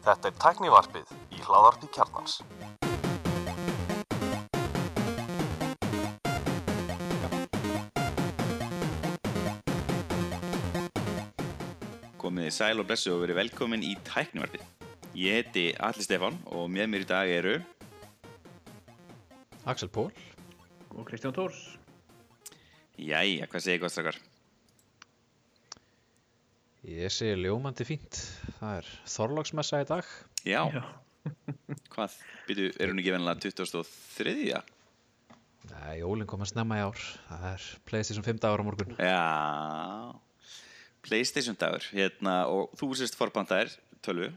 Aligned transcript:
Þetta 0.00 0.28
er 0.28 0.34
tæknivarpið 0.38 1.08
í 1.34 1.40
hláðarpi 1.42 1.88
kjarnans. 1.90 2.36
Komið 12.20 12.54
sæl 12.54 12.78
og 12.78 12.86
blessu 12.86 13.10
og 13.16 13.24
verið 13.24 13.40
velkomin 13.40 13.82
í 13.82 13.96
tæknivarpið. 14.06 14.62
Ég 15.18 15.40
heiti 15.40 15.74
Alli 15.82 16.06
Stefán 16.06 16.38
og 16.46 16.70
með 16.70 16.86
mér 16.92 17.02
í 17.02 17.10
dag 17.10 17.26
eru 17.40 17.58
Axel 19.66 19.90
Pól 19.90 20.12
og 20.94 21.02
Kristján 21.10 21.34
Tórs 21.34 21.74
Jæja, 22.94 23.50
hvað 23.50 23.64
segir 23.64 23.82
gott 23.82 23.90
strakkar? 23.90 24.29
Ég 26.88 27.12
sé 27.12 27.34
ljómandi 27.36 27.84
fínt 27.84 28.16
Það 28.56 28.76
er 28.78 28.86
Þorlóksmessa 29.12 29.82
í 29.82 29.86
dag 29.88 30.06
Já, 30.48 30.62
Já. 30.72 30.84
hvað? 31.92 32.14
Býtu, 32.48 32.68
er 32.80 32.88
hún 32.88 33.02
ekki 33.02 33.12
vennilega 33.12 33.42
23. 33.44 34.54
Nei, 35.70 35.90
jólinn 36.00 36.28
kom 36.30 36.40
að 36.40 36.54
snemma 36.54 36.78
í 36.80 36.84
ár 36.86 37.02
Það 37.26 37.44
er 37.50 37.66
Playstation 37.90 38.24
5 38.24 38.40
dagur 38.46 38.64
á 38.64 38.68
morgun 38.70 38.96
Já, 38.96 39.20
Playstation 41.04 41.58
dagur 41.60 41.84
hérna, 41.92 42.38
og 42.48 42.72
þú 42.80 42.90
sést 43.02 43.18
forbandaðir 43.20 43.76
tölvu, 44.00 44.32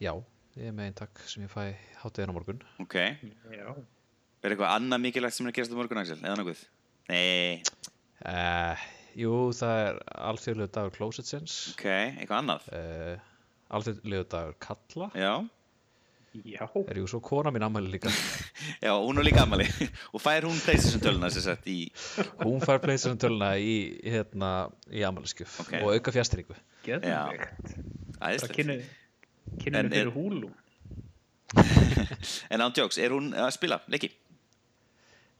Já, 0.00 0.14
ég 0.56 0.70
er 0.70 0.74
með 0.76 0.90
eintak 0.90 1.20
sem 1.28 1.44
ég 1.44 1.52
fæ 1.52 1.76
hátíðin 2.00 2.32
á 2.32 2.36
morgun 2.36 2.64
ok. 2.80 2.96
Já. 3.52 3.68
Er 4.40 4.52
eitthvað 4.54 4.72
annað 4.72 5.04
mikilvægt 5.04 5.36
sem 5.36 5.44
er 5.44 5.52
að 5.52 5.58
gerast 5.60 5.76
á 5.76 5.80
morgun, 5.80 6.00
Axel? 6.00 6.20
Eða 6.22 6.36
nokkuð? 6.40 6.60
Nei, 7.12 7.60
uh, 8.24 8.84
Jú, 9.16 9.32
það 9.56 9.78
er 9.86 9.98
alþjóðlegu 10.28 10.72
dagur 10.76 10.92
Closetsins 10.96 11.52
ok, 11.74 11.84
eitthvað 12.20 12.40
annað? 12.42 12.66
uh, 12.76 13.14
Alþjóðlegu 13.76 14.26
dagur 14.34 14.56
Kalla 14.62 15.10
Já, 15.16 15.34
Já. 16.44 16.66
Er 16.84 16.98
jú 17.00 17.06
svo 17.08 17.22
kona 17.24 17.48
mín 17.48 17.64
ammæli 17.64 17.88
líka 17.94 18.10
já, 18.84 18.90
hún 18.92 19.16
er 19.16 19.24
líka 19.24 19.46
amali 19.46 19.64
og 20.12 20.20
fær 20.20 20.44
hún 20.44 20.58
Playstation 20.60 21.00
töluna 21.00 21.30
sem 21.32 21.46
sagt 21.46 21.64
í, 21.72 21.86
Hún 22.42 22.60
fær 22.60 22.76
Playstation 22.82 23.16
töluna 23.22 23.54
í, 23.56 23.96
hérna, 24.04 24.50
í 24.92 25.00
ammæliskjöf 25.08 25.62
Ok. 25.64 25.72
og 25.80 25.94
auka 25.94 26.12
fjastringu 26.12 26.58
Geðvegt. 26.84 27.72
Það 28.20 28.52
kynni, 28.52 28.76
er- 29.80 29.88
fyrir 29.90 30.12
húlu. 30.14 30.52
En 32.52 32.60
án 32.62 32.74
jokes, 32.76 32.98
er 33.02 33.10
hún 33.16 33.32
að 33.34 33.48
spila 33.56 33.80
leiki? 33.90 34.12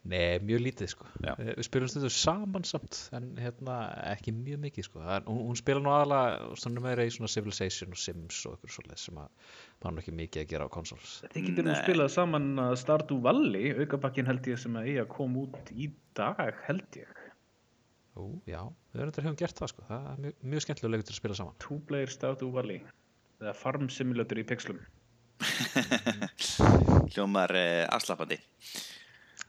Nei, 0.07 0.37
mjög 0.39 0.61
lítið 0.63 0.89
sko 0.93 1.05
Já. 1.25 1.33
Eh, 1.41 1.49
Við 1.57 1.65
spilum 1.67 1.89
stundu 1.91 2.09
saman 2.13 2.63
samt 2.67 2.99
en 3.17 3.25
hérna 3.41 3.77
ekki 4.13 4.31
mjög 4.35 4.61
mikið 4.63 4.85
sko 4.87 5.01
Það 5.03 5.13
er, 5.17 5.25
hún, 5.27 5.39
hún 5.49 5.57
spila 5.59 5.81
nú 5.83 5.91
aðalega 5.91 6.49
svona 6.61 6.83
meira 6.85 7.03
í 7.07 7.11
svona 7.11 7.31
Civilization 7.33 7.91
og 7.95 7.99
Sims 7.99 8.39
og 8.47 8.55
ykkur 8.59 8.73
svoleið 8.77 9.01
sem 9.03 9.19
að 9.19 9.29
nú 9.91 10.01
ekki 10.03 10.13
mikið 10.21 10.43
að 10.45 10.49
gera 10.53 10.67
á 10.69 10.75
konsols 10.77 11.17
Þið 11.33 11.47
getur 11.49 11.67
nú 11.67 11.73
Nei. 11.73 11.81
spilað 11.83 12.11
saman 12.15 12.47
að 12.67 12.75
Stardew 12.83 13.19
Valley, 13.25 13.73
aukabakkin 13.83 14.29
held 14.31 14.47
ég 14.53 14.61
sem 14.63 14.77
að 14.79 14.91
eiga 14.93 15.03
að 15.07 15.11
koma 15.17 15.43
út 15.47 15.73
í 15.75 15.89
dag 16.17 16.61
held 16.69 17.01
ég. 17.01 17.11
Ú, 18.17 18.31
já, 18.49 18.61
við 18.95 19.01
erum 19.03 19.11
þetta 19.13 19.25
hefum 19.27 19.35
gert 19.43 19.59
það 19.59 19.73
sko 19.73 19.83
Það 19.91 20.05
er 20.13 20.21
mjög, 20.23 20.37
mjög 20.53 20.63
skemmtilega 20.65 20.93
leikur 20.95 21.09
til 21.09 21.13
að 21.13 21.19
spila 21.21 21.35
saman 21.41 21.59
Two 21.61 21.77
player 21.89 22.09
Stardew 22.15 22.53
Valley. 22.55 22.79
eða 23.43 23.53
Farm 23.59 23.89
Simulator 23.93 24.39
í 24.41 24.45
pixlum. 24.49 24.79
Hljómar 27.13 27.51
uh, 27.53 27.83
afslappandi. 27.93 28.37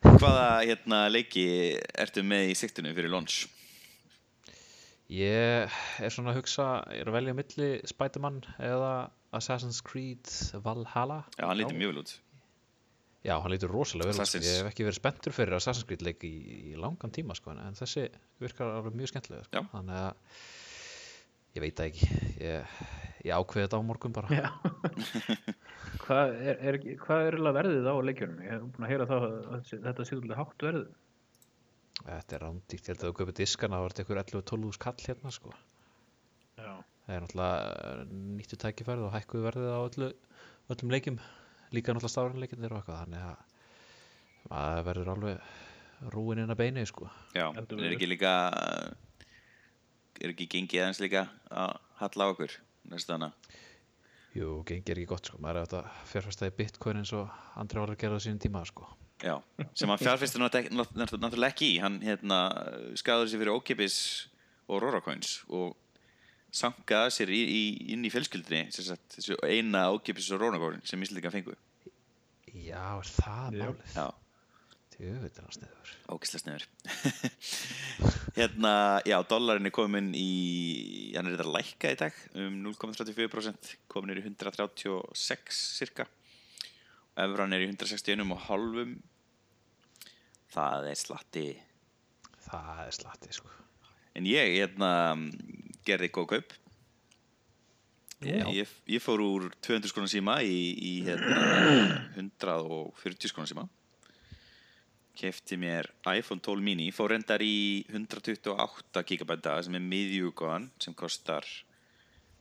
Hvaða 0.05 0.47
hérna, 0.63 1.05
leiki 1.11 1.47
ertu 1.99 2.23
með 2.27 2.53
í 2.53 2.59
siktinu 2.59 2.93
fyrir 2.95 3.11
launch? 3.13 3.47
Ég 5.09 5.73
er 6.05 6.13
svona 6.13 6.35
að 6.35 6.43
hugsa, 6.43 6.67
ég 6.93 7.01
er 7.01 7.09
að 7.09 7.17
velja 7.17 7.35
milli 7.39 7.69
Spiderman 7.89 8.43
eða 8.61 8.93
Assassin's 9.35 9.81
Creed 9.85 10.29
Valhalla 10.65 11.23
Já, 11.39 11.47
hann 11.47 11.59
lítur 11.61 11.79
mjög 11.81 11.95
vel 11.95 12.03
út. 12.03 12.13
Já, 13.25 13.35
hann 13.41 13.53
lítur 13.53 13.73
rosalega 13.73 14.13
vel 14.13 14.21
út, 14.21 14.29
sko. 14.29 14.43
Ég 14.45 14.61
hef 14.61 14.71
ekki 14.71 14.85
verið 14.87 15.01
spenntur 15.01 15.35
fyrir 15.37 15.57
Assassin's 15.57 15.89
Creed 15.89 16.05
leik 16.05 16.25
í, 16.29 16.35
í 16.73 16.77
langan 16.79 17.13
tíma 17.15 17.37
sko, 17.39 17.57
en 17.57 17.79
þessi 17.79 18.07
virkar 18.43 18.75
alveg 18.77 18.99
mjög 19.01 19.15
skemmtilega 19.15 19.49
sko. 19.49 19.65
Þannig 19.73 20.03
að 20.05 20.13
ég 21.57 21.65
veit 21.65 21.81
það 21.81 21.89
ekki 21.89 22.11
ég, 22.45 22.79
ég 23.27 23.35
ákveði 23.35 23.67
þetta 23.67 23.81
á 23.81 23.89
morgun 23.89 24.15
bara 24.15 24.53
hvað 26.05 26.35
er, 26.39 26.59
er, 26.71 26.79
hvað 27.03 27.29
er 27.29 27.39
verðið 27.59 27.89
á 27.91 27.95
leikjunum? 28.09 28.43
Ég 28.45 28.55
hef 28.55 28.67
búin 28.75 28.87
að 28.87 28.93
heyra 28.93 29.09
það 29.09 29.27
að 29.29 29.73
þetta 29.73 30.05
sé 30.05 30.11
svolítið 30.13 30.39
hátt 30.39 30.65
verðið. 30.69 30.93
Þetta 31.99 32.37
er 32.37 32.45
rándíkt, 32.45 32.85
ég 32.85 32.93
held 32.93 33.03
að 33.03 33.11
þú 33.11 33.17
köpir 33.19 33.37
diskana 33.41 33.81
þá 33.81 33.85
er 33.85 33.95
þetta 33.95 34.05
ykkur 34.05 34.21
11-12 34.23 34.77
skall 34.77 34.97
hérna 35.03 35.35
sko. 35.35 35.55
Já. 36.59 36.73
það 37.07 37.15
er 37.15 37.25
náttúrulega 37.25 38.07
nýttu 38.39 38.59
tækifærið 38.59 39.07
og 39.07 39.13
hækkuðu 39.15 39.45
verðið 39.47 39.69
á 39.71 39.81
öllu, 39.81 40.09
öllum 40.75 40.95
leikjum 40.95 41.19
líka 41.75 41.95
náttúrulega 41.95 42.15
stafrænleikinir 42.15 42.75
og 42.75 42.81
eitthvað 42.81 43.03
þannig 43.05 43.27
að 43.29 44.49
maður 44.49 44.87
verður 44.89 45.13
alveg 45.15 46.11
rúin 46.15 46.43
inn 46.43 46.55
að 46.55 46.61
beini 46.63 46.87
sko. 46.89 47.11
Já, 47.35 47.47
en 47.51 47.67
er 47.79 47.95
ekki 47.95 48.11
líka, 48.11 48.33
er 50.19 50.33
ekki 50.35 50.49
gengið 50.51 50.85
aðeins 50.85 51.03
líka 51.03 51.27
að 51.51 51.79
halla 52.03 52.29
á 52.29 52.33
okkur 52.35 52.59
næstu 52.93 53.15
hana? 53.17 53.33
Jú, 54.37 54.61
gengi 54.69 54.93
er 54.93 55.01
ekki 55.01 55.11
gott 55.11 55.29
sko, 55.31 55.41
maður 55.43 55.63
er 55.65 55.77
að 55.81 55.93
fjárfæsta 56.11 56.49
í 56.51 56.55
bitcoin 56.59 57.01
eins 57.01 57.13
og 57.17 57.31
andri 57.59 57.81
var 57.81 57.95
að 57.95 58.01
gera 58.03 58.19
á 58.19 58.23
sínum 58.23 58.41
tíma 58.43 58.63
sko. 58.69 58.87
Já, 59.25 59.35
sem 59.75 59.91
hann 59.91 59.99
fjárfistur 59.99 60.45
náttúrulega 60.45 61.49
ekki 61.49 61.73
í. 61.73 61.79
Hann 61.83 61.99
hérna, 62.05 62.43
skæður 62.99 63.31
sér 63.33 63.43
fyrir 63.43 63.57
ókipis 63.57 63.97
og 64.69 64.83
Roracoins 64.85 65.41
og 65.49 65.75
sankaði 66.55 67.15
sér 67.17 67.33
í, 67.35 67.41
í, 67.41 67.63
inn 67.95 68.07
í 68.07 68.13
fjölskyldinni 68.13 68.71
þessu 68.73 69.37
eina 69.43 69.89
ókipis 69.91 70.31
og 70.37 70.45
Roracoin 70.45 70.85
sem 70.87 71.03
Íslandika 71.03 71.33
fengu. 71.35 71.57
Já, 72.53 73.01
er 73.01 73.11
það 73.17 73.59
málið? 73.59 73.83
Já, 73.97 74.07
Hann 74.99 75.53
sniður. 75.55 75.91
ókislega 76.11 76.41
sniður. 76.43 76.65
hérna, 78.39 78.73
já, 79.07 79.15
dollarin 79.31 79.71
er 79.71 79.75
komin 79.75 80.09
í, 80.19 81.13
hann 81.15 81.29
er 81.29 81.37
þetta 81.37 81.53
lækka 81.55 81.93
í 81.95 81.99
dag 82.01 82.17
um 82.43 82.57
0,34%, 82.65 83.77
komin 83.87 84.11
er 84.11 84.19
í 84.19 84.25
136 84.27 85.61
cirka. 85.79 86.09
Evran 87.19 87.55
er 87.55 87.63
í 87.63 87.71
161 87.71 88.27
og 88.27 88.43
halvum. 88.49 88.99
Það 90.51 90.91
er 90.91 90.99
slatti. 90.99 91.47
Það 92.49 92.85
er 92.89 92.99
slatti 92.99 93.39
sko. 93.39 93.55
En 94.19 94.27
ég 94.27 94.57
hérna, 94.57 94.93
gerði 95.87 96.11
góð 96.11 96.31
kaup. 96.35 96.59
Ég, 98.27 98.47
ég, 98.51 98.77
ég 98.91 99.03
fór 99.03 99.23
úr 99.23 99.51
200 99.63 99.93
skona 99.93 100.11
síma 100.11 100.41
í, 100.43 100.59
í 100.75 100.95
hérna, 101.07 102.09
140 102.19 103.31
skona 103.31 103.47
síma. 103.47 103.71
Kefti 105.19 105.57
mér 105.59 105.89
iPhone 106.07 106.39
12 106.45 106.63
mini, 106.63 106.93
fór 106.95 107.11
reyndar 107.11 107.43
í 107.43 107.83
128 107.91 109.03
gigabæta 109.09 109.57
sem 109.67 109.75
er 109.75 109.83
miðjúgóðan 109.83 110.69
sem 110.79 110.95
kostar 110.95 111.47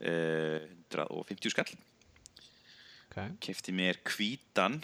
uh, 0.05 0.61
150 0.93 1.55
skall. 1.55 1.71
Okay. 3.07 3.33
Kefti 3.41 3.73
mér 3.73 3.97
hvítan 4.05 4.77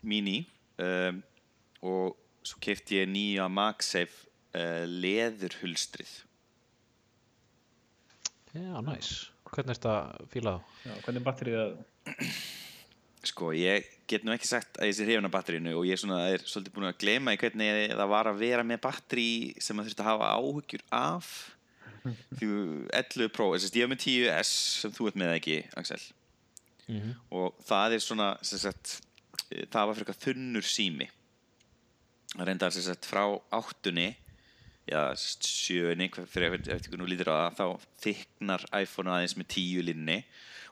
mini 0.00 0.46
um, 0.80 1.20
og 1.84 2.16
svo 2.40 2.60
kefti 2.64 3.02
ég 3.02 3.10
nýja 3.12 3.50
MagSafe 3.52 4.24
uh, 4.56 4.86
leðurhulstrið. 4.88 6.14
Já, 8.56 8.80
næs. 8.82 9.12
Hvernig 9.50 9.76
er 9.76 9.78
þetta 9.78 9.94
fílað 10.32 10.64
hvernig 11.04 11.20
er 11.20 11.26
batterið 11.26 11.60
að... 11.66 11.76
Sko, 13.28 13.50
ég 13.52 13.84
get 14.08 14.24
nú 14.24 14.32
ekki 14.32 14.48
sagt 14.48 14.78
að 14.80 14.88
ég 14.88 14.96
sé 14.96 15.04
hrifin 15.04 15.28
af 15.28 15.32
batterínu 15.34 15.74
og 15.76 15.84
ég 15.84 15.94
er, 15.94 16.00
svona, 16.00 16.20
er 16.32 16.44
svolítið 16.48 16.76
búin 16.76 16.88
að 16.88 17.00
gleyma 17.02 17.34
í 17.36 17.40
hvernig 17.40 17.90
það 17.92 18.12
var 18.14 18.30
að 18.30 18.40
vera 18.40 18.64
með 18.66 18.80
batteri 18.86 19.26
sem 19.60 19.76
maður 19.76 19.90
þurfti 19.90 20.04
að 20.04 20.08
hafa 20.08 20.30
áhugjur 20.38 20.84
af. 20.96 21.28
Því 22.38 22.48
11 22.96 23.30
Pro, 23.36 23.50
ég 23.60 23.84
er 23.84 23.92
með 23.92 24.02
10S 24.06 24.54
sem 24.80 24.96
þú 24.96 25.10
ert 25.10 25.20
með 25.20 25.36
ekki, 25.36 25.60
Axel? 25.76 26.00
Mm 26.88 27.12
og 27.30 27.60
það 27.62 27.92
er 27.94 28.02
svona 28.02 28.28
sagt, 28.42 28.96
eh, 29.50 29.66
það 29.70 29.86
var 29.86 29.94
fyrir 29.94 30.08
eitthvað 30.08 30.24
þunnur 30.24 30.66
sími. 30.66 31.10
Það 32.32 32.46
reyndar 32.48 32.80
frá 33.06 33.24
áttunni 33.52 34.08
já, 34.90 35.02
sjöunni 35.16 36.08
fyrir 36.10 36.56
eftir 36.56 36.74
eftir 36.74 36.92
hvernig 36.92 37.06
þú 37.06 37.10
lítur 37.12 37.30
á 37.30 37.36
það 37.38 37.58
þá 37.60 37.88
þyknar 38.04 38.66
iPhone 38.80 39.14
aðeins 39.14 39.36
með 39.38 39.48
10 39.54 39.86
linni 39.86 40.18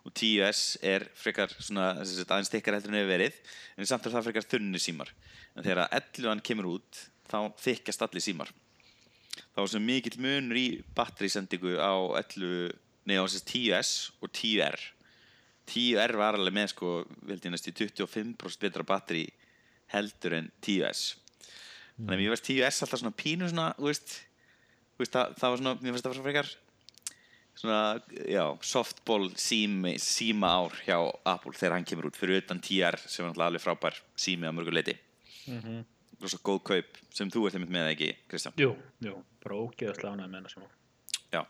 og 0.04 0.14
10S 0.14 0.62
er 0.86 1.06
frekar 1.18 1.52
svona 1.58 1.90
aðeins 2.00 2.52
þykkar 2.52 2.78
heldur 2.78 2.92
en 2.94 2.98
hefur 3.00 3.12
verið 3.12 3.38
en 3.76 3.90
samt 3.90 4.06
er 4.06 4.16
það 4.16 4.28
frekar 4.28 4.48
þunnur 4.54 4.82
símar. 4.82 5.12
En 5.54 5.64
þegar 5.66 5.86
11 6.00 6.44
kemur 6.46 6.70
út 6.74 7.02
þá 7.28 7.38
þykkast 7.62 8.04
allir 8.06 8.24
símar. 8.24 8.52
Þá 9.54 9.62
er 9.62 9.72
svo 9.72 9.82
mikill 9.82 10.20
munur 10.22 10.58
í 10.58 10.68
batterisendingu 10.96 11.76
á 11.78 11.94
11, 12.22 12.76
nei 13.06 13.18
á 13.18 13.22
þess 13.26 13.46
10S 13.52 13.92
og 14.22 14.32
10R 14.34 14.78
10R 15.68 16.16
var 16.16 16.38
alveg 16.38 16.54
með 16.56 16.72
sko 16.72 16.92
veldi 17.28 17.52
næst 17.52 17.68
í 17.68 17.74
25% 17.76 18.62
betra 18.62 18.86
batteri 18.88 19.26
heldur 19.92 20.38
en 20.38 20.50
10S 20.64 21.18
þannig 21.98 22.14
að 22.14 22.22
mér 22.22 22.32
veist 22.34 22.48
10S 22.48 22.80
alltaf 22.86 23.00
svona 23.02 23.16
pínu 23.18 23.48
svona 23.50 23.68
veist, 23.82 24.16
veist 24.98 25.12
það, 25.14 25.34
það 25.40 25.50
var 25.54 25.62
svona, 25.62 25.74
mér 25.82 25.92
finnst 25.92 26.06
það 26.06 26.12
var 26.12 26.18
svona 26.18 26.28
frekar 26.28 26.50
svona, 27.58 27.78
já, 28.30 28.44
softball 28.62 29.28
sími, 29.34 29.96
síma 30.02 30.50
ár 30.60 30.76
hjá 30.86 30.98
Apple 31.26 31.52
þegar 31.58 31.74
hann 31.78 31.86
kemur 31.90 32.06
út 32.10 32.18
fyrir 32.20 32.42
utan 32.44 32.60
TR 32.62 32.98
sem 33.04 33.24
er 33.24 33.32
náttúrulega 33.32 33.50
alveg 33.50 33.64
frábær 33.64 33.98
sími 34.18 34.46
að 34.48 34.58
mörgu 34.60 34.74
leiti 34.78 34.96
Mhm. 35.48 35.78
og 36.20 36.28
svo 36.28 36.38
góð 36.44 36.58
kaup 36.68 36.96
sem 37.14 37.30
þú 37.30 37.46
ert 37.48 37.54
með 37.68 37.86
ekki, 37.94 38.08
Kristján? 38.28 38.52
Jú, 38.60 38.76
jú, 39.00 39.14
bara 39.42 39.54
ógeðaslega 39.56 40.12
ánægð 40.12 40.28
með 40.28 40.38
hennar 40.38 40.50
sem 40.52 40.62
Já, 41.32 41.42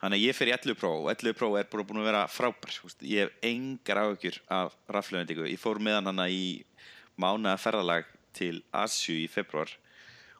þannig 0.00 0.18
að 0.18 0.24
ég 0.26 0.34
fer 0.34 0.48
í 0.48 0.52
11 0.54 0.74
Pro 0.78 0.90
og 1.02 1.08
11 1.10 1.34
Pro 1.38 1.48
er 1.56 1.64
bara 1.70 1.84
búin 1.84 1.98
að 2.02 2.08
vera 2.10 2.26
frábær 2.26 2.76
veist, 2.82 3.00
ég 3.02 3.18
hef 3.24 3.30
engar 3.42 3.96
áhyggjur 4.02 4.38
af 4.50 4.74
raflöfendingu, 4.88 5.46
ég 5.50 5.58
fór 5.58 5.78
með 5.82 5.94
hann 5.98 6.10
hana 6.12 6.26
í 6.30 6.64
mánaða 7.18 7.58
ferðalag 7.62 8.04
til 8.36 8.62
Asju 8.76 9.16
í 9.18 9.28
februar 9.30 9.70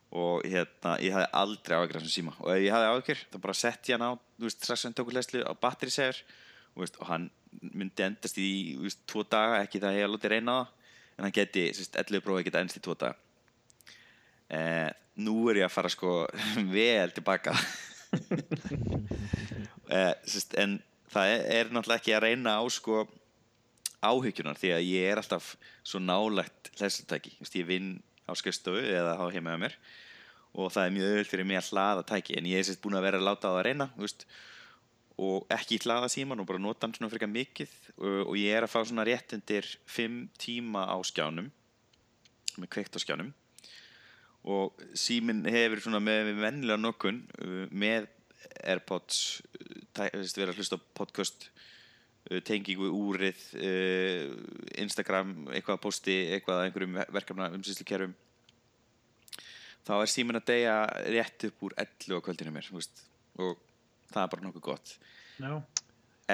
og 0.09 0.45
hérna, 0.49 0.95
ég 1.05 1.13
hafði 1.13 1.29
aldrei 1.37 1.77
áhyggjur 1.77 1.99
af 1.99 2.05
þessum 2.05 2.15
síma. 2.15 2.35
Og 2.41 2.51
ef 2.55 2.63
ég 2.65 2.73
hafði 2.73 2.93
áhyggjur, 2.93 3.25
þá 3.29 3.39
bara 3.45 3.57
sett 3.59 3.91
ég 3.91 3.99
hann 3.99 4.07
á 4.09 4.13
þú 4.17 4.47
veist, 4.47 4.63
strax 4.65 4.85
sem 4.85 4.95
tókur 4.97 5.17
leslu 5.17 5.43
á 5.45 5.53
batterisegur 5.61 6.23
og, 6.79 7.01
hann 7.11 7.29
myndi 7.61 8.05
endast 8.07 8.39
í 8.41 8.51
veist, 8.81 9.03
tvo 9.11 9.25
daga, 9.29 9.61
ekki 9.65 9.83
það 9.83 9.91
að 9.91 9.99
ég 9.99 10.07
hef 10.07 10.15
látið 10.15 10.35
reyna 10.35 10.57
það 10.59 10.75
en 11.19 11.27
hann 11.27 11.35
geti, 11.35 11.65
sérst, 11.75 11.99
11 11.99 12.25
Pro 12.25 12.39
geti 12.39 12.61
endast 12.61 12.81
í 12.81 12.85
tvo 12.85 12.97
daga. 12.97 13.19
Eh, 14.49 14.89
nú 15.21 15.37
er 15.51 15.61
ég 15.61 15.69
að 15.69 15.75
fara 15.75 15.93
sko 15.93 16.23
vel 16.77 17.15
tilbaka. 17.17 17.57
Eh, 19.89 20.11
sérst, 20.29 20.53
en 20.61 20.75
það 21.09 21.31
er, 21.33 21.43
er 21.57 21.71
náttúrulega 21.73 22.03
ekki 22.03 22.13
að 22.13 22.25
reyna 22.27 22.59
á 22.61 22.65
sko 22.69 23.07
áhyggjunar 24.05 24.59
því 24.59 24.75
að 24.77 24.89
ég 24.89 25.09
er 25.13 25.21
alltaf 25.21 25.55
svo 25.87 26.01
nálægt 26.03 26.71
hlæslutæki, 26.79 27.35
ég 27.43 27.67
vinn 27.67 27.97
á 28.29 28.33
skrifstofu 28.39 28.83
eða 28.85 29.17
á 29.19 29.25
heima 29.33 29.57
með 29.57 29.65
mér 29.67 29.79
og 30.59 30.71
það 30.75 30.85
er 30.85 30.95
mjög 30.95 31.17
öll 31.19 31.29
fyrir 31.29 31.49
mig 31.49 31.59
að 31.61 31.71
hlaða 31.73 32.05
tæki. 32.09 32.37
En 32.39 32.49
ég 32.49 32.61
er 32.61 32.67
sérst 32.67 32.83
búin 32.83 32.97
að 32.99 33.05
vera 33.07 33.21
að 33.21 33.27
láta 33.29 33.49
á 33.49 33.53
það 33.53 33.59
að 33.59 33.67
reyna 33.69 33.87
veist, 33.99 34.25
og 35.19 35.53
ekki 35.55 35.81
hlaða 35.85 36.11
síman 36.13 36.43
og 36.43 36.49
bara 36.49 36.63
nota 36.63 36.87
hann 36.87 36.95
svona 36.97 37.11
frekar 37.13 37.31
mikið. 37.31 37.75
Og, 37.99 38.19
og 38.31 38.35
ég 38.41 38.57
er 38.57 38.67
að 38.67 38.73
fá 38.73 38.81
svona 38.81 39.07
rétt 39.07 39.35
undir 39.37 39.69
5 39.91 40.19
tíma 40.41 40.87
á 40.89 40.97
skjánum 41.07 41.51
með 42.59 42.73
kveikt 42.75 42.99
á 42.99 43.03
skjánum. 43.03 43.33
Og 44.49 44.79
síminn 44.99 45.45
hefur 45.51 45.83
svona 45.85 46.01
með 46.03 46.33
vennilega 46.39 46.81
nokkun 46.81 47.23
uh, 47.43 47.65
með 47.71 48.09
Airpods 48.65 49.43
uh, 49.45 49.83
tæ- 49.95 50.15
veist, 50.15 50.39
vera 50.39 50.55
að 50.55 50.63
hlusta 50.63 50.79
á 50.79 50.87
podcast 50.97 51.51
tengingu 52.45 52.91
úrið 52.93 53.45
uh, 53.57 54.33
Instagram, 54.85 55.35
eitthvað 55.53 55.79
að 55.79 55.85
posti 55.85 56.17
eitthvað 56.35 56.61
að 56.61 56.67
einhverjum 56.69 56.99
ver- 57.01 57.13
verkefna 57.17 57.51
umsýslukerfum. 57.57 58.15
Þá 59.89 59.93
er 59.97 60.13
síminn 60.13 60.37
að 60.37 60.49
deyja 60.51 60.77
rétt 61.09 61.47
upp 61.49 61.65
úr 61.65 61.75
11 61.81 62.21
á 62.21 62.25
kvöldinu 62.27 62.53
mér 62.53 62.69
veist, 62.75 63.05
og 63.41 63.57
það 64.13 64.23
er 64.23 64.33
bara 64.35 64.45
nokkuð 64.45 64.67
gott. 64.67 64.95
Já, 65.39 65.53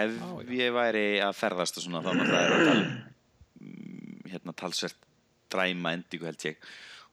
ef 0.01 0.17
já. 0.19 0.31
ég 0.59 0.75
væri 0.75 1.05
að 1.23 1.37
ferðast 1.39 1.79
og 1.79 1.87
svona 1.87 2.03
þá 2.03 2.11
er 2.15 2.25
að 2.25 2.65
tala 2.65 2.89
hérna 4.33 4.57
talsvert 4.59 5.07
dræma 5.55 5.95
endingu 5.95 6.27
held 6.27 6.49
ég. 6.49 6.59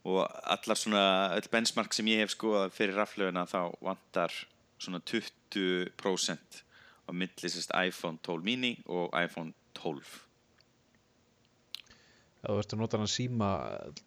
Og 0.09 0.23
allar 0.25 0.79
svona 0.79 1.03
öll 1.37 1.49
benchmark 1.53 1.93
sem 1.93 2.07
ég 2.09 2.23
hef 2.23 2.33
skoðað 2.33 2.73
fyrir 2.73 2.97
raflöfuna 2.97 3.45
þá 3.45 3.59
vantar 3.85 4.33
svona 4.81 4.97
20% 5.05 6.63
á 7.11 7.13
milli 7.13 7.51
sérst 7.51 7.75
iPhone 7.75 8.21
12 8.23 8.47
mini 8.47 8.75
og 8.87 9.11
iPhone 9.19 9.51
12 9.77 10.19
Ef 12.41 12.49
þú 12.49 12.57
ert 12.57 12.73
að 12.73 12.79
nota 12.81 12.97
hann 12.97 13.11
síma 13.11 13.47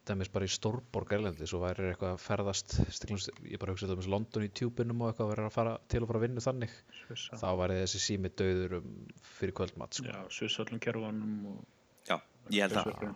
dæmis 0.09 0.31
bara 0.35 0.47
í 0.49 0.51
stórborg 0.51 1.13
erlendi 1.15 1.47
svo 1.47 1.61
væri 1.63 1.93
eitthvað 1.93 2.17
að 2.17 2.25
ferðast 2.25 2.73
stiklumst, 2.97 3.31
ég 3.47 3.61
bara 3.63 3.77
hugsa 3.77 3.87
þetta 3.87 4.03
um 4.03 4.11
London 4.11 4.47
í 4.47 4.51
tjúbinum 4.51 5.05
og 5.05 5.13
eitthvað 5.13 5.31
verið 5.31 5.47
að 5.47 5.55
fara 5.55 5.75
til 5.93 6.01
og 6.03 6.11
fara 6.11 6.19
að 6.19 6.27
vinna 6.27 6.43
þannig 6.43 6.75
svissa 6.99 7.39
þá 7.39 7.47
væri 7.61 7.77
þessi 7.85 8.01
sími 8.03 8.33
döður 8.35 8.75
um 8.81 8.89
fyrir 9.37 9.55
kvöldmatt 9.61 10.01
sko. 10.01 10.11
Já, 10.11 10.19
svissa 10.35 10.65
öllum 10.65 10.83
kerfunum 10.83 11.37
og 11.53 11.63
Já, 12.09 12.19
ég 12.53 12.67
held 12.67 12.75
það. 12.75 13.15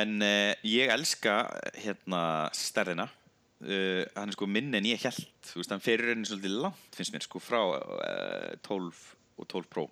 En 0.00 0.16
uh, 0.24 0.52
ég 0.66 0.90
elska 0.96 1.36
hérna 1.76 2.22
stærðina 2.56 3.10
uh, 3.64 4.02
hann 4.16 4.30
er 4.30 4.36
sko 4.36 4.48
minni 4.50 4.80
en 4.80 4.88
ég 4.88 5.02
held 5.06 5.22
þú 5.48 5.60
veist, 5.60 5.72
hann 5.72 5.84
fyrir 5.84 6.12
henni 6.12 6.28
svolítið 6.28 6.58
langt 6.64 6.98
finnst 6.98 7.14
mér 7.14 7.24
sko 7.26 7.42
frá 7.42 7.60
uh, 7.62 8.56
12 8.66 9.04
og 9.36 9.48
12 9.52 9.70
Pro. 9.72 9.86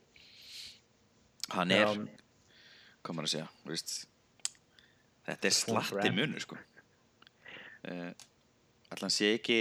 Hann 1.52 1.72
er, 1.76 1.84
Já, 1.84 2.20
hvað 3.04 3.16
maður 3.16 3.28
að 3.28 3.34
segja 3.34 3.48
þú 3.62 3.72
veist, 3.74 3.96
þetta 5.28 5.50
er 5.50 5.56
slatti 5.58 6.14
munur 6.16 6.44
sko. 6.44 6.60
Uh, 7.84 8.10
allan 8.94 9.12
sé 9.12 9.34
ekki 9.36 9.60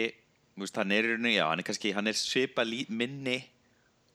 þú 0.54 0.66
veist, 0.66 0.80
hann 0.80 0.96
er, 0.96 1.12
já, 1.34 1.46
hann 1.50 1.64
er 1.64 1.68
kannski 1.68 1.94
hann 1.96 2.08
er 2.12 2.18
svipa 2.18 2.66
minni 2.90 3.40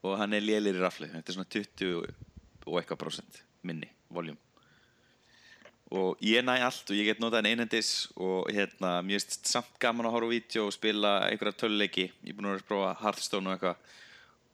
og 0.07 0.17
hann 0.21 0.37
er 0.37 0.45
lélir 0.45 0.79
í 0.79 0.83
rafli, 0.83 1.11
þetta 1.13 1.33
er 1.33 1.39
svona 1.39 1.53
20 1.53 2.69
og 2.69 2.77
eitthvað 2.79 3.01
prósent 3.01 3.43
minni, 3.67 3.89
voljum 4.15 4.39
og 5.89 6.21
ég 6.21 6.45
næ 6.45 6.59
allt 6.61 6.91
og 6.91 6.97
ég 6.99 7.07
get 7.09 7.21
notað 7.23 7.41
hann 7.41 7.49
einhendis 7.49 8.11
og 8.21 8.51
hérna, 8.53 8.99
mér 9.01 9.23
finnst 9.23 9.49
samt 9.49 9.79
gaman 9.81 10.09
að 10.09 10.19
horfa 10.19 10.29
á 10.29 10.35
vídeo 10.35 10.67
og 10.69 10.75
spila 10.77 11.13
einhverja 11.31 11.57
töluleiki 11.63 12.11
ég 12.11 12.29
er 12.29 12.37
búin 12.37 12.51
að 12.51 12.59
vera 12.59 12.65
að 12.65 12.69
prófa 12.69 12.91
Hearthstone 13.03 13.49
og 13.49 13.57
eitthvað. 13.57 13.95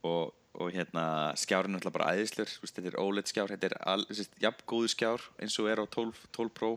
Og, 0.05 0.35
og 0.63 0.71
hérna 0.71 1.05
skjárinn 1.41 1.75
er 1.75 1.81
alltaf 1.81 1.97
bara 1.97 2.13
veist, 2.15 2.39
þetta 2.39 2.91
er 2.93 3.01
OLED 3.03 3.31
skjár 3.33 3.51
þetta 3.51 3.71
er 3.71 3.77
al, 3.83 4.05
þessi, 4.07 4.29
jafn 4.45 4.67
góðu 4.71 4.91
skjár 4.93 5.27
eins 5.43 5.59
og 5.59 5.71
er 5.73 5.83
á 5.83 5.87
12, 5.89 6.25
12 6.39 6.55
Pro. 6.55 6.73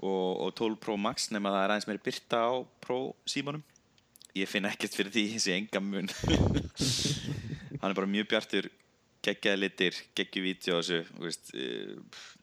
Og, 0.00 0.30
og 0.46 0.54
12 0.54 0.78
Pro 0.84 0.96
Max 0.96 1.30
nema 1.34 1.50
það 1.50 1.64
er 1.64 1.74
aðeins 1.74 1.90
meiri 1.90 2.04
byrta 2.04 2.44
á 2.46 2.52
Pro 2.84 3.00
símanum. 3.26 3.64
Ég 4.38 4.46
finn 4.46 4.68
ekkert 4.70 4.94
fyrir 4.94 5.16
því 5.16 5.24
þessi 5.34 5.56
enga 5.56 5.82
mun. 5.82 6.12
Hann 7.80 7.90
er 7.90 7.96
bara 7.96 8.12
mjög 8.12 8.30
bjartur 8.30 8.70
geggjaði 9.24 9.60
litir, 9.60 9.96
geggju 10.16 10.44
vídeo 10.44 10.78
þessu, 10.78 11.00
þú 11.10 11.26
veist 11.26 11.50
uh, 11.56 12.36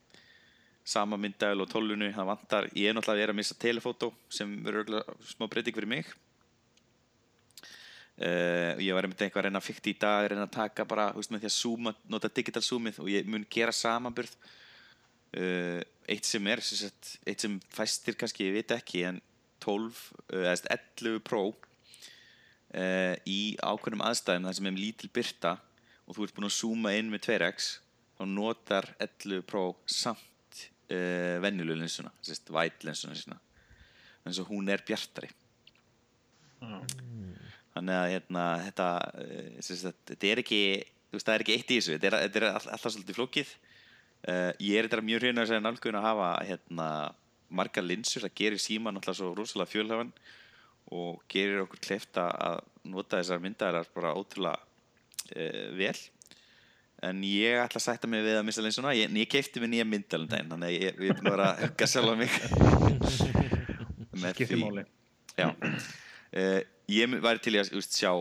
sama 0.88 1.19
myndagil 1.19 1.63
og 1.63 1.69
tólunu 1.72 2.07
það 2.16 2.30
vantar, 2.30 2.69
ég 2.72 2.89
er 2.89 2.95
náttúrulega 2.95 3.18
að 3.18 3.24
vera 3.25 3.36
að 3.36 3.39
missa 3.42 3.57
telefótó 3.60 4.12
sem 4.31 4.54
verður 4.63 5.01
smá 5.28 5.48
breyting 5.51 5.75
fyrir 5.75 5.92
mig. 5.92 6.13
Uh, 8.18 8.74
ég 8.81 8.95
var 8.98 9.06
einmitt 9.06 9.19
eitthvað 9.22 9.44
að 9.44 9.45
reyna 9.50 9.60
að 9.62 9.68
fykta 9.68 9.92
í 9.92 9.98
dag 10.01 10.28
reyna 10.31 10.48
að 10.48 10.56
taka 10.56 10.86
bara, 10.89 11.12
þú 11.13 11.22
veist, 11.22 11.34
með 11.34 11.44
því 11.44 11.50
að 11.51 11.57
zooma 11.57 11.92
nota 12.10 12.31
digital 12.34 12.63
zoomið 12.66 13.01
og 13.04 13.10
ég 13.13 13.28
mun 13.30 13.45
gera 13.54 13.75
samanburð. 13.75 14.34
Uh, 15.38 15.84
eitt 16.10 16.25
sem 16.25 16.48
er 16.50 16.63
sagt, 16.66 17.18
eitt 17.28 17.44
sem 17.44 17.60
fæstir 17.75 18.16
kannski 18.18 18.48
ég 18.48 18.56
veit 18.56 18.74
ekki, 18.74 19.04
en 19.10 19.19
12 19.62 19.92
uh, 19.92 20.39
eða 20.39 20.56
sagt 20.56 21.04
11 21.04 21.19
Pro 21.28 21.44
uh, 21.51 23.13
í 23.28 23.42
ákveðnum 23.60 24.06
aðstæðum 24.07 24.48
þar 24.48 24.57
sem 24.62 24.72
er 24.72 24.80
lítil 24.80 25.12
byrta 25.13 25.54
og 26.07 26.16
þú 26.16 26.25
ert 26.25 26.39
búin 26.39 26.48
að 26.48 26.58
zooma 26.62 26.96
inn 26.96 27.12
með 27.12 27.27
2x 27.27 27.70
þá 28.17 28.25
notar 28.32 28.89
11 29.03 29.46
Pro 29.51 29.67
samt 29.84 30.37
uh, 30.94 31.36
venjulegu 31.44 31.79
linsuna 31.82 32.12
sérst, 32.22 32.51
white 32.53 32.88
linsuna 32.88 33.17
sína. 33.17 33.39
Þannig 34.24 34.41
að 34.44 34.51
hún 34.51 34.72
er 34.74 34.84
bjartari. 34.88 35.29
Já. 36.58 36.79
þannig 37.75 37.94
að 37.94 38.08
hérna, 38.10 38.44
þetta, 38.65 38.86
eh, 39.22 39.58
sagt, 39.62 40.00
þetta 40.10 40.29
er 40.32 40.39
ekki 40.41 40.62
það 41.13 41.34
er 41.36 41.44
ekki 41.44 41.53
eitt 41.53 41.70
í 41.70 41.77
þessu. 41.77 41.94
Þetta 41.94 42.08
er, 42.08 42.15
þetta 42.25 42.39
er 42.39 42.46
all, 42.50 42.70
alltaf 42.74 42.94
svolítið 42.94 43.20
flókið. 43.20 43.51
Uh, 44.27 44.51
ég 44.65 44.79
er 44.79 44.88
þetta 44.88 45.06
mjög 45.06 45.22
hrjuna 45.22 45.44
að 45.44 45.51
segja 45.51 45.62
nálgun 45.62 45.98
að 46.00 46.08
hafa 46.08 46.29
hérna, 46.48 46.88
margar 47.53 47.86
linsur 47.86 48.25
það 48.25 48.34
gerir 48.41 48.60
síma 48.60 48.91
náttúrulega 48.91 49.20
svo 49.20 49.29
rosalega 49.38 49.72
fjölhafan 49.72 50.10
og 50.98 51.22
gerir 51.32 51.62
okkur 51.63 51.84
kleift 51.84 52.17
að 52.20 52.63
nota 52.89 53.22
þessar 53.22 53.44
myndaðar 53.44 53.88
bara 53.94 54.15
ótrúlega 54.17 54.58
uh, 54.58 55.67
vel 55.77 55.96
en 57.06 57.20
ég 57.27 57.60
ætla 57.62 57.77
að 57.82 57.86
sætta 57.86 58.10
mig 58.10 58.24
við 58.25 58.39
að 58.39 58.46
missa 58.48 58.63
linsuna 58.66 58.94
ég, 58.98 59.12
ég 59.22 59.30
keipti 59.30 59.62
mig 59.62 59.70
nýja 59.74 59.86
myndalum 59.86 60.30
daginn 60.32 60.50
þannig 60.54 60.72
að 60.72 60.77
ég, 60.77 61.01
ég 61.04 61.12
er 61.12 61.20
búin 61.20 61.30
að 61.30 61.36
vera 61.36 61.50
að 61.51 61.62
hugga 61.66 61.89
sjálf 61.92 62.10
á 62.10 62.16
mig. 62.18 62.32
Með 64.24 64.42
því- 64.50 64.63
máli. 64.63 64.88
Já. 65.38 65.51
Uh, 66.34 66.63
Ég 66.88 67.12
væri 67.20 67.42
til 67.44 67.51
í 67.51 67.60
að 67.60 67.74
úst, 67.75 67.98
sjá 68.00 68.13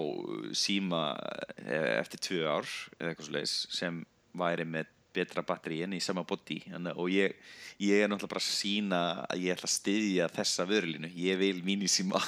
síma 0.59 1.01
uh, 1.15 2.01
eftir 2.01 2.19
tvö 2.19 2.41
ár 2.51 2.67
eða 2.99 3.13
eitthvað 3.13 3.29
svo 3.29 3.35
sem 3.79 4.01
væri 4.35 4.65
með 4.67 4.89
betra 5.15 5.45
batteri 5.47 5.79
en 5.87 5.95
í 5.95 6.01
sama 6.03 6.25
Þannig, 6.73 6.99
og 6.99 7.13
ég, 7.15 7.37
ég 7.79 8.03
er 8.03 8.11
náttúrulega 8.11 8.33
bara 8.35 8.43
að 8.43 8.49
sína 8.51 9.01
að 9.31 9.45
ég 9.47 9.55
ætla 9.55 9.71
að 9.71 9.75
styðja 9.77 10.27
þessa 10.35 10.67
vörulínu. 10.69 11.13
Ég 11.15 11.39
vil 11.41 11.63
mínisíma 11.65 12.19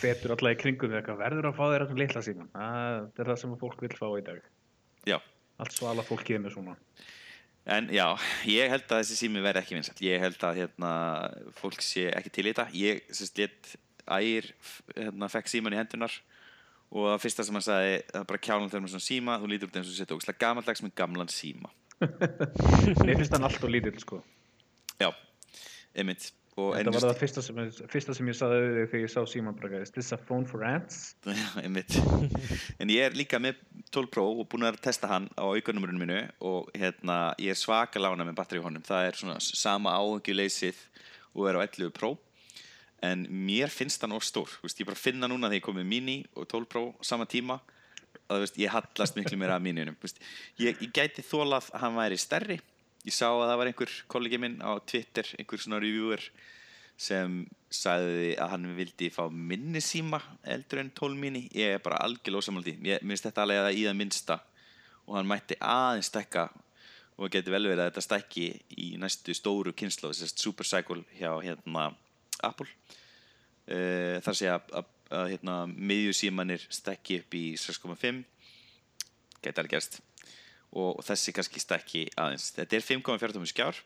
hvetur 0.00 0.34
alltaf 0.34 0.50
í 0.50 0.58
kringum 0.60 0.92
verður 1.20 1.48
að 1.50 1.56
fá 1.56 1.64
þér 1.68 1.84
þessum 1.84 2.00
litla 2.02 2.22
síman 2.26 2.50
það 2.56 3.22
er 3.22 3.30
það 3.30 3.40
sem 3.42 3.54
fólk 3.60 3.82
vil 3.84 3.94
fá 3.96 4.06
í 4.18 4.24
dag 4.26 4.42
Já, 5.08 5.18
allt 5.62 5.76
svala 5.76 6.04
fólkið 6.06 6.42
með 6.42 6.56
svona. 6.56 6.76
En 7.72 7.86
já, 7.94 8.06
ég 8.50 8.72
held 8.72 8.88
að 8.90 9.04
þessi 9.04 9.20
sími 9.20 9.42
verði 9.42 9.62
ekki 9.62 9.76
vinsall 9.76 10.02
ég 10.02 10.22
held 10.22 10.44
að 10.48 10.58
hérna, 10.64 10.92
fólk 11.60 11.84
sé 11.84 12.08
ekki 12.10 12.32
til 12.34 12.46
í 12.48 12.50
þetta. 12.50 12.66
Ég 12.74 13.02
sérst 13.14 13.38
let 13.38 13.74
ægir 14.10 14.48
hérna, 14.96 15.28
fekk 15.30 15.50
síman 15.52 15.76
í 15.76 15.78
hendunar 15.78 16.16
og 16.92 17.06
það 17.12 17.22
fyrsta 17.22 17.46
sem 17.46 17.56
hann 17.56 17.64
sagði 17.64 17.94
það 18.10 18.20
er 18.20 18.28
bara 18.32 18.42
kjálan 18.42 18.68
þegar 18.72 18.82
maður 18.82 18.94
svona 18.96 19.06
síma 19.06 19.38
þú 19.40 19.50
lítur 19.52 19.70
út 19.70 19.78
eins 19.78 19.92
og 19.92 19.96
setja 19.96 20.16
ógslag 20.18 20.40
gamaldags 20.42 20.82
með 20.84 20.94
gamlan 20.98 21.30
síma. 21.32 21.70
Mér 23.06 23.14
finnst 23.20 23.36
hann 23.36 23.46
allt 23.46 23.62
og 23.62 23.72
lítill 23.72 24.02
sko. 24.02 24.18
Já, 24.98 25.08
einmitt 25.94 26.32
Þetta 26.52 26.92
var 26.92 27.04
það 27.06 27.20
fyrsta 27.22 27.42
sem, 27.46 27.60
fyrsta 27.88 28.14
sem 28.16 28.26
ég 28.28 28.36
saði 28.36 28.56
þig 28.62 28.88
þegar 28.90 29.02
ég 29.06 29.12
sá 29.14 29.20
síman 29.30 29.54
bara, 29.56 29.78
is 29.80 29.92
this 29.94 30.10
a 30.12 30.18
phone 30.20 30.44
for 30.44 30.64
ants? 30.68 31.14
Já, 31.24 31.46
einmitt. 31.62 31.96
en 32.80 32.92
ég 32.92 33.06
er 33.06 33.16
líka 33.16 33.40
með 33.40 33.62
12 33.88 34.10
Pro 34.12 34.26
og 34.34 34.50
búin 34.52 34.68
að 34.68 34.76
testa 34.84 35.08
hann 35.08 35.30
á 35.32 35.48
aukanumurinu 35.48 36.02
minu 36.02 36.18
og 36.44 36.68
hérna, 36.76 37.32
ég 37.40 37.54
er 37.54 37.60
svaka 37.60 38.02
lána 38.02 38.26
með 38.28 38.36
batteri 38.42 38.60
honum 38.60 38.84
það 38.84 39.08
er 39.08 39.18
svona 39.22 39.38
sama 39.40 39.94
áhengjuleysið 39.96 40.82
og 41.32 41.48
er 41.48 41.56
á 41.56 41.64
11 41.64 41.94
Pro 41.96 42.18
en 43.02 43.24
mér 43.48 43.72
finnst 43.72 44.04
hann 44.04 44.12
of 44.12 44.24
stór 44.26 44.52
veist, 44.62 44.78
ég 44.80 44.88
bara 44.88 44.98
finna 44.98 45.30
núna 45.30 45.48
þegar 45.48 45.58
ég 45.58 45.66
kom 45.66 45.78
með 45.80 45.88
Mini 45.90 46.18
og 46.36 46.46
12 46.52 46.68
Pro 46.68 46.84
sama 47.00 47.26
tíma 47.26 47.58
að 48.28 48.44
veist, 48.44 48.60
ég 48.60 48.72
hallast 48.72 49.16
miklu 49.16 49.40
meira 49.40 49.56
af 49.56 49.64
Miniunum 49.64 49.96
ég, 50.60 50.76
ég 50.76 50.92
gæti 50.92 51.24
þólað 51.24 51.72
að 51.72 51.86
hann 51.86 51.98
væri 51.98 52.20
stærri 52.20 52.60
ég 53.06 53.14
sá 53.14 53.28
að 53.28 53.48
það 53.48 53.58
var 53.60 53.70
einhver 53.70 53.94
kollegi 54.14 54.40
minn 54.42 54.58
á 54.62 54.72
Twitter, 54.86 55.28
einhver 55.38 55.62
svona 55.62 55.80
reviewer 55.82 56.22
sem 57.02 57.42
sagði 57.72 58.34
að 58.38 58.50
hann 58.52 58.66
vildi 58.76 59.08
fá 59.10 59.24
minni 59.32 59.80
síma 59.82 60.20
eldur 60.54 60.82
en 60.82 60.92
12 60.94 61.18
mini, 61.18 61.46
ég 61.56 61.76
er 61.76 61.82
bara 61.82 62.02
algjörlega 62.04 62.44
ósamaldi, 62.44 62.76
ég 62.86 63.02
minnst 63.06 63.26
þetta 63.26 63.46
alveg 63.46 63.62
að 63.62 63.78
í 63.78 63.86
það 63.88 63.98
minnsta. 63.98 64.38
Og 65.08 65.16
hann 65.18 65.26
mætti 65.26 65.56
aðeins 65.58 66.12
stekka 66.12 66.46
og 67.16 67.24
það 67.24 67.32
getur 67.36 67.56
vel 67.56 67.64
verið 67.66 67.82
að 67.82 67.90
þetta 67.90 68.04
stekki 68.06 68.46
í 68.78 68.88
næstu 69.00 69.34
stóru 69.34 69.72
kynslu 69.76 70.12
þess 70.12 70.28
að 70.28 70.44
Super 70.44 70.68
Cycle 70.68 71.02
hjá 71.18 71.32
hérna 71.42 71.88
Apple. 72.42 72.68
Uh, 73.66 74.20
þar 74.22 74.38
sé 74.38 74.50
að, 74.52 74.70
að, 74.78 74.94
að 75.18 75.26
hérna, 75.34 75.58
miðjusímanir 75.72 76.68
stekki 76.70 77.20
upp 77.22 77.36
í 77.38 77.44
6.5 77.58 78.22
getur 79.42 79.64
alveg 79.64 79.74
gerst 79.74 80.00
og 80.72 81.02
þessi 81.04 81.34
kannski 81.36 81.60
stekki 81.60 82.06
aðeins. 82.16 82.50
Þetta 82.56 82.78
er 82.78 82.86
5.14 82.86 83.50
skjár 83.52 83.82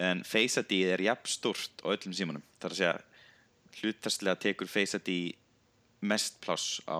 en 0.00 0.24
Face 0.24 0.62
ID 0.64 0.74
er 0.94 1.04
jafn 1.04 1.28
stort 1.28 1.84
á 1.84 1.92
öllum 1.92 2.16
símanum. 2.16 2.44
Þar 2.62 2.74
að 2.74 2.80
segja 2.80 3.80
hlutastlega 3.80 4.40
tekur 4.40 4.70
Face 4.70 4.98
ID 4.98 5.36
mest 6.00 6.40
pláss 6.42 6.80
á 6.88 6.98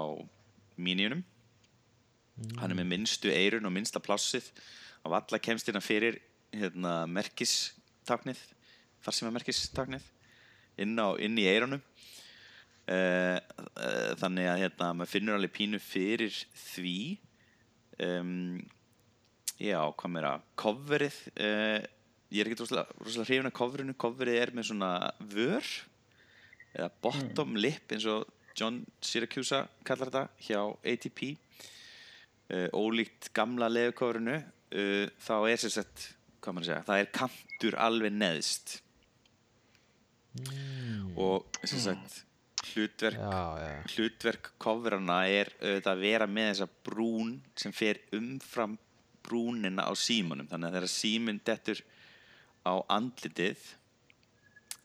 míniunum 0.80 1.24
hann 2.60 2.72
er 2.72 2.78
með 2.78 2.88
minnstu 2.94 3.32
eirun 3.32 3.68
og 3.68 3.74
minnsta 3.74 4.00
plássið 4.02 4.48
af 5.04 5.16
alla 5.18 5.40
kemstina 5.42 5.82
fyrir 5.84 6.18
hérna, 6.54 7.04
merkistaknið 7.10 8.40
þar 9.04 9.16
sem 9.16 9.28
er 9.28 9.36
merkistaknið 9.36 10.06
inn, 10.80 10.96
á, 10.96 11.08
inn 11.20 11.36
í 11.40 11.46
eirunum 11.50 11.80
uh, 11.80 13.36
uh, 13.36 14.12
þannig 14.20 14.50
að 14.50 14.62
hérna, 14.64 14.92
maður 14.96 15.12
finnur 15.14 15.36
alveg 15.36 15.54
pínu 15.56 15.82
fyrir 15.82 16.36
því 16.72 16.96
um, 18.06 18.58
já, 19.60 19.78
hvað 19.78 20.12
meira? 20.14 20.34
Coverið 20.60 21.16
uh, 21.36 21.78
ég 22.30 22.42
er 22.42 22.50
ekkert 22.50 22.64
rosalega, 22.64 23.26
hrifin 23.26 23.50
af 23.50 23.56
coverinu. 23.56 23.96
Coverið 23.98 24.38
er 24.40 24.52
með 24.56 24.70
svona 24.70 24.92
vör 25.32 25.72
eða 26.70 26.90
bottom 27.02 27.56
lip 27.58 27.90
eins 27.90 28.06
og 28.10 28.28
John 28.58 28.82
Syracuse 29.02 29.64
kallar 29.86 30.10
þetta 30.10 30.46
hjá 30.46 30.60
ATP 30.92 31.22
uh, 31.30 32.68
ólíkt 32.76 33.32
gamla 33.36 33.70
leðucoverinu 33.70 34.38
uh, 34.38 35.06
þá 35.18 35.34
er 35.50 35.62
sér 35.62 35.76
sett 35.80 36.06
hvað 36.40 36.56
maður 36.56 36.64
að 36.64 36.70
segja, 36.70 36.86
það 36.86 37.02
er 37.02 37.10
kantur 37.16 37.76
alveg 37.84 38.14
neðst. 38.16 38.76
Og 41.20 41.60
sér 41.66 41.82
sett 41.90 42.20
hlutverk 42.70 43.18
Já, 43.18 43.40
já, 43.62 43.72
hlutverk 43.94 44.52
coverana 44.60 45.22
er 45.28 45.50
auðvitað 45.60 45.92
að 45.92 46.04
vera 46.04 46.28
með 46.30 46.52
þessa 46.52 46.68
brún 46.86 47.34
sem 47.58 47.74
fer 47.74 48.02
umfram 48.16 48.78
brúnina 49.24 49.84
á 49.86 49.92
símanum. 49.98 50.48
Þannig 50.48 50.68
að 50.68 50.76
þegar 50.78 50.92
síminn 50.94 51.42
dettur 51.46 51.82
á 52.66 52.74
andlitið 52.92 53.60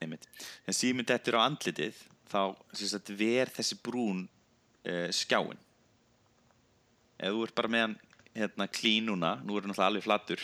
einmitt, 0.04 0.28
þegar 0.66 0.78
síminn 0.78 1.08
dettur 1.08 1.38
á 1.40 1.46
andlitið 1.46 2.00
þá 2.32 2.42
sagt, 2.76 3.12
ver 3.16 3.52
þessi 3.54 3.78
brún 3.84 4.26
uh, 4.26 5.10
skjáin 5.14 5.60
ef 7.16 7.32
þú 7.32 7.46
ert 7.46 7.58
bara 7.58 7.72
með 7.72 7.86
hann 7.86 7.96
hérna 8.36 8.68
klín 8.68 9.06
núna, 9.08 9.38
nú 9.44 9.56
er 9.56 9.64
hann 9.64 9.72
náttúrulega 9.72 9.92
alveg 9.92 10.04
flattur 10.04 10.42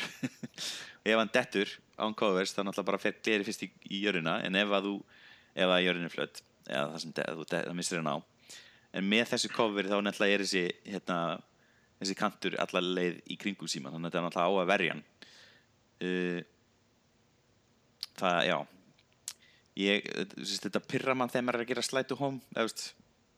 ef 1.09 1.17
hann 1.17 1.33
dettur 1.33 1.73
án 2.00 2.15
covers 2.17 2.55
þá 2.55 2.63
náttúrulega 2.63 2.89
bara 2.91 3.01
fer 3.01 3.17
gleri 3.19 3.47
fyrst 3.47 3.65
í, 3.67 3.71
í 3.91 4.03
jörðina 4.05 4.38
en 4.45 4.59
ef 4.59 4.71
að 4.77 4.88
þú, 4.88 4.95
ef 5.55 5.73
að 5.75 5.83
jörðin 5.88 6.07
er 6.07 6.15
flött 6.15 6.43
eða 6.68 6.86
það 6.91 7.01
sem 7.03 7.15
þú 7.18 7.48
það 7.51 7.74
missir 7.77 8.01
hann 8.01 8.13
á 8.13 8.18
en 8.96 9.08
með 9.08 9.32
þessu 9.34 9.51
cover 9.53 9.88
þá 9.88 9.98
náttúrulega 10.03 10.38
er 10.38 10.44
þessi 10.46 10.63
hérna, 10.91 11.18
þessi 12.01 12.18
kantur 12.20 12.58
allar 12.62 12.86
leið 12.86 13.20
í 13.32 13.38
kringum 13.39 13.72
síma 13.72 13.91
þannig 13.94 14.10
að 14.10 14.12
þetta 14.12 14.22
er 14.22 14.27
náttúrulega 14.27 14.51
á 14.51 14.62
að 14.62 14.72
verja 14.72 14.96
hann. 14.96 15.03
Uh, 16.01 16.39
það, 18.20 18.39
já. 18.50 18.58
Ég, 19.82 20.10
þessi, 20.34 20.58
þetta 20.65 20.84
pyrra 20.91 21.15
mann 21.15 21.32
þegar 21.32 21.48
maður 21.48 21.62
er 21.62 21.65
að 21.65 21.72
gera 21.72 21.86
slætu 21.88 22.18
home 22.20 22.41
eða 22.56 22.68
veist, 22.68 22.84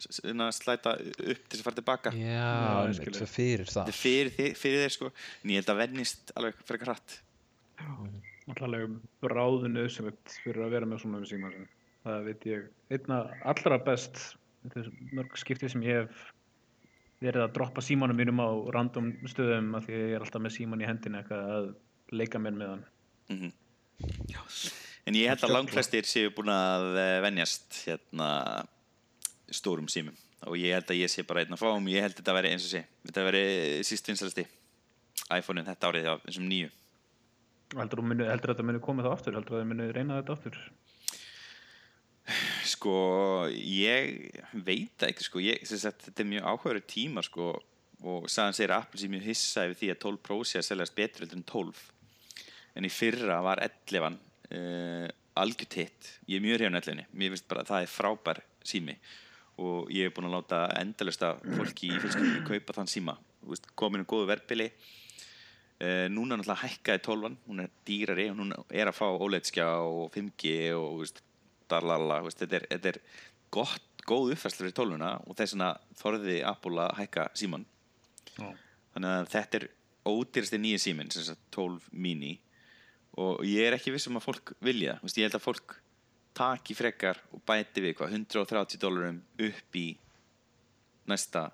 svona 0.04 0.50
slæta 0.56 0.96
upp 0.98 1.14
til 1.14 1.54
þess 1.54 1.62
að 1.62 1.68
fara 1.68 1.80
tilbaka. 1.80 2.16
Já, 2.18 3.04
svo 3.14 3.30
fyrir 3.30 3.70
það. 3.70 3.92
Þetta 3.92 3.94
er 3.94 4.00
fyrir, 4.00 4.58
fyrir 4.60 4.84
þeir 4.84 4.96
sko. 4.98 5.14
En 5.44 5.54
ég 5.54 5.62
held 5.62 5.72
að 5.72 5.82
vennist 5.84 6.34
alveg 6.40 6.66
frekar 6.66 6.94
hratt. 6.94 7.20
Alltaf 8.44 8.98
bráðinu 9.24 9.86
sem 9.94 10.10
fyrir 10.42 10.66
að 10.66 10.74
vera 10.74 10.90
með 10.90 11.06
svona 11.06 11.22
um 11.22 11.30
síma 11.30 11.54
sin. 11.54 11.70
Það 12.04 12.24
veit 12.28 12.48
ég. 12.50 12.70
Einna 12.92 13.20
allra 13.48 13.80
best 13.84 14.22
þetta 14.64 14.92
mörg 15.16 15.36
skipti 15.40 15.70
sem 15.72 15.84
ég 15.86 16.04
hef 16.04 16.24
verið 17.24 17.46
að 17.46 17.54
droppa 17.56 17.84
símanum 17.84 18.18
mínum 18.20 18.42
á 18.44 18.50
random 18.76 19.14
stöðum 19.32 19.72
af 19.78 19.86
því 19.88 19.96
að 19.96 20.04
ég 20.04 20.16
er 20.18 20.26
alltaf 20.26 20.44
með 20.44 20.56
síman 20.58 20.84
í 20.84 20.88
hendina 20.88 21.22
eitthvað 21.22 21.52
að 21.58 21.70
leika 22.12 22.42
mér 22.44 22.58
með 22.60 22.74
hann. 22.74 22.88
mm 23.32 23.54
en 25.04 25.18
ég 25.18 25.30
held 25.32 25.44
að 25.46 25.54
langflestir 25.58 26.08
séu 26.08 26.32
búin 26.36 26.52
að 26.54 26.86
eh, 27.00 27.18
venjast 27.24 27.82
hérna 27.88 28.30
stórum 29.54 29.90
símum. 29.92 30.16
Og 30.48 30.58
ég 30.60 30.76
held 30.76 30.92
að 30.92 31.00
ég 31.00 31.12
sé 31.12 31.24
bara 31.28 31.44
einn 31.44 31.56
að 31.56 31.62
fáum. 31.62 31.90
Ég 31.92 32.04
held 32.04 32.16
að 32.16 32.22
þetta 32.22 32.36
veri 32.38 32.52
eins 32.52 32.68
og 32.68 32.72
sé. 32.74 32.84
Þetta 33.08 33.26
veri 33.30 33.44
síst 33.88 34.10
vinsalasti 34.10 34.46
iPhone-in 35.32 35.68
þetta 35.68 35.92
árið 35.92 36.10
á 36.12 36.16
þessum 36.26 36.48
nýju. 36.50 36.72
Heldur 37.74 38.04
heldur 38.04 38.54
þetta 38.54 38.66
muni 38.68 38.82
komið 38.84 39.08
það 39.08 39.16
aftur? 39.18 39.38
Heldur 39.40 39.58
það 39.58 39.70
muni 39.72 39.92
reyna 39.96 40.20
þetta 40.20 40.36
aftur? 40.38 40.60
Sko 42.84 43.48
ég 43.56 44.34
veit 44.66 45.06
ekki 45.08 45.24
sko. 45.24 45.40
Ég, 45.40 45.64
sagt, 45.64 46.10
þetta 46.10 46.24
er 46.24 46.30
mjög 46.34 46.48
áhugaður 46.50 46.86
tíma 46.92 47.24
sko 47.24 47.54
og 48.04 48.28
sagðan 48.28 48.58
segir 48.58 48.74
að 48.76 48.82
Apple 48.84 49.00
sé 49.00 49.10
mjög 49.12 49.28
hissa 49.30 49.64
yfir 49.70 49.80
því 49.80 49.92
að 49.94 50.00
12 50.04 50.22
Pro 50.28 50.38
sé 50.44 50.60
að 50.60 50.66
seljast 50.68 50.96
betur 50.98 51.24
en 51.30 51.46
12 51.48 51.84
en 52.76 52.88
í 52.88 52.92
fyrra 52.92 53.38
var 53.46 53.62
11 53.64 54.18
uh, 54.18 55.08
algjört 55.40 55.78
hitt 55.80 56.10
ég 56.28 56.36
er 56.36 56.44
mjög 56.44 56.60
hrifin 56.60 56.80
af 56.80 56.90
11 56.92 57.14
mér 57.16 57.32
finnst 57.32 57.48
bara 57.48 57.64
að 57.64 57.72
það 57.72 57.86
er 57.86 57.94
frábær 57.94 58.42
sími. 58.68 58.98
Og 59.64 59.92
ég 59.94 60.10
er 60.10 60.14
búin 60.16 60.28
að 60.28 60.40
láta 60.40 60.64
endalista 60.82 61.36
fólki 61.40 61.92
í 61.94 62.00
fjölskyldinu 62.02 62.42
kaupa 62.48 62.74
þann 62.80 62.90
síma. 62.90 63.14
Komin 63.78 64.02
um 64.02 64.10
góðu 64.10 64.26
verðbili. 64.32 64.72
Uh, 65.84 66.10
núna 66.12 66.36
náttúrulega 66.36 66.64
hækkaði 66.64 67.04
12 67.06 67.38
hún 67.48 67.62
er 67.64 67.72
dýrari 67.88 68.26
hún 68.32 68.52
er 68.72 68.90
að 68.90 68.98
fá 68.98 69.06
OLED-skjá 69.08 69.68
og 69.84 70.10
5G 70.16 70.52
og 70.78 71.00
veist, 71.02 71.24
þú 71.82 72.28
veist, 72.28 72.42
þetta 72.44 72.60
er, 72.60 72.68
þetta 72.72 72.92
er 72.94 73.00
gott, 73.54 73.90
góð 74.08 74.34
uppfærslu 74.36 74.66
fyrir 74.66 74.76
12 74.78 75.08
og 75.30 75.38
þess 75.38 75.56
vegna 75.56 75.70
þorði 76.00 76.38
Apple 76.46 76.84
að 76.84 76.98
hækka 77.00 77.28
síman 77.40 77.66
Já. 78.38 78.50
þannig 78.96 79.10
að 79.10 79.30
þetta 79.34 79.60
er 79.60 79.68
ódýrasti 80.04 80.60
nýja 80.60 80.82
síminn 80.84 81.12
sem 81.14 81.26
sagt 81.28 81.44
12 81.56 81.90
mini 81.92 82.34
og 83.22 83.44
ég 83.46 83.68
er 83.68 83.78
ekki 83.78 83.94
viss 83.94 84.10
um 84.10 84.20
að 84.20 84.28
fólk 84.28 84.54
vilja 84.64 84.98
Vist, 85.04 85.18
ég 85.18 85.28
held 85.28 85.38
að 85.38 85.46
fólk 85.46 85.78
taki 86.34 86.76
frekar 86.76 87.20
og 87.32 87.44
bæti 87.46 87.84
við 87.84 87.98
hvað 88.00 88.18
130 88.18 88.82
dólarum 88.82 89.22
upp 89.38 89.78
í 89.78 89.88
næsta 91.10 91.48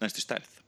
næstu 0.00 0.22
stærð 0.22 0.58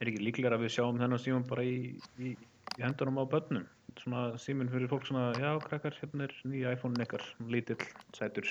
Er 0.00 0.08
ekki 0.08 0.22
líklega 0.24 0.56
að 0.56 0.64
við 0.64 0.74
sjáum 0.78 0.96
þennan 0.96 1.20
síman 1.20 1.44
bara 1.44 1.64
í, 1.66 1.92
í, 2.18 2.32
í 2.32 2.80
hendunum 2.80 3.20
á 3.20 3.24
börnum? 3.28 3.66
Svona 3.98 4.38
síminn 4.38 4.70
fyrir 4.70 4.88
fólk 4.90 5.06
svona, 5.08 5.32
já 5.34 5.50
krakkar, 5.64 5.96
hérna 5.98 6.28
er 6.28 6.34
nýja 6.46 6.74
iPhone-un 6.76 7.02
ykkar, 7.04 7.24
lítill, 7.50 7.82
sætur. 8.16 8.46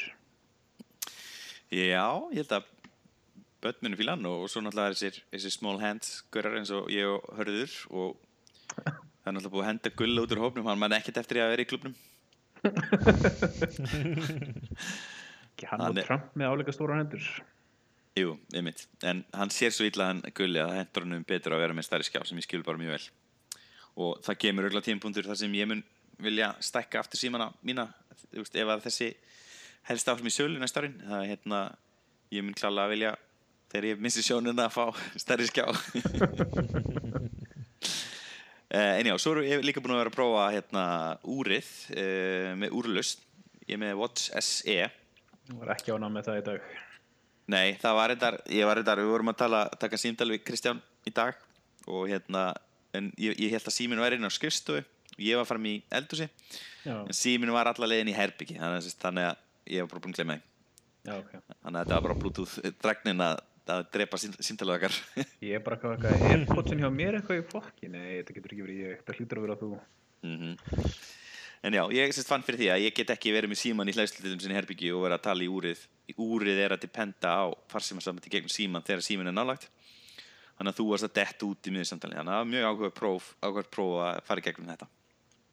já, 1.71 2.05
ég 2.33 2.41
held 2.41 2.53
að 2.57 2.65
börn 3.63 3.83
munu 3.83 3.99
fílan 3.99 4.25
og 4.25 4.47
svo 4.49 4.61
náttúrulega 4.63 4.95
þessir, 4.95 5.15
þessir 5.33 5.53
small 5.53 5.79
hands 5.81 6.23
görar 6.33 6.57
eins 6.59 6.71
og 6.75 6.89
ég 6.93 7.05
og 7.07 7.21
hörður 7.37 7.73
og 7.91 8.17
það 9.21 9.29
er 9.29 9.35
náttúrulega 9.35 9.53
búið 9.55 9.63
að 9.65 9.69
henda 9.69 9.89
gull 10.01 10.23
út 10.23 10.33
úr 10.35 10.43
hópnum 10.45 10.69
hann 10.71 10.81
mann 10.81 10.97
ekkert 10.97 11.21
eftir 11.23 11.41
að 11.43 11.53
vera 11.53 11.65
í 11.65 11.69
klubnum 11.69 11.95
Ekki 15.59 15.67
hann 15.69 15.81
Hann 15.83 15.97
og 15.97 16.05
Trump 16.07 16.35
með 16.39 16.53
áleika 16.53 16.71
stóra 16.75 16.97
hendur. 16.99 17.23
Jú, 18.19 18.33
einmitt, 18.55 18.85
en 19.05 19.25
hann 19.35 19.51
sér 19.53 19.71
svo 19.75 19.87
illa 19.87 20.09
hann 20.09 20.21
gulli 20.35 20.59
að 20.63 20.75
hendur 20.77 21.05
hann 21.05 21.17
um 21.19 21.25
betur 21.27 21.55
að 21.55 21.63
vera 21.65 21.75
með 21.75 21.87
stærri 21.87 22.07
skjá 22.07 22.21
sem 22.27 22.39
ég 22.39 22.47
skil 22.47 22.63
bara 22.67 22.79
mjög 22.79 22.95
vel 22.95 23.05
og 23.99 24.19
það 24.25 24.39
kemur 24.43 24.67
auðvitað 24.67 24.87
tímapunktur 24.87 25.27
þar 25.29 25.39
sem 25.41 25.55
ég 25.59 25.69
mun 25.69 25.83
vilja 26.19 26.51
stækka 26.63 27.01
aftur 27.03 27.19
símana 27.19 27.49
mína. 27.65 27.87
Þú 28.29 28.43
veist, 28.43 28.55
ef 28.59 28.71
að 28.73 28.85
þessi 28.87 29.09
helst 29.89 30.11
áfram 30.11 30.29
í 30.29 30.33
sölu 30.33 30.59
næsta 30.61 30.83
árin 30.83 30.99
það 31.01 31.23
er 31.23 31.31
hérna, 31.33 31.59
ég 32.35 32.45
mun 32.45 32.57
klála 32.57 32.85
að 32.85 32.93
vilja 32.95 33.15
þegar 33.71 33.89
ég 33.91 34.03
missi 34.03 34.25
sjónuna 34.25 34.67
að 34.67 34.75
fá 34.75 34.85
stærri 35.25 35.49
skjá. 35.49 35.65
Eh, 38.69 38.99
En 38.99 39.07
já, 39.07 39.15
svo 39.17 39.31
erum 39.33 39.47
við 39.47 39.63
líka 39.65 39.81
búin 39.81 39.95
að 39.95 40.03
vera 40.03 40.11
að 40.11 40.13
prófa 40.13 40.41
hérna, 40.53 40.81
úrið 41.25 41.69
uh, 41.89 42.51
með 42.53 42.75
úrlust 42.77 43.23
ég 43.65 43.73
er 43.73 43.79
með 43.81 43.95
Watch 43.97 44.27
SE 44.45 44.75
Ég 45.49 45.57
var 45.57 45.71
ekki 45.73 45.95
ánað 45.95 46.11
með 46.13 46.27
það 46.27 46.37
í 46.37 46.43
dag. 46.45 46.67
Nei, 47.49 47.67
það 47.81 47.95
var 47.97 48.11
reyndar, 48.11 48.35
ég 48.53 48.69
var 48.69 48.77
reyndar, 48.77 49.01
við 49.01 49.09
vorum 49.09 49.31
að 49.31 49.39
tala, 49.39 49.61
taka 49.81 49.97
símdal 49.97 50.29
við 50.29 50.43
Kristján 50.45 50.81
í 51.09 51.13
dag 51.17 51.39
og 51.89 52.03
hérna, 52.11 52.43
en 52.97 53.11
ég, 53.19 53.35
ég 53.39 53.53
held 53.53 53.67
að 53.69 53.75
síminn 53.75 54.01
væri 54.01 54.19
inn 54.19 54.27
á 54.27 54.31
skrifstofu 54.33 54.81
og 54.81 55.23
ég 55.25 55.39
var 55.39 55.47
fram 55.49 55.65
í 55.67 55.75
eldhúsi, 55.93 56.29
Já, 56.85 56.95
en 57.03 57.15
síminn 57.15 57.51
var 57.53 57.69
alla 57.71 57.89
leiðin 57.89 58.11
í 58.13 58.15
herbyggi, 58.17 58.57
þannig, 58.61 58.87
þannig 59.01 59.29
að 59.29 59.43
ég 59.75 59.83
var 59.83 59.91
bara 59.93 60.03
búin 60.05 60.15
að 60.15 60.21
glemma 60.21 60.37
því. 60.37 60.43
já, 61.09 61.13
ok. 61.17 61.31
Þannig 61.35 61.79
að 61.79 61.79
þetta 61.83 61.95
var 61.95 62.07
bara 62.07 62.17
Bluetooth 62.23 62.57
dregnin 62.83 63.25
að, 63.25 63.41
að 63.75 63.85
drepa 63.93 64.19
okkar. 64.77 64.99
Ég 65.49 65.59
er 65.59 65.63
bara 65.65 65.77
eitthvað, 65.77 65.95
eitthvað, 65.97 66.27
er 66.33 66.45
potsin 66.49 66.81
hjá 66.81 66.89
mér 66.93 67.19
eitthvað 67.19 67.41
í 67.41 67.45
fokki? 67.51 67.91
Nei, 67.93 68.07
þetta 68.19 68.37
getur 68.37 68.55
ekki 68.55 68.65
verið 68.65 68.83
ég, 68.85 69.01
þetta 69.01 69.17
hlýtur 69.17 69.41
að 69.41 69.47
vera 69.47 69.59
þú. 69.59 69.71
mm 70.25 70.53
En 71.59 71.75
já, 71.75 71.81
ég 71.91 72.13
sérst 72.15 72.29
fann 72.31 72.43
fyrir 72.47 72.61
því 72.61 72.67
að 72.71 72.81
ég 72.85 72.93
get 72.95 73.09
ekki 73.11 73.33
verið 73.35 73.51
með 73.51 73.59
síman 73.59 73.89
í 73.91 73.93
hlæðslutum 73.95 74.39
sinni 74.39 74.55
herbyggi 74.55 74.93
og 74.95 75.01
vera 75.03 75.17
að 75.19 75.25
tala 75.25 75.43
í 75.43 75.49
úrið. 75.51 75.81
Úrið 76.15 76.61
er 76.63 76.75
að 76.75 76.85
dependa 76.85 77.33
á 77.35 77.45
farsímarsambandi 77.67 78.31
gegnum 78.31 78.53
síman 78.53 78.85
þegar 78.87 79.03
síman 79.03 79.27
er 79.27 79.35
nálagt. 79.35 79.67
Þannig 80.59 80.73
að 80.73 80.79
þú 80.81 80.85
varst 80.89 81.05
að 81.07 81.11
detta 81.15 81.45
út 81.47 81.67
í 81.69 81.71
miðursamtali. 81.71 82.15
Þannig 82.19 82.29
að 82.29 82.35
það 82.35 82.41
var 82.43 82.47
mjög 82.53 82.65
áhuga 82.69 82.87
próf, 82.91 83.27
áhuga 83.39 83.61
próf 83.71 83.91
að 84.03 84.17
fara 84.27 84.41
gegnum 84.43 84.71
þetta. 84.73 84.87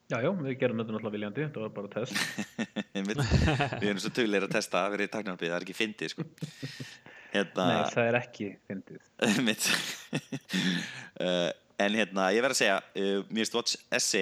Já, 0.07 0.17
já, 0.23 0.31
við 0.39 0.57
gerum 0.59 0.81
þetta 0.81 0.95
náttúrulega 0.95 1.15
viljandi, 1.15 1.45
þetta 1.45 1.63
var 1.63 1.71
bara 1.77 1.91
test. 1.91 2.15
Við 3.83 3.87
erum 3.87 4.01
svo 4.03 4.11
tögulegir 4.15 4.47
að 4.47 4.53
testa 4.55 4.81
að 4.83 4.93
vera 4.97 5.07
í 5.07 5.11
taknarbyggð, 5.15 5.53
það 5.53 5.57
er 5.57 5.67
ekki 5.67 5.77
fyndið 5.79 6.13
sko. 6.13 6.27
Hérna, 7.33 7.67
Nei, 7.71 7.91
það 7.95 8.11
er 8.11 8.19
ekki 8.21 8.51
fyndið. 8.71 9.01
Uh, 11.17 11.49
en 11.81 11.95
hérna, 11.97 12.27
ég 12.37 12.43
verð 12.45 12.53
að 12.53 12.59
segja, 12.59 12.81
uh, 13.01 13.23
mér 13.33 13.49
Watch 13.55 13.79
SE 14.05 14.21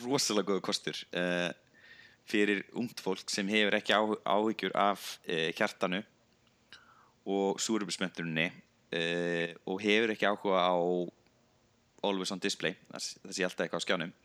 rosalega 0.00 0.48
góða 0.48 0.62
kostur 0.64 0.96
uh, 1.20 1.50
fyrir 2.24 2.62
ungt 2.80 3.02
fólk 3.04 3.28
sem 3.28 3.50
hefur 3.52 3.76
ekki 3.76 3.92
áhyggjur 3.92 4.72
af 4.72 5.04
hjartanu 5.58 6.00
og 7.28 7.60
súrubismöntuninni 7.60 8.46
uh, 8.94 9.50
og 9.68 9.82
hefur 9.84 10.14
ekki 10.14 10.28
áhuga 10.28 10.64
á 10.64 10.76
always 12.06 12.30
on 12.30 12.40
display, 12.42 12.76
þess 12.92 13.18
að 13.24 13.40
ég 13.40 13.48
alltaf 13.48 13.66
eitthvað 13.66 13.82
á 13.82 13.86
skjánum 13.86 14.16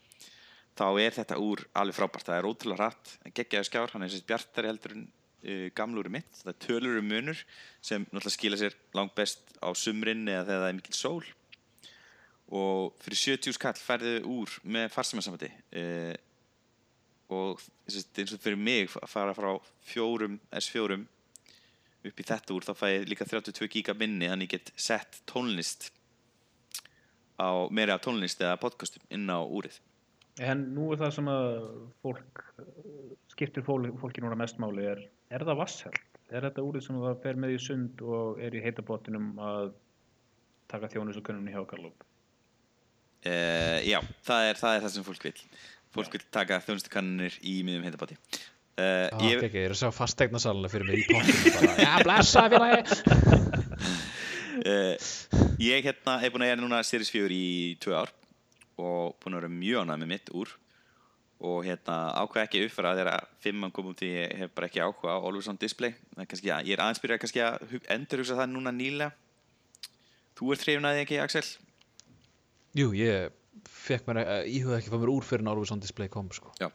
þá 0.78 0.88
er 1.02 1.14
þetta 1.18 1.40
úr 1.42 1.62
alveg 1.78 1.98
frábært, 1.98 2.28
það 2.28 2.40
er 2.40 2.48
ótrúlega 2.50 2.80
hratt 2.82 3.14
geggjaði 3.38 3.70
skjár, 3.70 3.94
hann 3.94 4.06
er 4.06 4.14
sérst 4.14 4.28
bjartari 4.30 4.70
heldur 4.72 4.96
en 4.96 5.06
uh, 5.06 5.70
gamlúri 5.78 6.12
mitt, 6.14 6.42
það 6.42 6.52
er 6.54 6.60
tölur 6.66 7.00
um 7.00 7.10
munur 7.10 7.46
sem 7.84 8.06
náttúrulega 8.10 8.36
skila 8.38 8.60
sér 8.60 8.78
langt 8.98 9.16
best 9.18 9.56
á 9.62 9.70
sumrin 9.78 10.26
eða 10.26 10.46
þegar 10.48 10.64
það 10.64 10.70
er 10.70 10.78
mikil 10.80 10.98
sól. 10.98 11.24
Og 12.54 12.94
fyrir 13.02 13.22
70 13.40 13.56
skall 13.56 13.78
færðu 13.80 14.18
úr 14.30 14.56
með 14.76 14.90
farsímasambandi 14.94 15.50
uh, 15.80 16.14
og 17.34 17.62
sérst, 17.88 18.14
eins 18.18 18.36
og 18.36 18.42
fyrir 18.44 18.60
mig 18.60 18.98
að 19.00 19.10
fara 19.10 19.38
frá 19.38 19.54
fjórum 19.88 20.40
S4 20.54 21.00
upp 22.10 22.20
í 22.20 22.28
þetta 22.28 22.56
úr 22.56 22.68
þá 22.68 22.74
fæ 22.78 22.88
ég 22.92 23.10
líka 23.10 23.28
32 23.30 23.70
giga 23.72 23.96
minni 23.98 24.30
þannig 24.32 24.52
ég 24.52 24.58
get 24.58 24.72
sett 24.76 25.22
tónlist 25.30 25.92
á 27.40 27.68
meira 27.74 28.00
tónlist 28.02 28.42
eða 28.44 28.60
podcastum 28.62 29.04
inn 29.14 29.30
á 29.30 29.40
úrið 29.42 29.80
En 30.42 30.64
nú 30.74 30.88
er 30.94 30.98
það 30.98 31.12
sem 31.14 31.28
að 31.30 31.52
fólk, 32.02 32.40
skiptir 33.30 33.66
fólk, 33.66 33.92
fólki 34.02 34.24
núna 34.24 34.38
mest 34.40 34.58
máli 34.62 34.88
er, 34.90 35.04
er 35.30 35.46
það 35.46 35.60
vasshælt? 35.60 36.18
Er 36.34 36.48
þetta 36.48 36.64
úrið 36.66 36.88
sem 36.88 36.98
það 37.04 37.20
fer 37.22 37.38
með 37.38 37.54
í 37.54 37.60
sund 37.62 38.02
og 38.02 38.42
er 38.42 38.56
í 38.58 38.64
heitabottinum 38.64 39.28
að 39.38 39.76
taka 40.72 40.90
þjónusukunnumni 40.90 41.54
hjá 41.54 41.62
Karlóp? 41.70 42.02
Uh, 43.24 43.78
já, 43.86 44.00
það 44.26 44.50
er, 44.50 44.58
það 44.60 44.78
er 44.78 44.84
það 44.84 44.96
sem 44.96 45.08
fólk 45.08 45.30
vil 45.30 45.38
Fólk 45.94 46.16
vil 46.16 46.24
taka 46.34 46.58
þjónustukannir 46.66 47.36
í 47.46 47.60
miðum 47.68 47.86
heitabáti 47.86 48.18
uh, 48.80 49.08
Já, 49.12 49.30
ég, 49.30 49.44
ekki, 49.46 49.60
ég 49.62 49.68
er 49.70 49.76
að 49.76 49.80
sjá 49.84 49.92
fastegna 49.94 50.42
salina 50.42 50.72
fyrir 50.72 50.88
mig 50.90 51.04
í 51.04 51.06
pottinu 51.12 51.54
bara, 51.58 51.76
já, 51.84 51.94
blessa 52.06 52.44
félagi! 52.50 52.82
Uh, 54.64 54.96
ég 55.72 55.86
hérna 55.86 56.18
er 56.24 56.34
búin 56.34 56.46
að 56.46 56.52
gera 56.54 56.64
núna 56.64 56.82
Series 56.88 57.12
4 57.14 57.36
í 57.38 57.48
tvö 57.84 57.96
ár 58.00 58.12
og 58.82 59.16
búin 59.22 59.36
að 59.38 59.42
vera 59.44 59.54
mjög 59.54 59.84
ánægð 59.86 60.04
með 60.04 60.12
mitt 60.16 60.34
úr. 60.34 60.54
Og 61.44 61.66
hérna 61.68 61.98
ákveð 62.22 62.46
ekki 62.46 62.60
að 62.62 62.66
uppfæra 62.70 62.94
þegar 62.96 63.26
fimmann 63.44 63.74
kom 63.76 63.90
út 63.92 64.00
því 64.00 64.12
ég 64.14 64.36
hef 64.40 64.54
bara 64.56 64.70
ekki 64.70 64.80
áhuga 64.80 65.12
á 65.12 65.20
Always 65.20 65.50
on 65.52 65.58
Display 65.60 65.92
er 66.24 66.30
kannski, 66.32 66.48
já, 66.48 66.56
ég 66.64 66.78
er 66.78 66.84
aðeins 66.86 67.02
byrjað 67.04 67.20
kannski 67.26 67.42
að 67.44 67.66
hug- 67.74 67.90
endurhugsa 67.98 68.38
það 68.40 68.54
núna 68.54 68.72
nýlega. 68.72 69.12
Þú 70.40 70.54
að 70.88 70.96
því 70.96 71.04
ekki, 71.04 71.20
Axel? 71.26 71.44
Jú, 72.80 72.88
ég 72.96 73.36
fekk 73.68 74.08
mér, 74.08 74.22
uh, 74.24 74.40
íhuga 74.48 74.80
ekki 74.80 74.88
að 74.90 74.96
fá 74.96 75.02
mér 75.04 75.12
úr 75.18 75.28
fyrir 75.28 75.44
en 75.44 75.52
Always 75.52 75.74
on 75.76 75.84
Display 75.84 76.08
kom 76.14 76.32
sko. 76.32 76.54
Já 76.64 76.72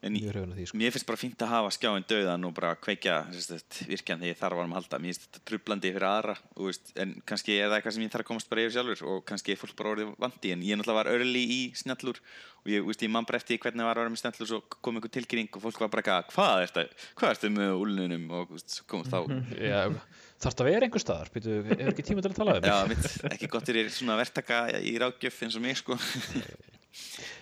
En 0.00 0.14
af 0.16 0.56
því 0.56 0.64
sko. 0.64 0.78
Mér 0.80 0.94
finnst 0.94 1.08
bara 1.08 1.20
fínt 1.20 1.42
að 1.44 1.50
hafa 1.52 1.72
skjáin 1.76 2.06
döðan 2.08 2.46
og 2.48 2.54
bara 2.56 2.70
kveikja 2.80 3.18
virkjan 3.28 4.22
þegar 4.22 4.30
ég 4.30 4.38
þarf 4.40 4.60
að 4.62 4.72
halda. 4.78 5.00
Mér 5.00 5.12
finnst 5.12 5.26
þetta 5.26 5.42
trublandi 5.50 5.90
fyrir 5.92 6.08
aðra, 6.08 6.36
og, 6.54 6.62
veist, 6.70 6.92
en 6.96 7.12
kannski 7.28 7.58
er 7.58 7.68
það 7.68 7.76
eitthvað 7.76 7.96
sem 7.96 8.04
ég 8.06 8.14
þarf 8.14 8.24
að 8.24 8.30
komast 8.30 8.50
bara 8.52 8.64
yfir 8.64 8.76
sjálfur 8.78 9.02
og 9.12 9.26
kannski 9.28 9.52
er 9.52 9.60
fólk 9.60 9.76
bara 9.76 9.92
orðið 9.92 10.14
vandi. 10.24 10.54
En 10.54 10.64
ég 10.64 10.80
náttúrulega 10.80 11.00
var 11.02 11.12
örli 11.12 11.44
í 11.44 11.60
snjallur 11.76 12.22
og 12.64 12.72
ég, 12.72 12.86
veist, 12.88 13.04
ég 13.04 13.12
man 13.12 13.28
bara 13.28 13.40
eftir 13.40 13.60
hvernig 13.60 13.84
það 13.84 13.90
var 13.90 14.00
að 14.00 14.04
vera 14.04 14.14
með 14.14 14.22
snjallur 14.22 14.50
svo 14.50 14.62
kom 14.80 14.96
einhver 14.96 15.14
tilkynning 15.14 15.52
og 15.52 15.64
fólk 15.66 15.84
var 15.84 15.92
bara 15.92 16.02
eitthvað, 16.04 16.32
hvað 16.34 16.64
er 16.64 16.72
þetta, 16.72 17.06
hvað 17.20 17.36
ertu 17.36 17.52
með 17.54 17.76
úlnunum 17.84 18.26
og 18.36 18.50
veist, 18.56 18.74
svo 18.76 18.88
kom 18.90 19.04
þá, 19.04 19.18
Já, 19.70 19.80
þarf 20.40 20.58
það 20.58 20.64
að 20.64 20.70
vera 20.70 20.88
einhver 20.88 21.04
staðar 21.04 21.32
Býtu, 21.36 21.60
hefur 21.70 21.94
ekki 21.94 22.08
tíma 22.10 22.24
til 22.24 22.32
að 22.32 22.40
tala 22.40 22.58
um 22.58 22.68
já, 22.68 22.76
mitt, 22.90 23.08
ekki 23.30 23.52
gott 23.52 23.72
fyrir 23.72 23.88
svona 23.94 24.18
verktaka 24.20 24.66
í 24.80 24.96
ráðgjöf 25.00 25.40
eins 25.46 25.56
og 25.56 25.64
mig, 25.64 25.80
sko. 25.80 25.96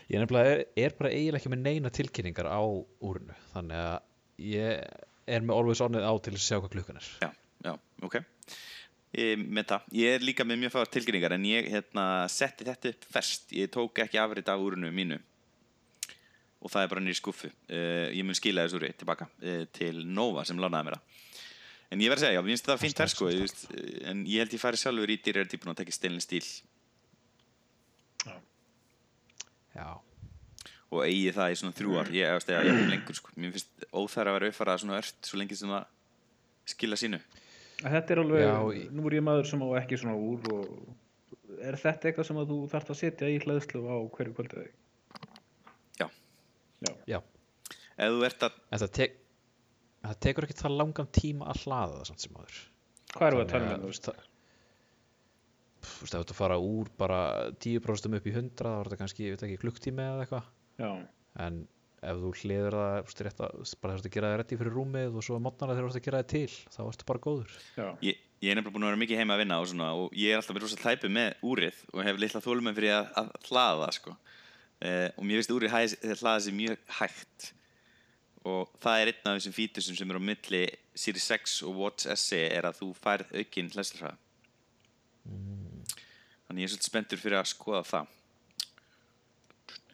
Ég 0.09 0.21
nefnilega 0.21 0.55
er, 0.55 0.65
er 0.77 0.97
bara 0.99 1.13
eiginlega 1.13 1.41
ekki 1.41 1.53
með 1.53 1.63
neina 1.65 1.93
tilkynningar 1.95 2.49
á 2.49 2.61
úrinu 2.61 3.37
þannig 3.53 3.85
að 3.85 4.49
ég 4.49 4.83
er 5.29 5.45
með 5.45 5.61
Always 5.61 5.83
onið 5.85 6.05
á 6.05 6.13
til 6.25 6.35
að 6.35 6.43
sjá 6.45 6.57
hvað 6.59 6.75
klukkan 6.75 7.01
er. 7.01 7.09
Já, 7.25 7.31
já, 7.65 7.73
ok. 8.05 8.19
Ég, 9.17 9.47
það, 9.65 9.89
ég 9.97 10.19
er 10.19 10.25
líka 10.25 10.45
með 10.45 10.63
mjög 10.65 10.75
fáar 10.75 10.91
tilkynningar 10.93 11.35
en 11.39 11.47
ég 11.49 11.71
hérna, 11.73 12.05
setti 12.33 12.67
þetta 12.69 12.93
upp 12.93 13.09
fest 13.17 13.55
ég 13.57 13.73
tók 13.73 14.03
ekki 14.05 14.21
afrit 14.21 14.53
af 14.53 14.65
úrinu 14.65 14.93
mínu. 14.95 15.21
Og 16.59 16.73
það 16.73 16.85
er 16.85 16.91
bara 16.91 17.05
nýri 17.05 17.17
skuffu. 17.17 17.49
Uh, 17.71 18.09
ég 18.13 18.27
mun 18.27 18.37
skila 18.37 18.67
þessu 18.67 18.81
úri 18.81 18.93
tilbaka 18.99 19.29
uh, 19.31 19.65
til 19.73 20.03
Nova 20.05 20.45
sem 20.49 20.59
lánaði 20.61 20.89
mér 20.89 20.99
það. 20.99 21.25
En 21.89 22.03
ég 22.05 22.11
verð 22.13 22.21
að 22.21 22.27
segja, 22.27 22.37
já, 22.37 22.45
finnst 22.45 22.67
fínt 22.69 22.75
Alltaf, 22.75 22.99
fer 23.01 23.13
sko, 23.15 23.29
veist, 23.33 23.63
en 24.11 24.27
ég 24.29 24.43
held 24.43 24.53
ég 24.53 24.61
fari 24.61 24.81
sjálfur 24.81 25.13
í 25.15 25.17
dýrari 25.25 25.49
típun 25.49 25.73
og 25.73 25.79
tekja 25.79 25.95
stilin 25.97 26.21
stíl 26.21 26.45
Já, 29.79 29.89
og 30.91 31.03
eigi 31.05 31.33
það 31.37 31.53
í 31.55 31.59
svona 31.61 31.77
þrjú 31.79 31.97
ár 32.01 32.13
ég 32.17 32.33
veist 32.37 32.51
að 32.51 32.69
ég 32.69 32.71
er 32.75 32.89
lengur 32.93 33.19
sko 33.19 33.35
mér 33.37 33.53
finnst 33.55 33.85
óþæra 33.93 34.33
að 34.33 34.39
vera 34.39 34.51
uppfarað 34.53 34.81
svona 34.83 34.99
ört 35.03 35.29
svo 35.29 35.39
lengi 35.41 35.59
sem 35.61 35.71
það 35.75 35.85
skila 36.75 36.99
sínu 37.01 37.21
Að 37.79 37.93
Þetta 37.95 38.11
er 38.15 38.21
alveg, 38.25 38.41
Já, 38.43 38.89
nú 38.99 39.05
er 39.07 39.15
ég 39.15 39.23
maður 39.23 39.47
sem 39.47 39.61
á 39.63 39.69
ekki 39.79 39.99
svona 40.01 40.17
úr 40.19 40.49
og 40.51 41.61
er 41.63 41.77
þetta 41.79 42.09
eitthvað 42.11 42.27
sem 42.27 42.41
að 42.41 42.49
þú 42.51 42.57
þarft 42.73 42.91
að 42.91 42.99
setja 42.99 43.29
í 43.31 43.37
hlæðslu 43.45 43.83
á 43.87 43.97
hverju 44.17 44.35
kvöldið 44.35 44.65
þig? 44.65 44.73
Já. 46.01 46.07
Já. 46.83 46.93
já 47.13 47.19
ef 47.99 48.17
þú 48.17 48.25
ert 48.27 48.43
að 48.49 48.59
En 48.75 48.83
það, 48.83 48.91
tek, 48.99 49.15
það 50.09 50.19
tekur 50.27 50.47
ekki 50.49 50.59
það 50.59 50.77
langan 50.81 51.13
tíma 51.21 51.47
að 51.53 51.63
hlaða 51.67 51.95
það 52.01 52.11
samt 52.11 52.25
sem 52.27 52.41
áður 52.43 52.59
Hvað 53.15 53.37
við 53.39 53.45
að 53.45 53.53
tala 53.55 53.71
um? 53.79 53.87
veist, 53.87 54.09
það- 54.11 54.27
Þú 55.79 56.05
veist, 56.05 56.13
ef 56.13 56.19
þú 56.19 56.25
ert 56.25 56.35
að 56.35 56.39
fara 56.39 56.61
úr 56.63 56.93
bara 56.99 57.19
10% 57.63 58.19
upp 58.19 58.29
í 58.29 58.35
100 58.35 58.63
þá 58.63 58.71
er 58.75 58.89
þetta 58.89 59.01
kannski, 59.03 59.27
ég 59.27 59.37
veit 59.37 59.45
ekki, 59.47 59.61
klukktími 59.65 60.05
eða 60.05 60.25
eitthvað. 60.25 60.49
Já, 60.79 60.91
en 61.45 61.67
ef 62.07 62.21
þú 62.23 62.31
hliður 62.43 62.77
það 62.79 62.97
þú 62.97 63.09
veist, 63.09 63.23
rétt 63.27 63.43
að, 63.43 63.63
bara 63.83 63.95
þurft 63.95 64.09
að 64.09 64.15
gera 64.15 64.31
það 64.31 64.41
reddi 64.41 64.59
fyrir 64.61 64.77
rúmið 64.77 65.19
og 65.19 65.27
svo 65.27 65.39
mótnarlega 65.43 65.79
þegar 65.79 65.89
þú 65.89 65.91
ert 65.91 66.01
að 66.01 66.07
gera 66.07 66.23
það 66.23 66.33
til 66.33 66.75
þá 66.77 66.81
ertu 66.85 67.09
bara 67.09 67.23
góður. 67.27 67.57
Já. 67.75 67.87
Ég, 68.07 68.25
ég 68.39 68.53
er 68.53 68.59
nefnilega 68.59 68.75
búin 68.77 68.87
að 68.87 68.93
vera 68.93 69.03
mikið 69.03 69.23
heima 69.23 69.35
að 69.35 69.43
vinna 69.43 69.59
og, 69.59 69.69
svona, 69.73 69.91
og 69.99 70.19
ég 70.19 70.33
er 70.33 70.39
alltaf 70.39 70.55
verið 70.55 70.69
rosa 70.69 70.81
hlæpið 70.85 71.15
með 71.17 71.47
úrið 71.51 71.83
og 71.93 72.03
hef 72.07 72.21
litla 72.23 72.45
þólum 72.45 72.73
fyrir 72.79 72.95
að, 72.95 73.11
að 73.23 73.33
hlaða 73.49 73.81
það 73.83 73.95
sko. 73.99 74.15
uh, 74.15 75.09
og 75.11 75.27
mér 75.27 75.41
finnst 75.41 75.55
úrið 75.57 75.75
hæ, 75.75 75.81
hlaða 76.23 76.45
sér 76.47 76.59
mjög 76.61 76.95
hægt. 77.01 77.51
Og 78.47 78.71
það 78.79 79.03
er 79.03 79.11
einn 79.11 79.27
af 79.33 79.41
þessum 79.41 79.59
fítusum 79.59 79.99
sem 79.99 80.15
eru 80.15 80.23
á 80.23 80.29
milli 80.31 80.63
Series 80.95 81.27
6 81.27 81.59
og 81.67 81.83
Watch 81.83 82.07
SE 82.15 82.45
er 82.47 82.71
að 82.71 82.79
þú 82.79 82.93
færð 82.95 83.35
aukinn 83.35 83.75
hlæsturhraða 83.75 84.17
þannig 86.49 86.65
ég 86.65 86.69
er 86.69 86.75
svolítið 86.75 86.91
spenntur 86.91 87.23
fyrir 87.23 87.41
að 87.41 87.53
skoða 87.53 87.85
það. 87.93 88.17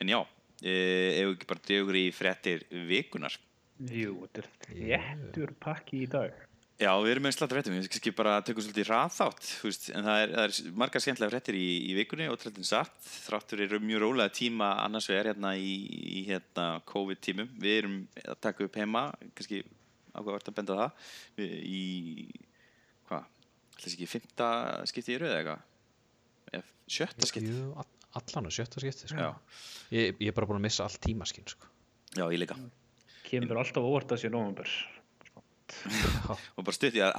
En 0.01 0.15
já 0.15 0.21
ef 0.65 1.27
við 1.27 1.35
ekki 1.35 1.51
bara 1.51 1.67
dregur 1.67 1.99
í 1.99 2.07
fréttir 2.15 2.63
vikunar 2.89 3.35
Jú, 3.91 4.21
þetta 4.31 4.43
er 4.71 5.07
þéttur 5.09 5.53
pakki 5.61 6.05
í 6.05 6.11
dag. 6.11 6.35
Já, 6.79 6.91
við 7.03 7.13
erum 7.13 7.25
með 7.27 7.35
slatta 7.37 7.55
fréttum, 7.55 7.75
við 7.75 7.89
kannski 7.91 8.13
bara 8.15 8.35
tökum 8.47 8.65
svolítið 8.65 8.89
veist, 9.63 9.89
en 9.95 10.07
það 10.07 10.21
er, 10.23 10.33
það 10.35 10.45
er 10.45 10.77
margar 10.83 11.03
skemmtilega 11.03 11.33
fréttir 11.33 11.59
í, 11.59 11.67
í 11.91 11.93
vikunni 11.99 12.27
og 12.31 12.39
tröldin 12.43 12.67
satt, 12.67 12.97
þráttur 13.27 13.63
eru 13.67 13.79
mjög 13.83 14.03
rólega 14.03 14.35
tíma 14.35 14.73
annars 14.83 15.07
vegar 15.11 15.31
hérna 15.31 15.53
í, 15.59 15.75
í 16.19 16.25
hérna 16.27 16.81
COVID-tímum, 16.91 17.53
við 17.63 17.79
erum 17.79 17.97
að 18.25 18.41
taka 18.47 18.67
upp 18.67 18.79
heima, 18.79 19.05
kannski 19.35 19.63
ákveðvart 20.15 20.51
að 20.51 20.59
benda 20.59 20.79
það, 20.81 21.07
við, 21.39 21.55
í, 21.63 21.85
hvað, 23.11 23.31
ætlaðis 23.77 23.95
ekki 23.95 24.11
fymta 24.11 24.51
skipti 24.91 25.15
í 25.15 25.23
rauð 25.23 25.31
eða 25.31 25.43
eitthvað, 25.43 25.71
sjötta 26.87 27.29
skipti, 27.29 27.53
allan 28.15 28.49
og 28.51 28.55
sjötta 28.55 28.83
skipti 28.83 29.11
sko. 29.11 29.21
já, 29.21 29.31
ég, 29.95 30.19
ég 30.21 30.29
er 30.31 30.37
bara 30.37 30.49
búin 30.51 30.61
að 30.61 30.67
missa 30.69 30.87
allt 30.87 31.01
tímaskinn 31.05 31.49
sko. 31.51 31.71
já, 32.17 32.25
ég 32.27 32.39
líka. 32.43 32.59
kemur 33.25 33.63
alltaf 33.63 33.83
á 33.83 33.89
óvart 33.89 34.13
að 34.15 34.25
sé 34.25 34.33
nóvember 34.33 34.71
og 36.57 36.61
bara 36.61 36.75
stutt 36.77 36.95
í 36.95 37.01
að. 37.03 37.15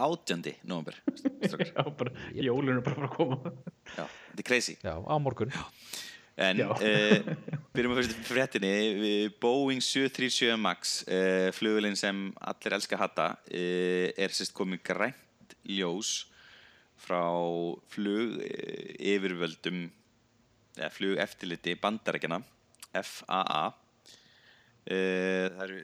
Já, 1.73 1.81
bara 1.97 2.11
jólun 2.37 2.77
er 2.77 2.83
bara 2.85 2.93
að 2.93 2.99
fara 2.99 3.09
að 3.09 3.15
koma 3.15 3.37
Já, 3.95 4.05
þetta 4.05 4.43
er 4.43 4.47
crazy 4.47 4.75
Já, 4.85 4.93
á 5.01 5.15
morgun 5.21 5.55
En 6.35 6.59
Já. 6.59 6.67
uh, 6.67 7.29
byrjum 7.71 7.93
að 7.95 7.99
fyrst 8.01 8.17
fréttinni 8.27 8.71
við 8.99 9.35
Boeing 9.39 9.79
737 9.81 10.57
MAX 10.59 10.97
uh, 11.07 11.47
flugulinn 11.55 11.95
sem 11.95 12.25
allir 12.43 12.75
elska 12.75 12.97
að 12.97 13.03
hata 13.05 13.27
uh, 13.39 14.07
er 14.19 14.35
sérst 14.35 14.53
komið 14.55 14.83
grænt 14.91 15.55
ljós 15.63 16.25
frá 17.01 17.23
flug 17.93 18.37
uh, 18.39 18.91
yfirvöldum 19.13 19.87
eða 20.75 20.91
flug 20.91 21.19
eftirliti 21.23 21.75
bandarækjana 21.79 22.41
FAA 22.95 23.65
það 24.85 25.61
eru 25.65 25.77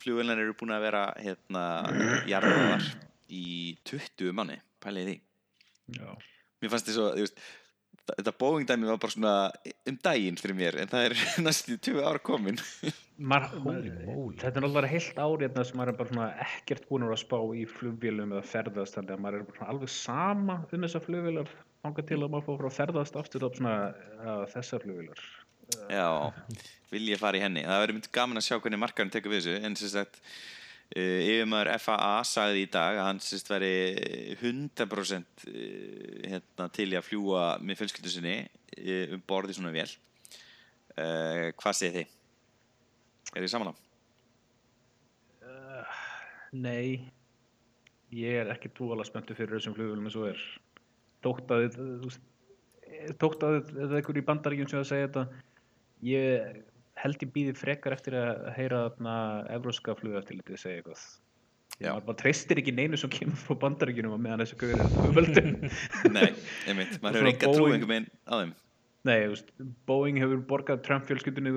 flugulinn 0.00 0.40
eru 0.40 0.54
búin 0.56 0.72
að 0.72 0.84
vera 0.86 1.02
hérna 1.20 1.62
jarðaðar 2.30 2.86
í 3.30 3.76
20 3.88 4.34
manni 4.36 4.56
pælið 4.82 5.02
í 5.02 5.08
því. 5.10 5.16
Já, 5.98 6.10
mér 6.62 6.72
fannst 6.72 6.88
þið 6.88 6.96
svo, 6.96 7.08
þú 7.14 7.24
veist 7.26 7.42
þetta 8.18 8.34
Boeing 8.40 8.68
dæmi 8.68 8.88
var 8.88 9.00
bara 9.02 9.14
svona 9.14 9.34
um 9.90 9.98
daginn 10.04 10.38
fyrir 10.40 10.58
mér, 10.58 10.78
en 10.82 10.90
það 10.90 11.06
er 11.08 11.14
næstu 11.46 11.76
20 11.76 12.06
ára 12.06 12.22
komin. 12.24 12.60
Mar, 13.20 13.48
þetta 13.52 14.54
er 14.54 14.64
náttúrulega 14.64 14.90
heilt 14.90 15.18
ár 15.20 15.42
hérna 15.44 15.64
sem 15.68 15.80
maður 15.80 15.92
er 15.92 15.98
bara 15.98 16.12
svona 16.12 16.28
ekkert 16.46 16.86
búin 16.88 17.04
að 17.08 17.18
spá 17.20 17.36
í 17.56 17.66
flugvélum 17.68 18.32
eða 18.36 18.46
ferðast 18.52 18.96
þannig 18.96 19.16
að 19.16 19.24
maður 19.26 19.40
er 19.40 19.48
bara 19.50 19.60
svona 19.60 19.74
alveg 19.74 19.92
sama 19.96 20.56
um 20.62 20.86
þessar 20.86 21.04
flugvélar 21.04 21.52
þangað 21.84 22.08
til 22.10 22.20
að 22.20 22.32
maður 22.32 22.46
fór 22.48 22.62
frá 22.62 22.70
að 22.70 22.78
ferðast 22.78 23.20
aftur 23.20 23.46
ja, 23.50 24.34
þessar 24.54 24.86
flugvélar. 24.86 25.26
Já, 25.90 26.06
vil 26.90 27.04
ég 27.12 27.20
fara 27.20 27.38
í 27.38 27.42
henni. 27.44 27.62
Það 27.66 27.84
verður 27.84 27.96
myndi 27.98 28.14
gaman 28.14 28.40
að 28.40 28.46
sjá 28.48 28.56
hvernig 28.56 28.82
markarinn 28.82 29.12
tekur 29.14 29.34
við 29.34 29.44
þessu 29.44 29.68
en 29.68 29.76
sem 29.78 29.92
sagt 29.92 30.18
uh, 30.96 31.20
yfirmaður 31.26 31.70
FAA 31.84 32.12
sagði 32.28 32.64
í 32.64 32.70
dag 32.72 32.98
að 33.00 33.06
hann 33.08 33.20
sagt 33.24 33.50
veri 33.52 33.72
100% 34.40 35.44
uh, 35.48 35.52
hérna, 36.30 36.68
til 36.76 36.88
að 36.98 37.06
fljúa 37.08 37.44
með 37.62 37.82
fjölskyldu 37.82 38.12
sinni 38.14 38.36
uh, 38.44 39.14
um 39.16 39.22
borði 39.30 39.56
svona 39.58 39.74
vel 39.74 39.88
uh, 39.90 41.50
hvað 41.60 41.78
segir 41.80 42.00
þið? 42.00 42.16
Er 43.36 43.44
þið 43.46 43.52
saman 43.54 43.70
á? 43.70 43.74
Nei, 46.50 46.98
ég 48.10 48.40
er 48.40 48.48
ekki 48.50 48.72
túalega 48.74 49.06
spenntu 49.06 49.36
fyrir 49.38 49.54
þessum 49.60 49.76
flugvélum 49.76 50.08
eins 50.08 50.16
og 50.18 50.32
er 50.32 50.40
þótt 51.22 51.52
að 51.54 51.66
þið- 51.76 52.16
þótt 53.20 53.44
að 53.46 53.54
þið- 53.54 53.70
þetta 53.76 53.86
er 53.86 53.98
einhver 54.00 54.18
í 54.18 54.24
bandaríkjum 54.32 54.70
sem 54.72 54.80
að 54.80 54.88
segja 54.90 55.06
þetta 55.06 55.22
ég 56.08 56.58
held 57.02 57.24
ég 57.24 57.32
býði 57.34 57.56
frekar 57.58 57.96
eftir 57.96 58.16
að 58.18 58.46
heyra 58.56 58.84
evróska 59.56 59.96
flugaftilitið 59.98 60.60
segja 60.60 60.80
eitthvað. 60.80 61.04
Maður 61.80 62.16
treystir 62.20 62.60
ekki 62.60 62.74
neinu 62.76 62.98
sem 63.00 63.12
kemur 63.12 63.38
frá 63.40 63.56
bandaríkjunum 63.62 64.12
á 64.12 64.20
meðan 64.20 64.42
þessu 64.42 64.58
gauður 64.60 64.82
er 64.84 65.14
völdum 65.16 65.54
Nei, 66.16 66.26
einmitt, 66.68 66.98
maður 67.00 67.22
hefur 67.22 67.30
enga 67.30 67.52
trú 67.54 67.68
einhver 67.70 67.88
meginn 67.88 68.08
á 68.28 68.34
þeim. 68.36 68.50
Nei, 69.08 69.16
veist, 69.32 69.52
Boeing 69.88 70.20
hefur 70.20 70.42
borgað 70.50 70.82
Trump 70.84 71.06
fjölskyldunni, 71.08 71.54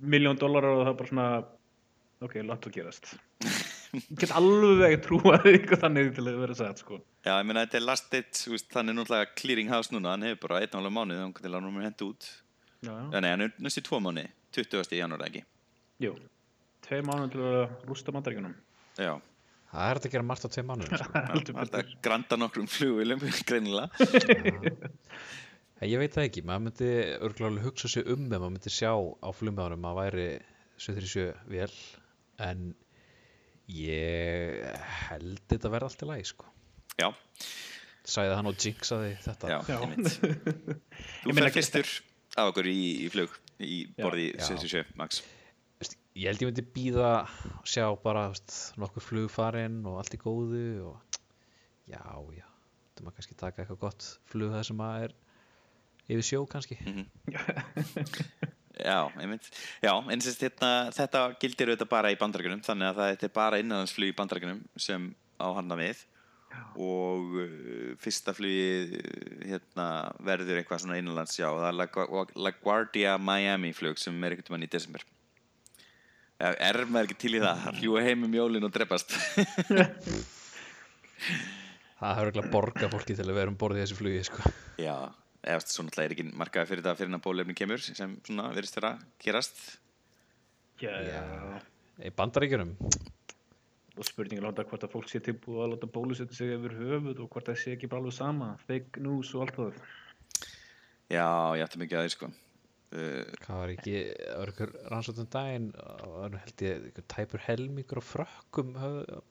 miljón 0.00 0.40
dólarar 0.40 0.78
og 0.78 0.86
það 0.86 0.92
er 0.94 0.96
bara 1.00 1.10
svona, 1.10 1.26
ok, 2.24 2.38
látt 2.48 2.68
að 2.70 2.78
gerast. 2.78 3.10
Ég 3.94 4.06
get 4.22 4.32
alveg 4.34 4.96
trúað 5.04 5.44
eitthvað 5.50 5.84
þannig 5.84 6.08
til 6.16 6.24
að 6.24 6.38
vera 6.40 6.56
sagt, 6.58 6.80
sko. 6.80 7.02
Já, 7.26 7.34
ég 7.36 7.44
meina 7.46 7.66
þetta 7.66 7.78
er 7.78 7.84
last 7.84 8.08
date, 8.14 8.40
er 8.48 8.88
náttúrulega 8.88 9.28
clearing 9.36 9.68
house 9.70 9.92
núna, 9.92 10.14
hann 10.14 10.24
hefur 10.24 10.40
bara 10.48 10.62
einn 10.64 10.72
og 10.72 10.80
alveg 10.80 10.96
mánuð 10.96 11.20
þannig 11.20 11.50
að 11.50 11.58
hann 11.60 11.84
hendur 11.84 12.14
út. 12.14 12.30
Já, 12.80 12.96
nei, 13.12 13.28
hann 13.28 13.44
er 13.44 13.54
næstu 13.62 13.84
tvo 13.84 14.00
mánuði, 14.02 14.32
20. 14.54 14.96
janúar 14.98 15.24
ekki. 15.28 15.44
Jú, 16.02 16.14
tvei 16.86 17.00
mánuð 17.06 17.32
til 17.34 17.44
að 17.48 17.62
rústa 17.90 18.14
bandaríkjunum. 18.14 18.54
Já, 19.00 19.14
Það 19.74 19.88
er 19.90 19.98
hægt 19.98 20.04
að 20.06 20.12
gera 20.14 20.26
margt 20.28 20.44
á 20.46 20.48
tveim 20.54 20.68
mánuðum 20.70 20.98
sko. 21.00 21.12
Það 21.50 21.62
er 21.64 21.78
að 21.80 21.94
granta 22.06 22.36
nokkrum 22.38 22.68
flugvilum, 22.70 23.22
greinilega. 23.48 23.88
Ég 25.84 25.98
veit 26.00 26.14
það 26.14 26.28
ekki, 26.28 26.42
maður 26.46 26.62
myndi 26.68 26.90
alveg 27.18 27.64
hugsa 27.66 27.90
sig 27.90 28.06
um 28.08 28.22
ef 28.28 28.38
maður 28.38 28.52
myndi 28.54 28.70
sjá 28.72 28.92
á 28.94 29.28
flugmjáðunum 29.34 29.88
að 29.90 29.98
væri 29.98 30.26
737 30.78 31.26
vel 31.50 31.74
en 32.46 32.62
ég 33.74 34.62
held 35.08 35.42
þetta 35.50 35.72
verði 35.74 35.88
allt 35.90 36.04
í 36.06 36.08
lagi 36.12 36.28
sko. 36.30 36.48
Já, 37.00 37.08
Sæði 38.04 38.34
hann 38.36 38.48
og 38.50 38.58
jinxaði 38.60 39.12
þetta 39.24 39.48
já, 39.50 39.58
Já. 39.72 39.76
einmitt. 39.80 40.16
Þú 41.24 41.32
meina, 41.34 41.48
fer 41.48 41.54
fyrstur 41.56 41.92
af 42.36 42.50
okkur 42.52 42.68
í, 42.68 42.78
í 43.06 43.10
flug, 43.12 43.34
í 43.62 43.84
borði 43.98 44.30
Já. 44.32 44.46
77, 44.50 44.94
Max. 44.98 45.22
Ég 46.14 46.30
held 46.30 46.44
ég 46.44 46.50
myndi 46.50 46.64
býða 46.76 47.12
og 47.58 47.66
sjá 47.68 47.86
bara 48.02 48.28
veist, 48.30 48.54
nokkur 48.78 49.02
flugfarinn 49.02 49.80
og 49.90 49.98
allt 49.98 50.14
í 50.14 50.20
góðu 50.22 50.66
og 50.92 51.20
já, 51.90 52.00
já 52.34 52.46
þú 52.94 53.06
maður 53.06 53.16
kannski 53.18 53.38
taka 53.38 53.64
eitthvað 53.64 53.80
gott 53.82 54.06
flug 54.30 54.54
það 54.54 54.66
sem 54.68 54.82
að 54.86 55.06
er 55.08 55.16
yfir 56.14 56.28
sjó 56.30 56.44
kannski 56.50 56.78
Já, 58.74 59.06
einmitt. 59.22 59.46
Já, 59.82 59.92
en 60.10 60.22
sérst, 60.22 60.40
hérna, 60.42 60.70
þetta 60.94 61.20
gildir 61.42 61.70
auðvitað 61.70 61.90
bara 61.92 62.10
í 62.10 62.16
bandarækjunum, 62.18 62.62
þannig 62.66 62.88
að 62.88 62.96
það 62.98 63.10
þetta 63.12 63.26
er 63.28 63.34
bara 63.36 63.60
innanlandsflug 63.62 64.10
í 64.10 64.16
bandarækjunum 64.18 64.64
sem 64.82 65.04
á 65.38 65.46
handa 65.54 65.78
við 65.78 66.00
og 66.74 67.34
uh, 67.38 67.94
fyrsta 68.02 68.34
flugið 68.36 68.94
uh, 68.98 69.02
hérna, 69.50 69.86
verður 70.26 70.60
eitthvað 70.60 70.82
svona 70.84 70.98
innanlands, 71.00 71.36
já, 71.38 71.46
það 71.50 71.68
er 71.70 71.76
La- 71.80 72.26
LaGuardia 72.48 73.16
Miami 73.22 73.72
flug 73.76 73.98
sem 74.02 74.16
er 74.26 74.34
einhvern 74.36 74.56
veginn 74.56 74.68
í 74.68 74.72
desember. 74.74 75.04
Er 76.44 76.80
maður 76.90 77.06
ekki 77.08 77.16
til 77.24 77.36
í 77.38 77.40
það? 77.44 77.60
Að 77.70 77.76
fljúa 77.78 78.00
heim 78.04 78.24
um 78.26 78.32
jólin 78.34 78.66
og 78.66 78.72
dreppast? 78.74 79.14
Það 81.94 82.16
hefur 82.18 82.30
ekki 82.32 82.42
borga 82.52 82.88
fólki 82.92 83.14
til 83.16 83.24
að 83.30 83.36
vera 83.38 83.52
um 83.52 83.58
borðið 83.60 83.80
í 83.80 83.84
þessu 83.84 83.96
flugi 84.00 84.24
sko. 84.28 84.50
já, 84.82 84.96
eða 85.46 85.62
svo 85.64 85.84
náttúrulega 85.86 86.08
er 86.10 86.14
ekki 86.16 86.26
markaði 86.36 86.70
fyrir 86.72 86.84
það 86.84 86.98
fyrir 87.00 87.14
að 87.16 87.22
bólefni 87.24 87.54
kemur 87.56 87.84
sem 87.84 88.16
svona 88.26 88.48
verðist 88.52 88.76
vera 88.80 88.90
að 88.96 89.04
gerast. 89.24 89.62
Já, 90.82 90.90
Já. 90.90 91.22
já. 91.22 91.62
Í 92.02 92.10
bandaríkjunum 92.18 92.74
Og 93.94 94.06
spurningi 94.08 94.42
láta 94.42 94.64
hvort 94.66 94.82
að 94.88 94.90
fólk 94.96 95.10
sé 95.10 95.20
tilbúið 95.22 95.60
að 95.64 95.68
láta 95.74 95.88
bólusetja 95.94 96.34
sig 96.34 96.54
yfir 96.56 96.72
höfuð 96.80 97.20
og 97.22 97.28
hvort 97.30 97.46
það 97.52 97.60
sé 97.62 97.74
ekki 97.76 97.90
bara 97.92 98.02
alveg 98.02 98.16
sama. 98.16 98.48
Fake 98.66 99.02
news 99.04 99.30
og 99.38 99.44
allt 99.44 99.60
það. 99.60 99.76
Já, 101.14 101.26
ég 101.58 101.62
ætti 101.68 101.80
mikið 101.82 102.00
að 102.00 102.06
því, 102.08 102.12
sko. 102.16 102.30
Uh, 102.94 103.22
Hvað 103.42 103.56
var 103.60 103.70
ekki, 103.74 103.94
það 104.18 104.38
var 104.40 104.50
ykkur 104.52 104.72
rannsóttum 104.92 105.28
daginn 105.34 105.64
það 105.74 106.12
var 106.14 106.30
nú 106.34 106.40
held 106.44 106.62
ég 106.66 106.84
ykkur 106.90 107.06
tæpur 107.14 107.42
helmingur 107.42 107.98
á 107.98 108.04
frökkum 108.06 108.74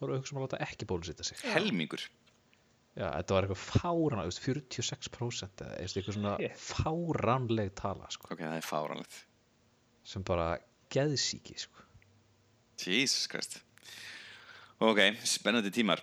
voru 0.02 0.16
auðvitað 0.18 0.28
sem 0.32 0.40
að 0.40 0.46
láta 0.46 0.60
ekki 0.66 0.88
bólusita 0.90 1.28
sig 1.28 1.44
helmingur. 1.54 2.04
Já, 2.94 3.08
þetta 3.10 3.34
var 3.38 3.48
eitthvað 3.48 3.62
veist, 4.30 4.44
46% 4.46 5.64
eða 5.66 5.78
eitthvað 5.80 6.02
eitthvað 6.02 6.18
svona 6.20 6.34
Shit. 6.44 6.60
fáránleg 6.62 7.72
tala, 7.80 8.10
sko, 8.14 8.28
Ok, 8.36 8.44
það 8.44 8.58
er 8.60 8.68
fáránlegt. 8.68 9.16
sem 10.04 10.24
bara 10.28 10.50
geðsíki, 10.94 11.56
sko. 11.64 11.88
Jesus 12.84 13.28
Christ. 13.32 13.62
Ok, 14.82 15.00
spennandi 15.24 15.72
tímar. 15.72 16.02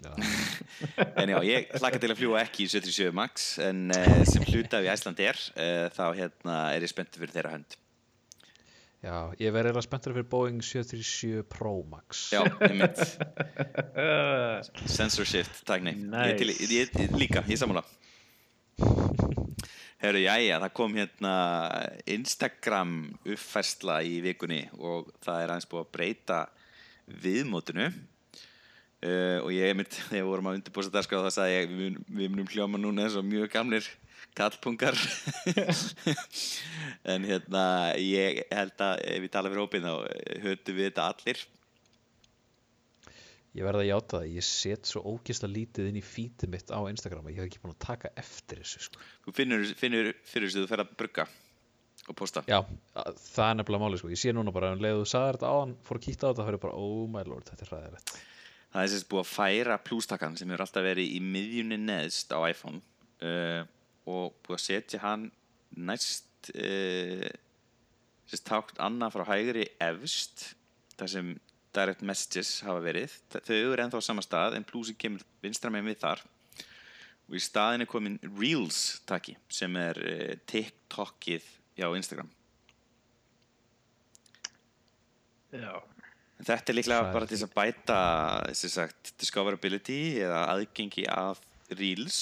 Já, 0.00 0.14
En 1.20 1.28
já, 1.28 1.36
ég 1.44 1.68
hlakka 1.76 2.00
til 2.00 2.08
að 2.10 2.18
fljúa 2.18 2.40
ekki 2.40 2.64
í 2.64 2.70
77 2.72 3.12
Max 3.16 3.50
en 3.60 3.90
uh, 3.92 4.22
sem 4.28 4.44
hluta 4.48 4.80
af 4.80 4.86
í 4.86 4.90
Æsland 4.92 5.20
er 5.20 5.36
uh, 5.36 5.86
þá 5.92 6.04
hérna 6.16 6.56
er 6.74 6.86
ég 6.86 6.92
spenntið 6.92 7.20
fyrir 7.24 7.34
þeirra 7.36 7.52
hönd. 7.54 7.76
já 9.04 9.16
ég 9.40 9.52
verði 9.52 9.72
eða 9.74 9.82
spenntur 9.84 10.16
fyrir 10.16 10.28
Boeing 10.32 10.62
737 10.64 11.44
Pro 11.52 11.74
Max. 11.88 12.30
Já, 12.32 12.42
einmitt. 12.64 13.00
Uh, 13.92 14.60
Sensor 14.88 15.28
shift, 15.28 15.60
tækni. 15.68 15.94
Nice. 16.00 16.36
Ég, 16.40 16.64
ég, 16.70 16.94
ég, 16.96 17.16
líka, 17.20 17.44
ég 17.48 17.60
sammála. 17.60 17.84
Herru, 20.00 20.20
jæja, 20.24 20.56
það 20.62 20.72
kom 20.78 20.96
hérna 20.96 21.34
Instagram 22.08 22.94
uppfærsla 23.28 23.98
í 24.08 24.22
vikunni 24.24 24.62
og 24.80 25.10
það 25.20 25.42
er 25.42 25.52
aðeins 25.52 25.68
búið 25.68 25.84
að 25.84 25.90
breyta 25.98 26.38
viðmótinu. 27.06 27.90
Uh, 29.00 29.38
og 29.40 29.52
ég 29.54 29.72
mynd, 29.78 29.94
þegar 30.10 30.18
við 30.18 30.28
vorum 30.28 30.50
að 30.50 30.58
undirbúsa 30.58 30.90
þetta 30.90 31.04
sko, 31.06 31.22
þá 31.24 31.36
sagði 31.38 31.54
ég, 31.54 31.70
við, 31.78 32.00
við 32.18 32.32
munum 32.32 32.50
hljóma 32.52 32.80
núna 32.80 33.06
eins 33.06 33.16
og 33.16 33.24
mjög 33.24 33.48
gamlir 33.54 33.86
kallpungar 34.36 34.98
en 37.10 37.24
hérna 37.26 37.62
ég 37.98 38.42
held 38.52 38.84
að 38.84 39.00
ef 39.08 39.24
við 39.24 39.32
tala 39.32 39.50
fyrir 39.50 39.64
hópin 39.64 39.88
þá 39.88 39.94
höfðu 40.44 40.76
við 40.76 40.86
þetta 40.90 41.08
allir. 41.08 41.42
Ég 43.56 43.66
verði 43.66 43.82
að 43.82 43.88
játa 43.88 44.18
það, 44.20 44.28
ég 44.36 44.46
set 44.46 44.86
svo 44.86 45.00
ógisla 45.10 45.48
lítið 45.50 45.88
inn 45.90 45.98
í 45.98 46.04
fítið 46.06 46.52
mitt 46.52 46.68
á 46.70 46.78
Instagram 46.86 47.26
að 47.26 47.32
ég 47.32 47.40
hef 47.40 47.48
ekki 47.48 47.62
búin 47.64 47.74
að 47.74 47.86
taka 47.88 48.12
eftir 48.20 48.60
þessu, 48.60 48.84
sko. 48.84 49.00
þú 49.24 49.34
finnur, 49.40 49.64
finnur 49.80 50.12
fyrir 50.22 50.52
þess 50.52 50.60
að 50.60 50.66
þú 50.66 50.70
fer 50.70 50.82
að 50.84 50.92
brugga 51.00 51.26
og 52.10 52.16
posta 52.18 52.42
Já, 52.50 52.58
að- 52.98 53.20
það 53.24 53.46
er 53.52 53.58
nefnilega 53.60 53.84
máli, 53.84 54.00
sko. 54.02 54.10
Ég 54.12 54.20
sé 54.20 54.32
núna 54.36 54.52
bara, 54.54 54.72
um 54.76 54.82
leiðu 54.82 55.02
þú 55.04 55.08
sagðir 55.14 55.38
þetta 55.38 55.52
áðan, 55.54 55.74
fór 55.86 55.98
að 56.00 56.04
kýta 56.06 56.22
á 56.22 56.28
þetta, 56.30 56.40
það 56.42 56.48
fyrir 56.50 56.62
bara, 56.66 56.78
oh 56.84 57.06
my 57.14 57.22
lord, 57.30 57.48
þetta 57.50 57.66
er 57.66 57.72
hræðilegt. 57.74 58.14
Það 58.70 58.84
er 58.86 58.90
sérst 58.92 59.08
búið 59.10 59.24
að 59.24 59.30
færa 59.34 59.76
plústakkan 59.82 60.36
sem 60.38 60.50
hefur 60.52 60.62
alltaf 60.66 60.84
verið 60.86 61.14
í 61.16 61.20
miðjunni 61.26 61.78
neðst 61.82 62.30
á 62.30 62.38
iPhone 62.46 62.78
uh, 63.26 63.62
og 64.06 64.34
búið 64.46 64.58
að 64.60 64.64
setja 64.68 65.00
hann 65.02 65.24
næst 65.74 66.50
uh, 66.54 67.30
sérst 68.30 68.46
tákt 68.46 68.78
annað 68.82 69.16
frá 69.16 69.24
hægri 69.32 69.64
efst 69.82 70.52
þar 71.00 71.10
sem 71.16 71.32
direct 71.74 72.02
messages 72.06 72.60
hafa 72.66 72.80
verið 72.82 73.12
Þa- 73.30 73.42
þau 73.46 73.56
eru 73.58 73.82
ennþá 73.84 73.98
á 74.02 74.06
sama 74.06 74.22
stað 74.26 74.56
en 74.58 74.64
plusið 74.66 74.96
kemur 75.02 75.26
vinstra 75.42 75.70
með 75.74 75.90
við 75.90 75.98
þar 76.04 76.22
og 77.30 77.36
í 77.38 77.42
staðin 77.42 77.84
er 77.84 77.90
komin 77.90 78.16
Reels 78.38 78.80
taki 79.06 79.34
sem 79.50 79.74
er 79.82 79.98
uh, 80.02 80.32
TikTokið 80.50 81.46
hjá 81.80 81.88
Instagram. 81.96 82.28
Já. 85.50 85.72
En 86.40 86.46
Þetta 86.46 86.72
er 86.72 86.76
líklega 86.78 87.08
bara 87.12 87.26
til 87.28 87.36
þess 87.36 87.48
að 87.48 87.56
bæta 87.56 87.98
sem 88.56 88.72
sagt, 88.72 89.14
discoverability 89.20 90.00
eða 90.22 90.44
aðgengi 90.54 91.04
að 91.10 91.42
Reels. 91.76 92.20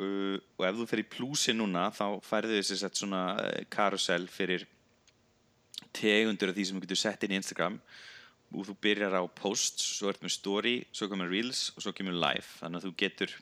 Uh, 0.00 0.38
og 0.56 0.64
ef 0.64 0.78
þú 0.78 0.86
fer 0.88 1.02
í 1.02 1.08
plusi 1.12 1.52
núna 1.52 1.90
þá 1.92 2.22
færðu 2.24 2.56
þess 2.62 2.86
að 2.86 3.02
svona 3.02 3.24
uh, 3.36 3.50
carousel 3.68 4.24
fyrir 4.32 4.64
tegundur 5.92 6.52
af 6.52 6.56
því 6.56 6.64
sem 6.64 6.78
þú 6.78 6.86
getur 6.86 7.00
sett 7.02 7.26
inn 7.26 7.34
í 7.34 7.40
Instagram. 7.40 7.76
Og 8.56 8.64
þú 8.66 8.78
byrjar 8.82 9.18
á 9.20 9.22
posts, 9.28 9.84
svo 9.98 10.08
ertu 10.10 10.24
með 10.24 10.34
story, 10.34 10.74
svo 10.96 11.10
kemur 11.10 11.28
Reels 11.30 11.68
og 11.74 11.84
svo 11.84 11.92
kemur 11.94 12.16
live. 12.16 12.48
Þannig 12.62 12.80
að 12.80 12.86
þú 12.88 12.94
getur 13.04 13.36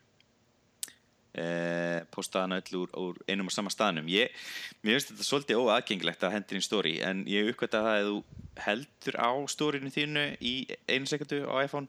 eh, 1.38 2.02
postaðan 2.14 2.58
öll 2.58 2.80
úr, 2.82 2.92
úr 2.98 3.22
einum 3.28 3.48
og 3.50 3.54
sama 3.54 3.72
staðnum. 3.72 4.10
Ég, 4.12 4.34
mér 4.82 4.98
finnst 4.98 5.12
þetta 5.12 5.28
svolítið 5.28 5.62
óaðgengilegt 5.62 6.26
að 6.26 6.36
hendur 6.36 6.58
inn 6.58 6.66
story 6.66 6.98
en 7.04 7.24
ég 7.30 7.52
uppkvæmta 7.52 7.84
það 7.86 7.98
að 8.00 8.10
þú 8.10 8.18
heldur 8.66 9.18
á 9.22 9.30
storyinu 9.54 9.94
þínu 9.94 10.26
í 10.42 10.54
einu 10.90 11.10
sekundu 11.10 11.44
á 11.46 11.54
iPhone 11.62 11.88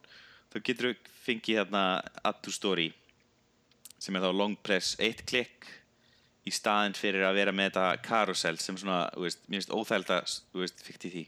þá 0.53 0.61
getur 0.65 0.91
þú 0.91 1.13
fengið 1.25 1.61
hérna 1.61 1.83
add 2.23 2.41
to 2.45 2.53
story 2.53 2.91
sem 3.99 4.15
er 4.15 4.23
þá 4.23 4.31
long 4.33 4.55
press 4.63 4.95
eitt 5.01 5.25
klikk 5.27 5.67
í 6.47 6.53
staðin 6.53 6.95
fyrir 6.97 7.25
að 7.27 7.41
vera 7.41 7.53
með 7.53 7.71
þetta 7.71 8.05
carousel 8.05 8.55
sem 8.61 8.77
svona, 8.79 9.03
veist, 9.19 9.43
mér 9.47 9.59
finnst 9.59 9.75
óþægild 9.75 10.13
að 10.15 10.33
þú 10.53 10.63
veist, 10.63 10.83
fykti 10.85 11.11
því. 11.13 11.23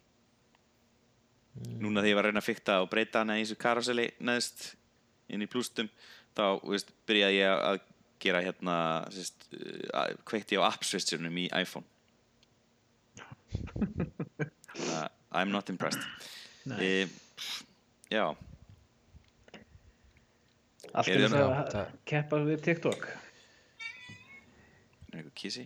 Núna 1.81 1.99
þegar 1.99 2.09
ég 2.09 2.17
var 2.17 2.25
að 2.25 2.31
reyna 2.31 2.41
að 2.41 2.47
fykta 2.47 2.77
og 2.81 2.89
breyta 2.91 3.21
hana 3.21 3.37
í 3.37 3.43
þessu 3.43 3.59
karoseli 3.59 4.07
neðst 4.23 4.69
inn 5.31 5.43
í 5.43 5.49
plústum 5.51 5.89
þá 6.37 6.45
þú 6.63 6.71
veist, 6.73 6.93
byrjaði 7.09 7.41
ég 7.41 7.65
að 7.67 7.81
gera 8.21 8.41
hérna 8.45 8.75
sérst, 9.13 9.47
uh, 9.55 10.11
kveikti 10.29 10.59
á 10.59 10.65
app 10.69 10.85
switchernum 10.87 11.37
í 11.41 11.47
iPhone. 11.57 11.85
Uh, 14.75 15.07
I'm 15.31 15.51
not 15.51 15.69
impressed. 15.69 16.01
Nei. 16.65 16.77
e, 16.79 17.07
Já, 18.11 18.35
Allt 20.93 21.07
Er 21.07 21.29
það- 21.31 21.75
að 21.79 21.91
keppa 22.05 22.37
við 22.43 22.61
TikTok. 22.65 23.05
eitthvað 25.11 25.33
kísi 25.35 25.63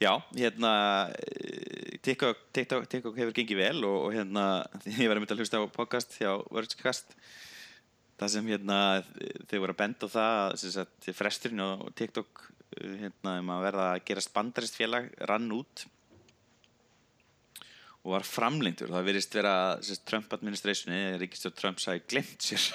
Já, 0.00 0.12
hérna 0.36 1.10
eh, 1.16 1.98
TikTok, 2.04 2.36
TikTok, 2.52 2.86
TikTok 2.88 3.16
hefur 3.16 3.32
gengið 3.36 3.56
vel 3.60 3.84
og, 3.84 3.98
og 4.08 4.12
hérna, 4.16 4.44
ég 5.00 5.08
var 5.08 5.16
að 5.16 5.22
mynda 5.24 5.34
að 5.36 5.40
hlusta 5.44 5.60
á 5.60 5.64
podcast 5.72 6.16
hjá 6.20 6.32
Wordscast 6.52 7.14
það 8.20 8.32
sem 8.34 8.50
hérna 8.52 8.78
þau 9.50 9.58
voru 9.58 9.74
að 9.74 9.80
benda 9.80 10.08
á 10.08 10.14
það 10.14 11.16
fresturinn 11.18 11.64
á 11.64 11.68
TikTok 11.98 12.44
hérna, 12.74 13.38
um 13.40 13.52
að 13.54 13.66
verða 13.68 13.90
að 13.92 14.04
gerast 14.08 14.32
bandarist 14.34 14.78
félag 14.78 15.10
rann 15.30 15.50
út 15.54 15.84
og 18.04 18.12
var 18.12 18.26
framlengdur. 18.28 18.90
Það 18.92 19.06
verðist 19.08 19.36
vera 19.38 19.54
sem 19.80 19.96
sagt, 19.96 20.06
Trump 20.10 20.34
administrationi 20.36 21.16
ríkistjórn 21.22 21.56
Trump 21.56 21.80
sagði 21.80 22.04
glemt 22.12 22.44
sér. 22.44 22.66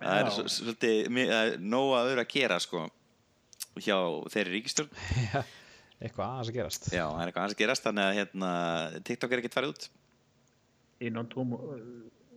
Það 0.00 0.16
er 0.16 0.30
svolítið 0.50 1.18
er 1.22 1.56
nóg 1.62 1.92
að 1.94 2.08
vera 2.10 2.24
að 2.24 2.32
gera 2.32 2.56
sko 2.62 2.82
hjá 3.78 3.96
þeirri 4.32 4.56
ríkistjórn 4.56 4.90
eitthvað 6.00 6.26
aðeins 6.26 6.50
að 6.50 6.56
gerast. 6.56 6.88
Já, 6.88 7.04
það 7.04 7.20
er 7.20 7.30
eitthvað 7.30 7.42
aðeins 7.42 7.56
að 7.56 7.60
gerast 7.60 7.86
þannig 7.86 8.06
að 8.06 8.16
hérna, 8.18 8.52
TikTok 9.06 9.34
er 9.34 9.42
ekkert 9.42 9.56
farið 9.58 9.74
út. 9.74 9.88
Inn 11.04 11.20
á 11.20 11.22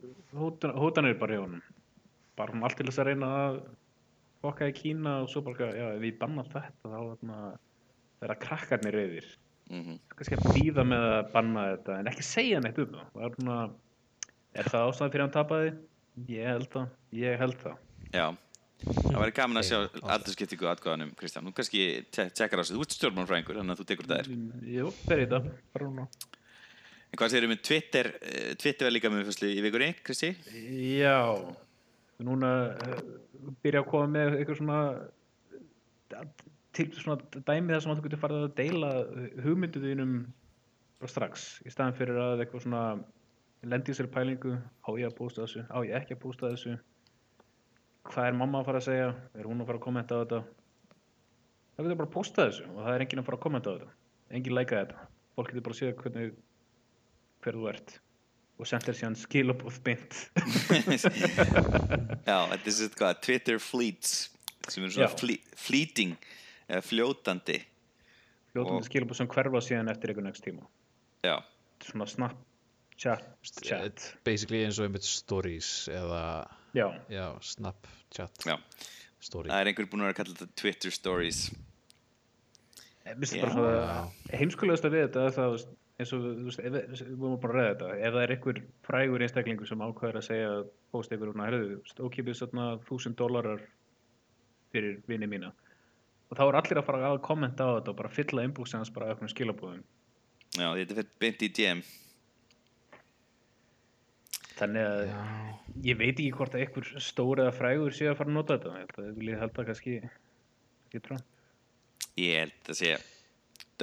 tóm 0.04 0.42
hótan, 0.44 0.76
hótanir 0.80 1.18
bara 1.20 1.38
hjá 1.38 1.44
honum. 1.46 1.64
Bara 2.38 2.54
hún 2.56 2.64
allt 2.66 2.78
til 2.80 2.88
þess 2.90 3.02
að 3.04 3.10
reyna 3.12 3.30
að 3.40 3.58
fokka 4.44 4.68
í 4.68 4.76
Kína 4.76 5.16
og 5.24 5.30
svo 5.32 5.44
bara, 5.46 5.70
já, 5.72 5.88
ef 5.96 6.04
ég 6.08 6.18
banna 6.20 6.44
þetta 6.50 6.92
þá 6.92 7.58
þeirra 8.24 8.38
krakkarnir 8.44 8.96
reyðir. 8.98 9.28
mm 9.72 9.98
Kannski 10.14 10.38
að 10.38 10.54
býða 10.58 10.84
með 10.88 11.06
að 11.10 11.32
banna 11.34 11.64
þetta 11.74 11.98
en 12.02 12.10
ekki 12.12 12.26
segja 12.28 12.60
neitt 12.64 12.80
um 12.84 12.92
það. 12.94 13.10
Það 13.14 13.26
er, 13.28 13.36
svona, 13.40 13.58
er 14.60 14.70
það 14.74 14.88
ástæðan 14.90 15.14
fyrir 15.14 15.24
að 15.24 15.28
hann 15.28 15.36
tapaði? 15.38 15.72
Ég 16.30 16.48
held 16.52 16.68
það. 16.74 16.90
Ég 17.24 17.40
held 17.42 17.58
það. 17.64 17.78
já, 18.14 18.26
það 18.84 19.20
væri 19.24 19.34
gaman 19.40 19.58
að 19.62 19.68
sjá 19.70 19.78
aldurskiptingu 20.14 20.68
aðgóðanum 20.70 21.14
Kristján, 21.18 21.48
þú 21.48 21.54
kannski 21.58 21.84
te- 22.14 22.30
tekkar 22.36 22.60
á 22.60 22.64
þessu 22.64 22.76
þú 22.78 22.84
ert 22.86 22.96
stjórnmálfræðingur, 22.98 23.60
þannig 23.62 23.74
að 23.74 23.82
þú 23.82 23.88
tekur 23.92 24.10
þetta 24.12 24.24
þér 24.28 24.74
Jú, 24.76 24.92
fer 25.08 25.24
í 25.24 25.28
þetta. 25.32 25.56
En 27.14 27.20
hvað 27.22 27.30
segirðu 27.30 27.50
með 27.52 27.60
Twitter 27.68 28.08
eh, 28.26 28.54
Twitter 28.58 28.88
var 28.88 28.94
líka 28.96 29.10
með 29.14 29.28
fyrstli 29.28 29.52
í 29.54 29.62
vikunni, 29.62 29.92
Kristi? 30.02 30.32
Já, 30.98 31.20
núna 32.26 32.54
uh, 32.74 33.02
byrja 33.62 33.84
að 33.84 33.90
koma 33.92 34.08
með 34.16 34.38
eitthvað 34.40 34.58
svona 34.58 34.80
til 36.74 36.88
svona 36.98 37.20
dæmi 37.36 37.76
þar 37.76 37.84
sem 37.84 37.92
þú 37.94 38.06
getur 38.08 38.22
farið 38.24 38.46
að 38.48 38.56
deila 38.58 38.90
hugmyndu 39.46 39.82
þínum 39.84 40.16
bara 41.04 41.12
strax 41.12 41.44
í 41.62 41.74
staðan 41.74 41.94
fyrir 42.00 42.18
að 42.18 42.42
eitthvað 42.42 42.64
svona 42.66 42.82
lendi 43.70 43.94
í 43.94 43.98
sér 44.00 44.10
pælingu 44.14 44.56
á 44.58 44.90
ég 44.98 45.12
að 45.12 45.18
pósta 45.20 45.44
þessu, 45.44 45.68
á 45.70 45.78
ég 45.86 45.94
ekki 46.00 46.18
að 46.18 46.24
pósta 46.24 46.50
þessu? 46.50 46.74
Hvað 48.10 48.30
er 48.32 48.40
mamma 48.40 48.64
að 48.64 48.72
fara 48.72 48.82
að 48.82 48.88
segja? 48.88 49.12
Er 49.38 49.52
hún 49.52 49.62
að 49.62 49.70
fara 49.70 49.80
að 49.80 49.86
kommenta 49.86 50.18
á 50.18 50.22
þetta? 50.24 50.42
Það 51.76 51.86
getur 51.86 52.02
bara 52.02 52.10
að 52.10 52.18
pósta 52.18 52.48
þessu 52.48 52.66
og 52.72 52.82
það 52.82 52.96
er 52.96 53.06
enginn 53.06 53.22
að 53.22 53.30
fara 53.30 53.40
að 53.40 53.46
kommenta 53.46 53.70
á 53.70 53.74
þetta 53.78 53.94
enginn 54.34 54.58
læka 54.58 54.82
þetta. 54.82 55.06
Fólk 55.38 55.54
getur 55.54 55.66
bara 55.68 55.78
að 55.78 55.80
séð 55.84 55.96
hvernig 56.02 56.34
hver 57.44 57.58
þú 57.60 57.68
ert. 57.74 57.98
Og 58.62 58.70
sendt 58.70 58.86
þér 58.88 58.98
síðan 59.00 59.16
skilabóð 59.18 59.80
beint. 59.84 60.18
Já, 62.30 62.38
þetta 62.52 62.70
er 62.70 62.76
svona 62.78 62.96
hvað, 63.00 63.20
Twitter 63.26 63.60
fleets 63.60 64.14
sem 64.70 64.84
eru 64.86 64.94
svona 64.96 65.10
Já. 65.10 65.18
fle 65.20 65.38
fleeting 65.60 66.14
eða 66.70 66.84
fljótandi. 66.88 67.60
Fljótandi 68.54 68.80
Og- 68.80 68.88
skilabóð 68.88 69.20
sem 69.20 69.30
hverfa 69.34 69.64
síðan 69.66 69.92
eftir 69.92 70.14
einhvern 70.14 70.30
next 70.30 70.46
tíma. 70.46 70.66
Já, 71.26 71.38
svona 71.84 72.08
snap 72.08 72.38
chat, 73.00 73.24
chat. 73.66 74.04
basically 74.24 74.62
eins 74.64 74.78
og 74.80 74.86
einmitt 74.88 75.04
stories 75.08 75.90
eða 75.92 76.22
já, 76.78 76.86
já, 77.12 77.26
snapchat 77.44 78.46
já, 78.48 78.58
story. 79.20 79.50
Það 79.50 79.60
er 79.64 79.72
einhver 79.72 79.90
búin 79.92 80.04
að 80.06 80.12
vera 80.12 80.16
að 80.16 80.20
kalla 80.22 80.36
þetta 80.38 80.62
Twitter 80.62 80.94
stories. 80.94 81.40
Mér 83.04 83.18
finnst 83.20 83.36
Já. 83.36 83.42
bara 83.44 83.56
svona 83.58 84.38
heimskulegast 84.40 84.86
að 84.88 84.94
við 84.96 85.02
þetta 85.10 85.24
er 85.28 85.34
það 85.36 85.56
eins 86.02 86.14
og 86.16 86.24
þú 86.26 86.48
veist, 86.48 86.62
ef, 86.64 86.78
við 87.04 87.18
vorum 87.22 87.42
bara 87.44 87.54
að 87.54 87.60
ræða 87.60 87.74
þetta 87.74 87.90
ef 87.98 88.14
það 88.16 88.24
er 88.24 88.36
einhver 88.36 88.62
frægur 88.88 89.26
einstaklingur 89.26 89.70
sem 89.70 89.84
ákvæður 89.86 90.20
að 90.20 90.28
segja 90.30 90.54
að 90.54 90.64
posta 90.94 91.16
einhver 91.16 91.34
svona, 91.34 91.50
herðu, 91.50 91.82
ókipið 92.08 92.40
svona 92.40 92.70
þúsund 92.88 93.20
dólarar 93.20 93.66
fyrir 94.74 95.02
vini 95.08 95.30
mína. 95.30 95.52
Og 96.32 96.40
þá 96.40 96.48
er 96.48 96.58
allir 96.58 96.80
að 96.82 96.88
fara 96.88 97.12
að 97.12 97.20
kommenta 97.28 97.68
á 97.70 97.78
þetta 97.78 97.94
og 97.94 98.00
bara 98.00 98.14
fylla 98.14 98.48
inboxið 98.48 98.80
hans 98.80 98.94
bara 98.96 99.12
einhvern 99.14 99.30
skilabóðum 99.30 99.84
já, 100.58 100.70
þetta 100.78 100.98
fyrir 101.00 101.14
beint 101.22 101.46
í 101.46 101.50
DM 101.58 101.82
þannig 104.54 104.86
að 104.86 105.04
já, 105.08 105.22
ég 105.90 106.00
veit 106.00 106.14
ekki 106.14 106.34
hvort 106.38 106.58
að 106.58 106.66
einhver 106.66 106.92
stór 107.02 107.42
eða 107.44 107.56
frægur 107.58 107.96
sé 107.96 108.10
að 108.10 108.20
fara 108.20 108.32
að 108.32 108.38
nota 108.38 108.58
þetta 108.58 108.74
ég 108.74 108.84
held 108.84 109.00
að 109.02 109.18
vil 109.18 109.32
ég 109.32 109.42
held 109.42 109.58
að 109.58 109.70
kannski 109.72 109.96
ekki 110.04 111.04
trá 111.08 111.18
ég 112.22 112.40
held 112.44 112.74
að 112.74 112.80
sé 112.80 112.94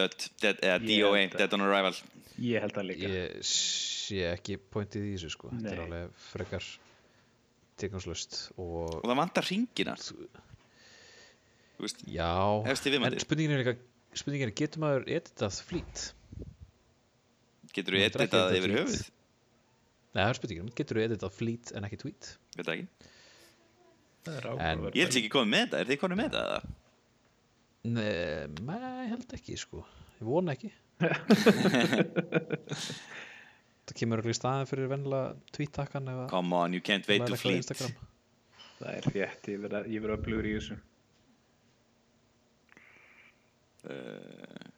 Dead, 0.00 0.28
dead, 0.64 0.84
Ég 0.88 1.04
DOA, 1.04 1.24
Dead 1.36 1.56
on 1.56 1.66
Arrival. 1.66 1.94
Ég 2.40 2.62
held 2.64 2.78
að 2.80 2.88
líka. 2.90 3.10
Ég 3.12 3.40
sé 3.46 4.22
ekki 4.32 4.56
pointið 4.72 5.10
í 5.10 5.16
þessu 5.16 5.34
sko. 5.36 5.50
Þetta 5.52 5.74
er 5.76 5.82
alveg 5.84 6.22
frekar 6.30 6.70
tilgangslöst 7.80 8.40
og 8.60 8.98
og 9.00 9.06
það 9.06 9.18
vantar 9.20 9.46
ringina 9.48 9.94
þú 10.00 10.16
veist, 11.86 12.02
já, 12.12 12.32
en 12.68 13.20
spurningin 13.22 13.56
er 13.56 13.62
líka 13.62 13.76
spurningin 14.18 14.50
er, 14.50 14.56
getur 14.56 14.82
maður 14.82 15.06
editað 15.08 15.60
flýt? 15.68 16.10
getur 17.74 17.96
þú 17.96 18.02
editað 18.08 18.56
yfir 18.58 18.74
tweet. 18.74 18.80
höfuð? 18.80 19.06
Nei, 20.10 20.20
það 20.20 20.32
er 20.32 20.40
spurningin, 20.40 20.72
getur 20.80 20.98
þú 20.98 21.06
editað 21.06 21.36
flýt 21.38 21.72
en 21.76 21.88
ekki 21.88 22.00
tweet? 22.04 22.32
veit 22.56 22.66
það 22.66 22.74
ekki. 22.76 23.10
Það 24.26 24.36
er 24.36 24.98
ég 24.98 25.08
sér 25.08 25.22
ekki 25.22 25.32
komið 25.32 25.52
með 25.54 25.62
þetta, 25.64 25.80
er 25.80 25.90
þið 25.90 26.00
komið 26.02 26.20
með 26.20 26.28
þetta 26.28 26.42
eða? 26.44 26.76
Nei, 27.88 29.08
held 29.08 29.30
ekki 29.36 29.56
sko. 29.56 29.80
Ég 30.20 30.26
vona 30.28 30.52
ekki. 30.52 30.68
Það 33.90 33.96
kemur 33.96 34.20
í 34.28 34.34
staðin 34.36 34.68
fyrir 34.68 34.90
vennilega 34.90 35.30
að 35.32 36.26
come 36.30 36.54
on, 36.54 36.74
you 36.76 36.82
can't 36.84 37.08
wait 37.08 37.24
to 37.26 37.34
er 37.34 37.40
fleet. 37.40 37.64
Instagram. 37.64 37.94
það 38.78 38.90
er 38.92 39.08
rétt, 39.14 39.48
ég 39.50 39.62
verð, 39.64 39.88
ég 39.90 40.04
verð 40.04 40.14
öflugur 40.18 40.46
í 40.46 40.52
þessu. 40.58 40.76
Uh, 43.80 44.68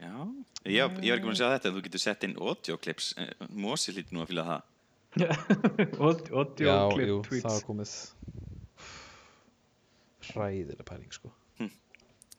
já. 0.00 0.14
Ég, 0.64 0.72
ég 0.72 0.80
var 0.80 0.96
ekki 0.96 1.26
búin 1.28 1.36
að 1.36 1.42
segja 1.42 1.58
þetta 1.58 1.74
þú 1.76 1.84
getur 1.86 2.02
sett 2.06 2.26
inn 2.26 2.36
audioclips. 2.40 3.10
Eh, 3.20 3.46
Mosi 3.52 3.94
hlýtur 3.94 4.16
nú 4.16 4.24
að 4.24 4.32
fylga 4.32 4.46
það. 4.48 4.62
Audio 6.08 6.40
Já, 6.64 6.78
jú, 7.04 7.20
það 7.28 7.50
var 7.52 7.68
komið. 7.68 7.94
Hræðilega 10.30 10.88
pæling 10.88 11.12
sko 11.14 11.34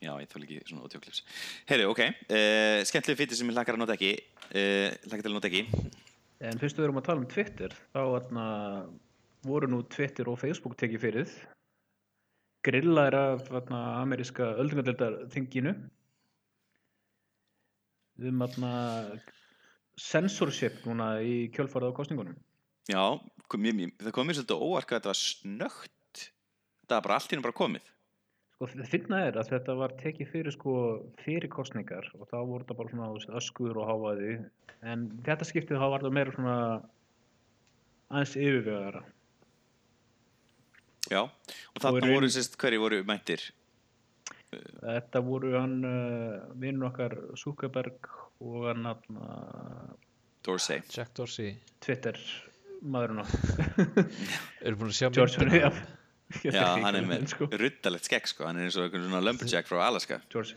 já, 0.01 0.11
ég 0.17 0.31
þóla 0.31 0.47
ekki 0.47 0.61
svona 0.65 0.85
audioclips 0.85 1.23
Heyri, 1.69 1.87
ok, 1.89 2.05
uh, 2.09 2.79
skemmtileg 2.89 3.21
fyrir 3.23 3.37
sem 3.39 3.51
ég 3.51 3.57
hlakkar 3.57 3.77
að 3.77 3.85
nota 3.85 3.97
ekki 3.97 4.15
uh, 4.17 4.89
hlakkar 5.07 5.27
til 5.27 5.31
að 5.31 5.37
nota 5.37 5.51
ekki 5.51 5.65
En 6.41 6.57
fyrst 6.57 6.79
við 6.79 6.87
erum 6.87 6.97
að 6.97 7.05
tala 7.05 7.21
um 7.21 7.29
Twitter, 7.29 7.73
þá 7.93 8.01
atna, 8.17 8.43
voru 9.45 9.67
nú 9.69 9.83
Twitter 9.93 10.29
og 10.31 10.39
Facebook 10.41 10.73
tekið 10.79 11.03
fyrir. 11.03 11.33
Grillaðir 12.65 13.17
af 13.19 13.51
atna, 13.59 13.81
ameríska 14.01 14.47
öldungadeildarþinginu 14.61 15.75
um 18.29 18.41
atna, 18.45 18.71
censorship 20.01 20.81
núna 20.85 21.13
í 21.25 21.47
kjölfarið 21.53 21.93
á 21.93 21.97
kostningunum. 21.97 22.37
Já, 22.89 23.03
kom, 23.49 23.61
mér, 23.61 23.93
það 24.01 24.17
kom 24.17 24.29
mér 24.29 24.39
svolítið 24.39 24.65
óvart 24.65 24.89
hvað 24.89 25.01
þetta 25.01 25.13
var 25.13 25.21
snögt. 25.21 26.27
Það 26.87 26.95
var 26.97 27.05
bara 27.05 27.17
allt 27.19 27.33
hérna 27.33 27.45
bara 27.45 27.59
komið. 27.61 27.93
Sko, 28.61 28.67
það 28.77 28.89
finna 28.91 29.19
er 29.25 29.37
að 29.41 29.47
þetta 29.55 29.73
var 29.73 29.93
tekið 29.97 30.27
fyrir 30.29 30.53
sko 30.53 30.71
fyrir 31.23 31.49
kostningar 31.49 32.05
og 32.13 32.27
þá 32.29 32.35
voru 32.45 32.59
þetta 32.61 32.75
bara 32.77 32.89
svona 32.91 33.37
öskur 33.39 33.77
og 33.81 33.87
hávaði 33.89 34.33
en 34.85 35.05
þetta 35.25 35.47
skiptið 35.49 35.79
þá 35.81 35.85
var 35.89 36.03
það 36.03 36.11
meira 36.13 36.33
svona 36.35 36.57
aðeins 38.11 38.35
yfirvegara. 38.37 39.01
Já, 41.09 41.23
og 41.25 41.81
þarna 41.81 42.11
voru 42.11 42.29
sérst 42.35 42.59
hverju 42.61 42.83
voru 42.83 42.99
mættir. 43.09 43.47
Þetta 44.51 45.23
voru 45.25 45.55
hann 45.55 45.73
uh, 45.81 46.51
vinnur 46.61 46.91
okkar 46.91 47.15
Zuckerberg 47.41 48.11
og 48.45 48.67
hann 48.67 48.85
hann 48.91 49.17
Dorsey. 50.45 50.85
Jack 50.93 51.15
Dorsey 51.17 51.55
Twitter 51.81 52.21
maðurinn 52.85 53.25
Eru 54.61 54.77
búin 54.77 54.93
að 54.93 54.99
sjá 54.99 55.09
George 55.17 55.41
myndina? 55.41 55.65
já, 55.65 55.97
Já, 56.47 56.67
hann 56.83 56.95
er 56.99 57.07
með 57.07 57.27
sko. 57.33 57.47
ruddalegt 57.51 58.07
skegg 58.09 58.27
sko, 58.31 58.45
hann 58.49 58.59
er 58.61 58.69
eins 58.69 58.77
og 58.79 58.85
einhvern 58.87 59.07
svona 59.09 59.23
lumberjack 59.25 59.67
frá 59.69 59.81
Alaska. 59.87 60.21
George 60.31 60.55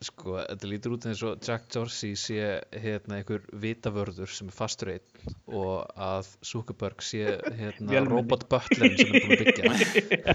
Sko, 0.00 0.38
þetta 0.40 0.68
lítur 0.70 0.94
út 0.96 1.04
eins 1.10 1.20
og 1.28 1.42
Jack 1.44 1.66
Dorsey 1.74 2.14
sé 2.16 2.38
hérna 2.80 3.18
einhver 3.18 3.42
vitavörður 3.60 4.30
sem 4.32 4.48
er 4.48 4.54
fastur 4.56 4.94
einn 4.94 5.34
og 5.52 5.90
að 6.00 6.30
Zuckerberg 6.48 7.04
sé 7.04 7.34
hérna 7.58 8.00
robot 8.08 8.46
butlerin 8.48 8.96
sem 8.96 9.12
er 9.12 9.26
búin 9.26 9.34
að 9.36 9.42
byggja 9.44 10.30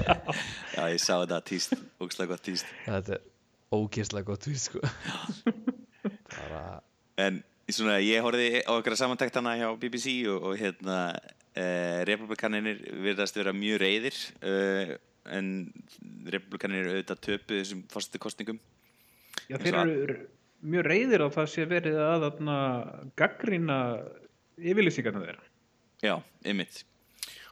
Já, 0.76 0.84
ég 0.94 1.02
sá 1.02 1.16
þetta 1.24 1.40
tíst, 1.50 1.74
ógslag 1.98 2.30
gott 2.36 2.46
tíst. 2.46 2.70
þetta 2.86 3.18
er 3.18 3.26
ógeðslega 3.74 4.30
gott 4.30 4.46
við 4.52 4.62
sko 4.68 4.86
bara 6.38 6.62
En 7.26 7.42
svona, 7.72 7.98
ég 8.06 8.22
horfði 8.22 8.62
á 8.68 8.72
okkar 8.76 8.94
samantektana 9.00 9.56
hjá 9.58 9.70
BBC 9.82 10.20
og, 10.30 10.46
og 10.52 10.60
hérna, 10.62 11.00
uh, 11.56 12.04
republikanir 12.08 12.82
virðast 13.04 13.38
vera 13.40 13.54
mjög 13.56 13.82
reyðir, 13.84 14.22
uh, 14.46 14.96
en 15.36 15.52
republikanir 16.30 16.92
auðvitað 16.92 17.24
töpu 17.30 17.60
þessum 17.60 17.86
fórstu 17.92 18.22
kostningum. 18.22 18.60
Já, 19.50 19.58
þeir 19.62 19.80
eru 19.84 20.18
mjög 20.66 20.88
reyðir 20.90 21.26
á 21.26 21.30
það 21.34 21.50
sé 21.54 21.66
verið 21.70 22.02
að 22.02 22.28
gaggrýna 23.20 23.80
yfirlýsingarna 24.58 25.24
þeirra. 25.26 25.50
Já, 26.04 26.16
ymmit. 26.46 26.84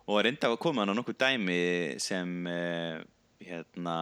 Og 0.10 0.20
reynda 0.26 0.50
að 0.52 0.60
koma 0.62 0.84
hann 0.84 0.94
á 0.94 0.98
nokkuð 0.98 1.20
dæmi 1.24 1.60
sem 2.04 2.32
uh, 2.50 3.00
hérna, 3.44 3.98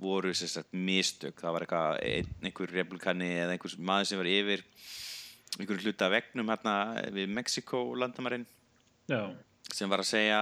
voru 0.00 0.32
sagt 0.34 0.72
mistök. 0.72 1.36
Það 1.40 1.54
var 1.54 1.66
eitthvað 1.66 1.98
ein, 2.04 2.30
einhver 2.44 2.72
republikani 2.72 3.30
eða 3.36 3.56
einhver 3.56 3.76
maður 3.78 4.10
sem 4.10 4.22
var 4.22 4.30
yfir 4.32 4.64
einhverju 5.58 5.88
hluta 5.88 6.10
vegnum 6.12 6.52
hérna 6.52 6.76
við 7.14 7.30
Mexiko 7.34 7.80
landamærin 7.98 8.46
Já, 9.08 9.22
sem 9.74 9.88
var 9.90 10.02
að 10.04 10.10
segja 10.10 10.40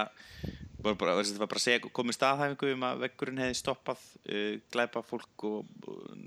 var 0.83 0.95
bara, 0.99 1.15
var 1.41 1.47
bara 1.49 1.59
að 1.59 1.63
segja 1.63 1.89
komið 1.89 2.15
staðhæfingu 2.19 2.69
um 2.75 2.83
að 2.87 3.01
veggurinn 3.05 3.41
hefði 3.41 3.57
stoppað 3.59 4.03
uh, 4.29 4.57
glæpa 4.71 5.01
fólk 5.07 5.45
og, 5.49 5.71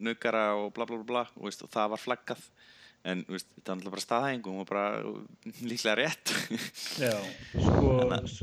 nöggara 0.03 0.47
og 0.59 0.73
bla 0.77 0.87
bla 0.89 0.99
bla, 1.01 1.07
bla 1.13 1.23
og, 1.37 1.45
veist, 1.47 1.63
og 1.67 1.71
það 1.73 1.93
var 1.95 2.03
flaggað. 2.03 2.47
En 3.11 3.23
veist, 3.31 3.49
þetta 3.57 3.77
var 3.79 3.95
bara 3.95 4.05
staðhæfingu 4.05 4.57
og 4.61 4.67
bara 4.69 4.87
líklega 5.71 5.99
rétt. 6.03 6.35
Já. 7.01 7.15
Sko, 7.55 7.95
s- 8.25 8.43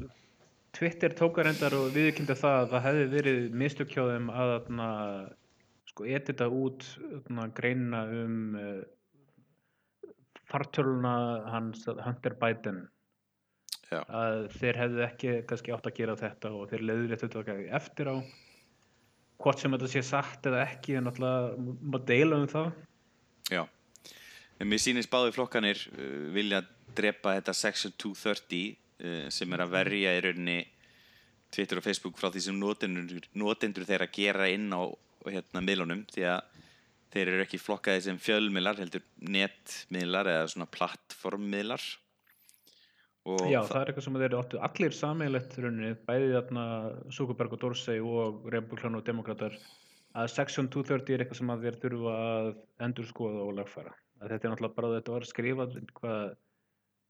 Twitter 0.77 1.13
tókar 1.17 1.49
endar 1.49 1.73
og 1.73 1.88
viðkynna 1.95 2.36
það 2.38 2.60
að 2.62 2.71
það 2.75 2.83
hefði 2.88 3.05
verið 3.15 3.38
þeim 4.13 4.27
að 4.29 4.51
þarna, 4.53 4.89
sko, 5.89 6.05
edita 6.05 6.47
út 6.53 6.86
þarna, 7.25 7.47
greinina 7.57 8.01
um 8.13 8.36
uh, 8.62 8.83
fartöluna 10.51 11.13
hans 11.51 11.86
Hunter 11.88 12.36
Biden 12.39 12.83
Já. 13.88 14.02
að 14.04 14.50
þeir 14.58 14.80
hefðu 14.82 15.04
ekki 15.06 15.34
kannski 15.47 15.71
átt 15.71 15.86
að 15.88 15.95
gera 15.95 16.17
þetta 16.19 16.52
og 16.52 16.67
þeir 16.71 16.84
leiður 16.89 17.21
þetta 17.21 17.56
eftir 17.80 18.12
á. 18.12 18.15
Hvort 19.38 19.62
sem 19.62 19.71
þetta 19.71 19.89
sé 19.91 20.02
satt 20.04 20.47
eða 20.50 20.63
ekki 20.65 20.97
en 20.97 21.08
náttúrulega 21.08 21.76
má 21.93 21.97
deila 22.10 22.39
um 22.41 22.47
það. 22.52 22.71
Já, 23.54 23.63
en 24.60 24.67
mér 24.67 24.82
sýnist 24.84 25.12
báði 25.13 25.36
flokkanir 25.36 25.84
uh, 25.93 26.26
vilja 26.36 26.63
drepa 26.97 27.38
þetta 27.38 27.56
Section 27.56 27.93
230 27.95 28.73
uh, 28.73 29.28
sem 29.32 29.54
er 29.56 29.63
að 29.63 29.76
verja 29.78 30.15
í 30.17 30.23
rauninni 30.26 30.58
Twitter 31.54 31.80
og 31.80 31.86
Facebook 31.86 32.17
frá 32.19 32.28
því 32.34 32.43
sem 32.43 32.58
notendur, 32.60 33.30
notendur 33.39 33.88
þeirra 33.88 34.10
gera 34.12 34.50
inn 34.52 34.67
á 34.73 34.84
hérna, 35.28 35.63
miðlunum 35.63 36.04
því 36.12 36.26
að 36.34 36.41
þeir 37.13 37.32
eru 37.32 37.45
ekki 37.45 37.62
flokkaði 37.62 38.04
sem 38.04 38.19
fjölmiðlar 38.19 38.82
heldur 38.82 39.06
netmiðlar 39.23 40.28
eða 40.34 40.52
svona 40.52 40.67
plattformmiðlar 40.76 41.86
Já, 43.28 43.60
það 43.68 43.80
er 43.82 43.90
eitthvað 43.92 44.06
sem 44.06 44.18
þeir 44.22 44.36
áttu 44.38 44.60
allir 44.63 44.94
sammeilegt 44.96 45.58
rauninni, 45.60 45.96
bæði 46.08 46.30
þarna 46.36 46.66
Zuckerberg 47.12 47.58
og 47.58 47.62
Dorsey 47.63 48.00
og 48.00 48.46
Republikan 48.54 48.96
og 48.96 49.04
Demokrater 49.08 49.58
að 50.18 50.30
Section 50.34 50.70
230 50.74 51.13
er 51.13 51.24
eitthvað 51.24 51.42
sem 51.42 51.52
að 51.54 51.66
þeir 51.66 51.80
þurfa 51.84 52.13
að 52.28 52.52
endurskoða 52.88 53.44
og 53.44 53.56
lagfæra. 53.60 53.94
Að 54.22 54.34
þetta 54.34 54.48
er 54.48 54.54
náttúrulega 54.54 54.78
bara 54.78 54.94
þetta 54.96 55.13
var 55.13 55.28
skrifað 55.30 55.76
hvað 56.00 56.24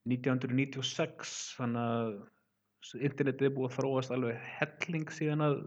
1996 0.08 1.38
þannig 1.60 1.88
að 1.94 3.02
internetið 3.08 3.50
er 3.50 3.56
búið 3.56 3.70
að 3.70 3.78
þróast 3.78 4.14
alveg 4.16 4.52
helling 4.58 5.10
síðan 5.14 5.46
að 5.46 5.58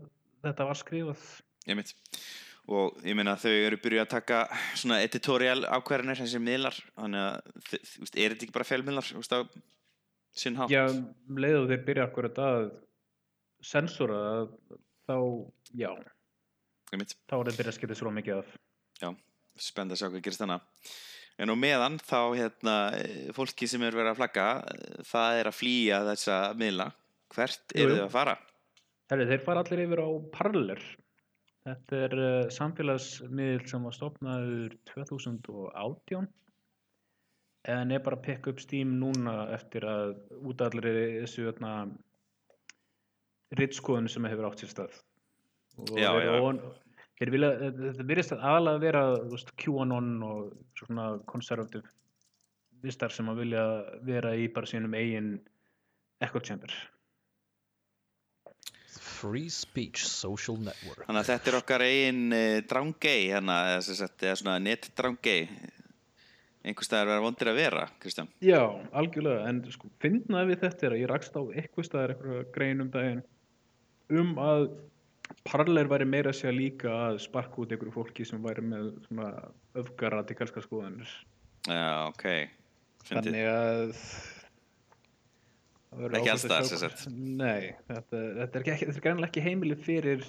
þetta 0.45 0.69
var 0.71 0.81
skrifað. 0.81 1.27
Einmitt. 1.69 1.95
og 2.71 3.01
ég 3.05 3.17
meina 3.19 3.35
þau 3.41 3.51
eru 3.51 3.79
byrjuð 3.83 4.03
að 4.05 4.13
taka 4.13 4.41
svona 4.79 5.01
editorial 5.05 5.65
ákvarðanir 5.67 6.21
þessi 6.21 6.41
miðlar 6.43 6.77
þannig 6.95 7.25
að 7.25 7.75
er 8.15 8.35
þetta 8.35 8.47
ekki 8.47 8.55
bara 8.55 8.69
fjölmiðlar 8.69 9.09
þú 9.09 9.23
veist, 9.23 9.35
á 9.35 9.41
sinn 10.37 10.59
hátt. 10.59 10.73
Já, 10.73 10.85
um 10.91 11.41
leið 11.41 11.59
og 11.63 11.69
þeir 11.71 11.85
byrja 11.89 12.09
akkurat 12.09 12.41
að 12.45 12.71
sensora 13.65 14.21
þá, 15.09 15.17
já, 15.77 15.91
þá 16.91 17.37
er 17.37 17.51
þeir 17.51 17.57
byrja 17.59 17.73
að 17.73 17.79
skipta 17.79 17.99
svo 17.99 18.13
mikið 18.15 18.43
af. 18.43 18.59
spennt 19.61 19.93
að 19.93 20.01
sjá 20.01 20.09
hvað 20.09 20.23
gerist 20.25 20.41
þannig 20.41 20.63
en 21.41 21.53
á 21.53 21.57
meðan 21.57 21.99
þá 22.03 22.21
hérna 22.37 22.77
eh, 22.99 23.29
fólki 23.37 23.69
sem 23.71 23.83
er 23.85 23.97
verið 23.97 24.13
að 24.13 24.21
flagga 24.21 24.47
eh, 24.61 25.03
það 25.09 25.41
er 25.41 25.51
að 25.51 25.57
flýja 25.57 26.01
þessa 26.11 26.39
miðla. 26.61 26.89
Hvert 27.31 27.77
eru 27.79 27.95
þau 27.97 28.05
að 28.05 28.17
fara? 28.17 28.35
Herri, 29.11 29.27
þeir 29.31 29.45
fara 29.47 29.63
allir 29.65 29.85
yfir 29.85 30.03
á 30.03 30.09
Parler. 30.35 30.83
Þetta 31.61 31.99
er 32.07 32.15
uh, 32.17 32.51
samfélagsmiðl 32.57 33.67
sem 33.69 33.83
var 33.87 33.95
stopnaður 33.95 34.75
2018 34.91 36.29
en 37.69 37.93
er 37.93 38.03
bara 38.05 38.17
að 38.17 38.25
pikka 38.25 38.53
upp 38.55 38.61
Steam 38.63 38.95
núna 39.01 39.51
eftir 39.55 39.85
að 39.89 40.15
út 40.41 40.61
af 40.61 40.71
allir 40.71 40.89
þessu 41.23 41.47
hérna, 41.49 41.73
ritskoðun 43.59 44.09
sem 44.09 44.29
hefur 44.31 44.49
átt 44.49 44.63
sér 44.63 44.73
stað. 44.73 45.01
Og 45.81 45.99
Já, 45.99 46.11
já. 46.23 46.41
on- 46.41 46.63
vilja, 47.21 47.51
þetta 47.61 48.07
virðist 48.09 48.33
að 48.33 48.45
aðalega 48.49 48.77
að 48.77 48.85
vera 48.87 49.03
veist, 49.29 49.51
QAnon 49.61 50.23
og 50.25 50.55
svona 50.79 51.19
konservativ 51.27 51.85
vistar 52.83 53.13
sem 53.13 53.29
að 53.29 53.43
vilja 53.43 53.65
vera 54.03 54.33
í 54.37 54.49
bara 54.49 54.67
sínum 54.67 54.95
eigin 54.97 55.35
echo 56.21 56.41
chamber. 56.41 56.73
Free 59.21 59.51
Speech 59.53 60.07
Social 60.09 60.57
Network 60.57 61.05
þannig 61.05 61.21
að 61.21 61.29
þetta 61.29 61.51
er 61.51 61.57
okkar 61.59 61.85
eigin 61.85 62.23
uh, 62.33 62.61
drángei 62.65 63.29
hérna, 63.29 63.59
eða, 63.75 63.83
sem 63.85 63.99
sagt, 63.99 64.23
eða 64.25 64.39
svona 64.41 64.57
einhvers 66.61 66.89
staðar 66.91 67.11
vera 67.15 67.25
vondir 67.25 67.51
að 67.51 67.61
vera 67.61 67.87
Kristján 68.03 68.31
Já, 68.45 68.61
algjörlega, 68.97 69.49
en 69.49 69.61
sko, 69.73 69.91
finnaði 70.03 70.53
við 70.53 70.65
þetta 70.65 70.87
er 70.87 70.97
að 70.97 71.03
ég 71.03 71.11
rakst 71.11 71.37
á 71.37 71.43
eitthvað 71.43 71.89
staðar 71.89 72.15
eitthvað 72.15 72.41
grein 72.55 72.85
um 72.85 72.91
daginn 72.93 73.23
um 74.21 74.33
að 74.43 74.67
paralleir 75.47 75.89
væri 75.91 76.09
meira 76.09 76.35
segja 76.37 76.53
líka 76.55 76.93
að 77.07 77.21
sparka 77.25 77.63
út 77.63 77.73
einhverju 77.73 77.95
fólki 77.95 78.27
sem 78.29 78.43
væri 78.45 78.65
með 78.67 78.93
svona 79.07 79.31
öfgar 79.79 80.17
radikalska 80.17 80.65
skoðanir. 80.65 81.11
já, 81.69 82.09
ok 82.11 82.27
Fyndið. 83.01 83.31
Þannig 83.31 83.47
að 83.49 83.95
það 85.89 86.03
verður 86.05 86.31
alls 86.35 86.75
að 86.75 86.83
sagt. 86.83 87.07
Nei, 87.15 87.71
þetta, 87.89 88.23
þetta 88.43 88.61
er, 88.61 88.85
er 88.91 89.03
greinlega 89.07 89.31
ekki 89.31 89.45
heimilið 89.47 89.87
fyrir 89.87 90.27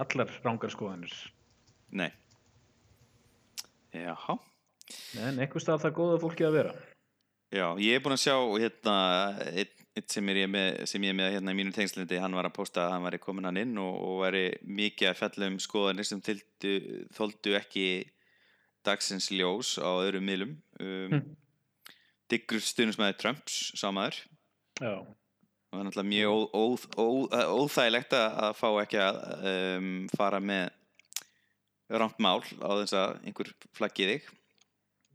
allar 0.00 0.32
rángar 0.46 0.72
skoðanir. 0.72 1.18
nei 1.92 2.10
Jaha 3.94 4.38
En 5.20 5.38
einhver 5.40 5.62
stað 5.62 5.84
það 5.86 5.96
góða 5.98 6.20
fólki 6.22 6.46
að 6.46 6.58
vera. 6.58 6.74
Já, 7.54 7.68
ég 7.78 7.94
er 7.94 8.02
búinn 8.02 8.16
að 8.16 8.24
sjá 8.24 8.34
hérna, 8.58 8.94
einn 9.54 10.08
sem, 10.10 10.28
er 10.32 10.86
sem 10.90 11.04
ég 11.06 11.12
er 11.12 11.18
með 11.20 11.30
hérna 11.36 11.52
í 11.54 11.58
mínu 11.60 11.74
tengslindi, 11.76 12.18
hann 12.18 12.34
var 12.34 12.48
að 12.48 12.56
posta 12.56 12.82
að 12.88 12.96
hann 12.96 13.06
væri 13.06 13.20
komin 13.22 13.46
hann 13.46 13.60
inn 13.60 13.76
og, 13.78 13.94
og 14.02 14.16
væri 14.24 14.44
mikið 14.66 15.10
að 15.12 15.18
fjalla 15.20 15.50
um 15.52 15.58
skoðanir 15.62 16.08
sem 16.08 16.22
tildu, 16.24 16.72
þóldu 17.14 17.54
ekki 17.60 17.86
dagsins 18.84 19.30
ljós 19.32 19.76
á 19.78 19.88
öðrum 20.02 20.26
miðlum 20.28 20.56
um, 20.82 21.14
Hm. 21.14 21.36
diggur 22.32 22.60
stuðnismæður 22.64 23.20
Trumps 23.22 23.58
sámaður 23.78 24.18
Já, 24.82 24.98
og 24.98 25.14
það 25.70 25.78
er 25.78 25.86
náttúrulega 25.86 26.10
mjög 26.10 26.34
ó, 26.34 26.42
ó, 26.58 26.64
ó, 26.98 27.06
óþægilegt 27.62 28.16
að, 28.18 28.26
að 28.48 28.56
fá 28.58 28.68
ekki 28.82 29.00
að 29.04 29.20
um, 29.52 29.92
fara 30.18 30.40
með 30.42 30.72
rámt 31.94 32.18
mál 32.18 32.40
á 32.42 32.70
þess 32.82 32.96
að 32.98 33.14
einhver 33.28 33.52
flaggið 33.78 34.12
þig 34.16 34.32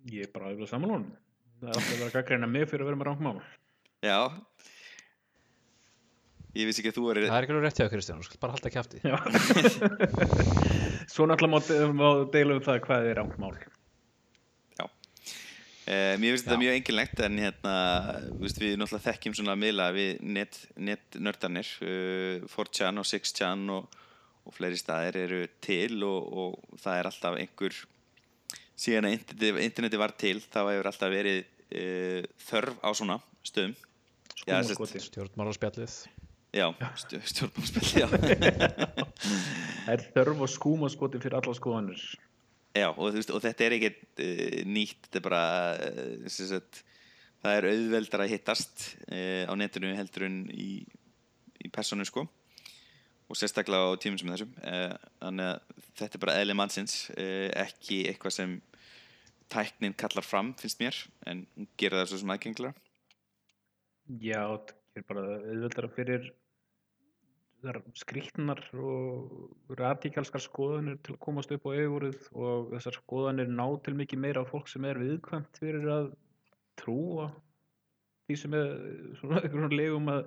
ég 0.08 0.28
er 0.28 0.32
bara 0.34 0.52
alveg 0.52 0.70
saman 0.72 0.96
honum. 0.96 1.16
Það 1.60 1.70
er 1.70 1.80
alltaf 1.82 2.04
að 2.06 2.14
gaggreina 2.16 2.48
mig 2.48 2.70
fyrir 2.72 2.86
að 2.86 2.92
vera 2.92 3.00
með 3.02 3.10
rángmál. 3.10 3.40
Já 4.06 4.20
Ég 6.58 6.66
vissi 6.66 6.82
ekki 6.82 6.94
að 6.94 6.98
þú 6.98 7.10
er 7.12 7.18
Það 7.26 7.36
er 7.36 7.46
ekki 7.46 7.54
alveg 7.54 7.66
rétt 7.68 7.82
hjá 7.82 7.90
Kristján, 7.92 8.22
þú 8.22 8.30
skal 8.30 8.40
bara 8.42 8.56
halda 8.56 8.72
kjafti 8.74 9.02
Já. 9.04 9.18
Svo 11.14 11.28
náttúrulega 11.30 11.90
má, 11.92 12.00
má 12.00 12.08
deila 12.32 12.56
um 12.56 12.64
það 12.64 12.80
hvað 12.86 13.10
er 13.10 13.20
rángmál. 13.20 13.60
Uh, 15.90 16.14
mér 16.22 16.36
finnst 16.36 16.46
þetta 16.46 16.54
Já. 16.54 16.62
mjög 16.62 16.76
enginlegt 16.78 17.22
en 17.26 17.38
hérna, 17.42 17.76
þú 18.28 18.44
veist, 18.44 18.60
við 18.62 18.76
náttúrulega 18.78 19.06
þekkjum 19.08 19.36
svona 19.40 19.56
miðla 19.58 19.88
við 19.96 20.20
net, 20.22 20.60
netnördanir 20.78 21.72
uh, 21.82 22.44
4chan 22.52 23.02
og 23.02 23.08
6chan 23.10 23.64
og, 23.74 23.96
og 24.46 24.54
fleiri 24.54 24.78
staðir 24.78 25.18
eru 25.24 25.40
til 25.66 25.98
og, 26.06 26.28
og 26.30 26.78
það 26.84 27.00
er 27.00 27.10
alltaf 27.10 27.40
einhver 27.42 27.80
síðan 28.80 29.10
að 29.10 29.60
interneti, 29.66 30.00
var 30.00 30.16
til 30.20 30.38
þá 30.44 30.62
hefur 30.70 30.90
alltaf 30.92 31.14
verið 31.14 31.44
uh, 31.44 32.24
þörf 32.50 32.80
á 32.82 32.90
svona 32.96 33.20
stöðum. 33.46 33.76
Stjórnmálaspjallið 34.40 36.00
já, 36.56 36.74
stjórn, 36.96 37.26
stjórnmálspil 37.26 38.02
já. 38.02 38.08
Það 39.86 39.94
er 39.94 40.06
þörf 40.16 40.44
og 40.46 40.52
skúmaskoti 40.54 41.22
fyrir 41.22 41.38
alla 41.40 41.56
skoðanir. 41.58 42.04
já, 42.74 42.88
og, 42.90 43.12
veist, 43.14 43.34
og 43.34 43.44
þetta 43.44 43.66
er 43.66 43.78
ekkert 43.78 44.24
uh, 44.24 44.62
nýtt 44.70 45.04
þetta 45.08 45.22
er 45.22 45.28
bara 45.28 45.44
uh, 45.90 46.30
sagt, 46.30 46.84
það 47.44 47.60
er 47.60 47.70
auðveldar 47.74 48.26
að 48.26 48.34
hittast 48.34 48.90
á 49.10 49.54
netinu 49.56 49.94
heldur 49.96 50.28
en 50.28 50.42
í, 50.52 50.84
í 51.64 51.72
personu 51.72 52.08
sko 52.08 52.26
og 53.30 53.38
sérstaklega 53.38 53.94
á 53.94 54.00
tímum 54.02 54.18
sem 54.20 54.32
þessum 54.34 54.56
þannig 54.60 55.46
að 55.46 55.86
þetta 56.02 56.18
er 56.18 56.24
bara 56.26 56.36
eðli 56.42 56.56
mannsins 56.58 56.96
ekki 57.16 58.02
eitthvað 58.10 58.36
sem 58.36 58.58
tæknin 59.54 59.98
kallar 59.98 60.26
fram 60.26 60.54
finnst 60.60 60.82
mér 60.82 61.00
en 61.30 61.46
hún 61.56 61.70
gerir 61.80 62.02
það 62.02 62.12
svo 62.12 62.22
sem 62.22 62.36
aðgengilega 62.36 62.76
Já, 64.10 64.44
það 64.66 65.02
er 65.02 65.08
bara 65.10 65.26
auðveldara 65.38 65.92
fyrir 65.94 66.32
þar 67.60 67.82
skrýtnar 68.00 68.62
og 68.80 69.76
radíkalskar 69.80 70.44
skoðanir 70.44 70.98
til 71.04 71.16
að 71.16 71.22
komast 71.26 71.52
upp 71.52 71.68
á 71.68 71.76
yfirvorið 71.76 72.30
og 72.32 72.72
þessar 72.74 72.98
skoðanir 73.02 73.52
ná 73.52 73.66
til 73.84 73.96
mikið 74.00 74.24
meira 74.24 74.44
á 74.48 74.50
fólk 74.50 74.72
sem 74.72 74.88
er 74.88 75.02
viðkvæmt 75.02 75.60
fyrir 75.60 75.90
að 75.92 76.10
trúa 76.80 77.28
því 78.30 78.40
sem 78.40 78.56
er 78.56 78.72
svona 79.20 79.42
einhvern 79.44 79.76
legum 79.76 80.12
að, 80.14 80.24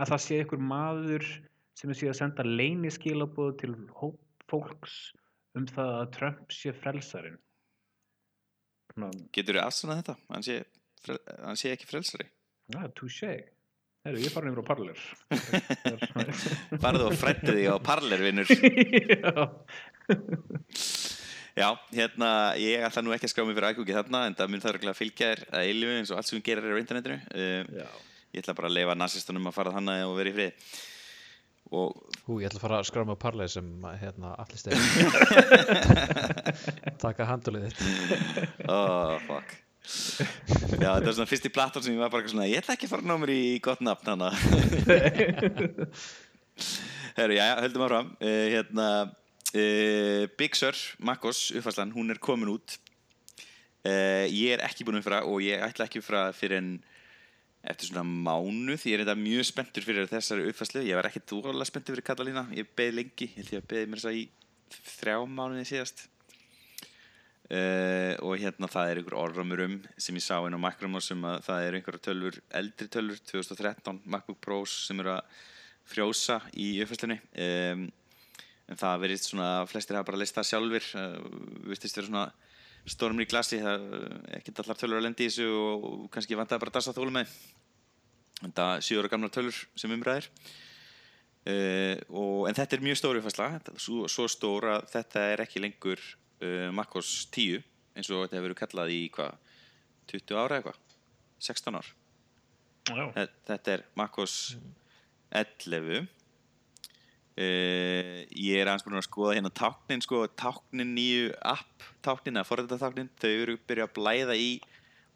að 0.00 0.12
það 0.14 0.24
sé 0.26 0.40
einhver 0.40 0.64
maður 0.72 1.28
sem 1.78 1.92
er 1.92 2.00
síðan 2.00 2.14
að 2.14 2.20
senda 2.22 2.48
leyniskilabóð 2.48 3.52
til 3.62 3.76
fólks 4.50 4.98
um 5.58 5.66
það 5.68 5.94
að 5.98 6.10
Trump 6.16 6.52
sé 6.54 6.72
frelsarin. 6.76 7.38
Getur 9.34 9.58
þú 9.58 9.62
afsannað 9.64 10.00
þetta? 10.02 10.16
Hann 10.34 10.46
sé, 10.46 10.58
hann 11.44 11.58
sé 11.60 11.72
ekki 11.74 11.88
frelsari 11.90 12.26
Já, 12.70 12.84
touché. 12.94 13.32
Herru, 14.06 14.20
ég 14.22 14.30
er 14.30 14.32
farin 14.32 14.52
yfir 14.54 14.62
á 14.64 14.70
parlur. 14.70 15.00
farðu 16.84 17.08
og 17.10 17.16
frættu 17.20 17.52
þig 17.56 17.66
á 17.68 17.76
parler 17.84 18.22
vinnur 18.24 18.48
Já. 19.10 19.48
Já, 21.58 21.66
hérna, 21.92 22.28
ég 22.62 22.80
ætla 22.86 23.02
nú 23.04 23.12
ekki 23.12 23.26
að 23.28 23.32
skrá 23.34 23.44
mig 23.44 23.56
fyrir 23.58 23.68
aðgjóki 23.72 23.96
þarna 23.96 24.20
en 24.30 24.36
það 24.38 24.52
mun 24.52 24.62
það 24.62 24.70
örugglega 24.72 24.96
fylgja 24.96 25.30
þér 25.32 25.42
að 25.50 25.66
eilífu 25.66 25.96
eins 25.98 26.12
og 26.14 26.20
allt 26.20 26.30
sem 26.30 26.44
gerir 26.46 26.68
er 26.70 26.78
á 26.78 26.80
internetinu 26.80 27.18
Já. 27.82 27.88
ég 28.30 28.40
ætla 28.44 28.54
bara 28.56 28.70
að 28.70 28.76
leifa 28.78 28.94
nazistunum 28.96 29.50
að 29.50 29.56
fara 29.58 29.74
þannig 29.74 30.04
og 30.06 30.14
vera 30.20 30.30
í 30.30 30.36
frið 30.38 30.70
Hú, 31.70 32.40
ég 32.40 32.48
ætla 32.48 32.58
að 32.58 32.64
fara 32.64 32.78
að 32.80 32.88
skráma 32.88 33.14
parleið 33.20 33.52
sem 33.54 33.66
hérna 34.00 34.32
allir 34.42 34.58
steg 34.58 34.74
Taka 37.04 37.28
handulið 37.28 37.68
þitt. 37.68 37.80
Oh, 38.66 39.14
fuck. 39.28 39.54
Já, 39.80 40.90
þetta 40.90 41.06
var 41.06 41.14
svona 41.14 41.30
fyrsti 41.30 41.52
platform 41.54 41.84
sem 41.86 41.94
ég 41.94 42.02
var 42.02 42.10
bara 42.12 42.28
svona 42.30 42.48
ég 42.50 42.58
ætla 42.60 42.74
ekki 42.74 42.88
að 42.88 42.92
fara 42.94 43.06
að 43.06 43.10
ná 43.10 43.22
mér 43.22 43.32
í 43.32 43.42
gott 43.64 43.80
nafn 43.86 44.10
hana 44.12 44.28
Herru, 47.16 47.34
já, 47.38 47.46
höldum 47.62 47.86
áfram. 47.86 48.12
Uh, 48.20 48.46
hérna 48.52 48.88
uh, 49.06 50.22
Big 50.38 50.58
Sur, 50.58 50.76
Makkos, 50.98 51.50
uppfærslan 51.54 51.94
hún 51.94 52.12
er 52.12 52.20
komin 52.22 52.52
út. 52.52 52.76
Uh, 53.86 54.26
ég 54.26 54.56
er 54.56 54.66
ekki 54.66 54.84
búin 54.84 54.98
að 54.98 55.04
uppfæra 55.04 55.22
og 55.30 55.38
ég 55.46 55.62
ætla 55.64 55.86
ekki 55.86 56.00
að 56.00 56.04
uppfæra 56.04 56.24
fyrir 56.36 56.60
en 56.60 56.70
eftir 57.60 57.90
svona 57.90 58.04
mánuð 58.06 58.86
ég 58.88 58.96
er 58.96 59.04
þetta 59.04 59.16
mjög 59.20 59.48
spenntur 59.50 59.84
fyrir 59.84 60.08
þessari 60.08 60.46
uppfærslu. 60.48 60.84
Ég 60.86 60.96
var 60.96 61.10
ekki 61.10 61.22
dvolega 61.28 61.68
spenntur 61.68 61.96
fyrir 61.96 62.06
Katalína 62.06 62.46
ég 62.56 62.70
beði 62.76 62.96
lengi, 62.96 63.28
ég 63.28 63.36
held 63.36 63.52
ég 63.52 63.62
að 63.62 63.68
beði 63.74 63.90
mér 63.90 64.00
þess 64.00 64.10
að 64.10 64.20
í 64.20 64.24
þrjá 64.96 65.16
mánuði 65.28 65.68
síðast. 65.68 66.06
Uh, 67.50 68.14
og 68.22 68.36
hérna 68.38 68.68
það 68.70 68.88
er 68.92 68.98
einhver 69.00 69.16
orðramur 69.18 69.64
um 69.64 69.72
sem 69.98 70.14
ég 70.14 70.22
sá 70.22 70.36
inn 70.46 70.54
á 70.54 70.62
Macromos 70.62 71.08
sem 71.10 71.24
að 71.26 71.40
það 71.48 71.64
er 71.64 71.76
einhverja 71.76 72.04
tölfur, 72.04 72.36
eldri 72.60 72.86
tölfur 72.86 73.24
2013 73.26 73.96
MacBook 74.06 74.38
Pros 74.38 74.74
sem 74.86 75.02
eru 75.02 75.16
að 75.16 75.40
frjósa 75.90 76.36
í 76.54 76.68
uppfæslunni 76.84 77.16
um, 77.18 77.82
en 78.70 78.78
það 78.78 79.02
verið 79.02 79.24
svona 79.24 79.48
flestir 79.66 79.98
hafa 79.98 80.12
bara 80.12 80.20
leist 80.22 80.38
það 80.38 80.46
sjálfur 80.52 80.86
uh, 81.02 81.16
vistist 81.72 81.98
vera 81.98 82.10
svona 82.12 82.24
stormur 82.88 83.24
í 83.24 83.28
glasi 83.28 83.60
það 83.60 83.86
er 83.98 84.38
ekkert 84.40 84.62
allar 84.62 84.78
tölfur 84.78 84.98
að 85.00 85.06
lendi 85.06 85.26
í 85.26 85.30
þessu 85.30 85.48
og, 85.50 85.86
og 85.90 86.08
kannski 86.14 86.38
vantaði 86.38 86.62
bara 86.64 86.72
að 86.72 86.78
dasa 86.78 86.96
þólu 86.96 87.14
með. 87.14 87.34
En 88.46 88.54
það 88.56 88.74
er 88.76 88.86
7 88.88 89.00
ára 89.00 89.12
gamla 89.12 89.32
tölfur 89.34 89.58
sem 89.78 89.92
umræðir 89.92 90.30
uh, 90.30 91.96
og, 92.08 92.48
en 92.48 92.56
þetta 92.56 92.76
er 92.76 92.84
mjög 92.86 93.00
stóri 93.00 93.20
uppfæsla 93.20 93.50
svo, 93.76 94.06
svo 94.08 94.28
stór 94.32 94.68
að 94.76 94.88
þetta 94.94 95.26
er 95.34 95.44
ekki 95.44 95.62
lengur 95.62 96.00
uh, 96.00 96.68
Makkos 96.76 97.12
10 97.36 97.60
eins 97.96 98.10
og 98.10 98.24
þetta 98.24 98.38
hefur 98.38 98.48
verið 98.48 98.60
kallað 98.62 98.94
í 98.94 99.00
hvað 99.12 99.58
20 100.14 100.40
ára 100.40 100.58
eitthvað? 100.60 100.78
16 101.40 101.76
ár. 101.80 101.92
Þetta 103.46 103.74
er 103.74 103.84
Makkos 103.96 104.36
11 105.30 106.08
uh, 107.38 108.16
ég 108.30 108.58
er 108.60 108.70
aðeins 108.70 108.86
búin 108.86 108.98
að 109.00 109.06
skoða 109.06 109.36
hérna 109.38 109.52
táknin 109.54 110.02
sko, 110.04 110.24
táknin 110.38 110.94
nýju 110.96 111.30
app 111.40 111.86
táknin, 112.04 112.40
að 112.40 112.48
forrætta 112.48 112.80
táknin 112.80 113.12
þau 113.20 113.30
eru 113.30 113.56
byrja 113.68 113.88
að 113.88 113.94
blæða 113.98 114.36
í 114.40 114.50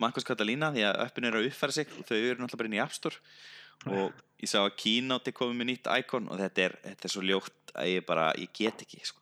Makkos 0.02 0.26
Katalína 0.26 0.72
því 0.74 0.86
að 0.88 1.02
öppin 1.06 1.28
eru 1.28 1.40
að 1.40 1.50
uppfæra 1.50 1.76
sig 1.76 1.90
og 1.98 2.06
þau 2.08 2.16
eru 2.16 2.38
náttúrulega 2.40 2.60
bara 2.60 2.70
inn 2.70 2.78
í 2.78 2.82
App 2.82 2.96
Store 2.96 3.20
og 3.90 4.22
ég 4.40 4.50
sá 4.50 4.60
að 4.62 4.76
Keynote 4.80 5.30
er 5.30 5.36
komið 5.36 5.60
með 5.60 5.70
nýtt 5.70 5.90
íkon 6.00 6.30
og 6.32 6.40
þetta 6.40 6.64
er, 6.64 6.76
þetta 6.88 7.08
er 7.08 7.14
svo 7.14 7.24
ljótt 7.24 7.74
að 7.74 7.90
ég 7.90 8.06
bara, 8.06 8.30
ég 8.38 8.52
get 8.54 8.84
ekki 8.84 9.02
sko. 9.04 9.20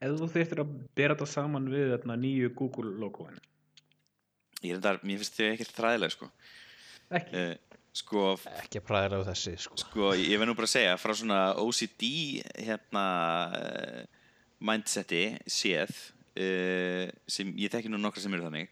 Ef 0.00 0.16
þú 0.16 0.28
þurftir 0.32 0.62
að 0.62 0.74
bera 0.96 1.16
þetta 1.16 1.28
saman 1.28 1.68
við 1.72 1.92
þarna 1.94 2.16
nýju 2.20 2.52
Google 2.56 2.94
logoin. 3.00 3.40
ég 4.62 4.74
er 4.74 4.80
þetta, 4.80 5.06
mér 5.06 5.20
finnst 5.20 5.36
þau 5.36 5.48
ekkert 5.50 5.76
þræðilega 5.76 6.16
sko. 6.16 6.30
Ekki. 7.10 7.42
uh, 7.42 7.69
sko, 7.96 8.34
Ekki 8.62 8.80
að 8.80 8.86
præðilega 8.86 9.26
þessi 9.30 9.56
sko. 9.64 9.78
sko, 9.82 10.12
ég 10.18 10.38
verð 10.38 10.52
nú 10.52 10.56
bara 10.58 10.68
að 10.68 10.74
segja 10.76 10.96
frá 11.00 11.14
svona 11.16 11.40
OCD 11.60 12.06
hérna 12.66 13.04
uh, 13.56 14.00
mindseti 14.62 15.24
séð 15.50 15.90
uh, 15.90 17.10
sem 17.30 17.52
ég 17.58 17.72
tekki 17.72 17.90
nú 17.90 18.00
nokkra 18.00 18.22
sem 18.22 18.34
eru 18.36 18.46
þannig 18.46 18.70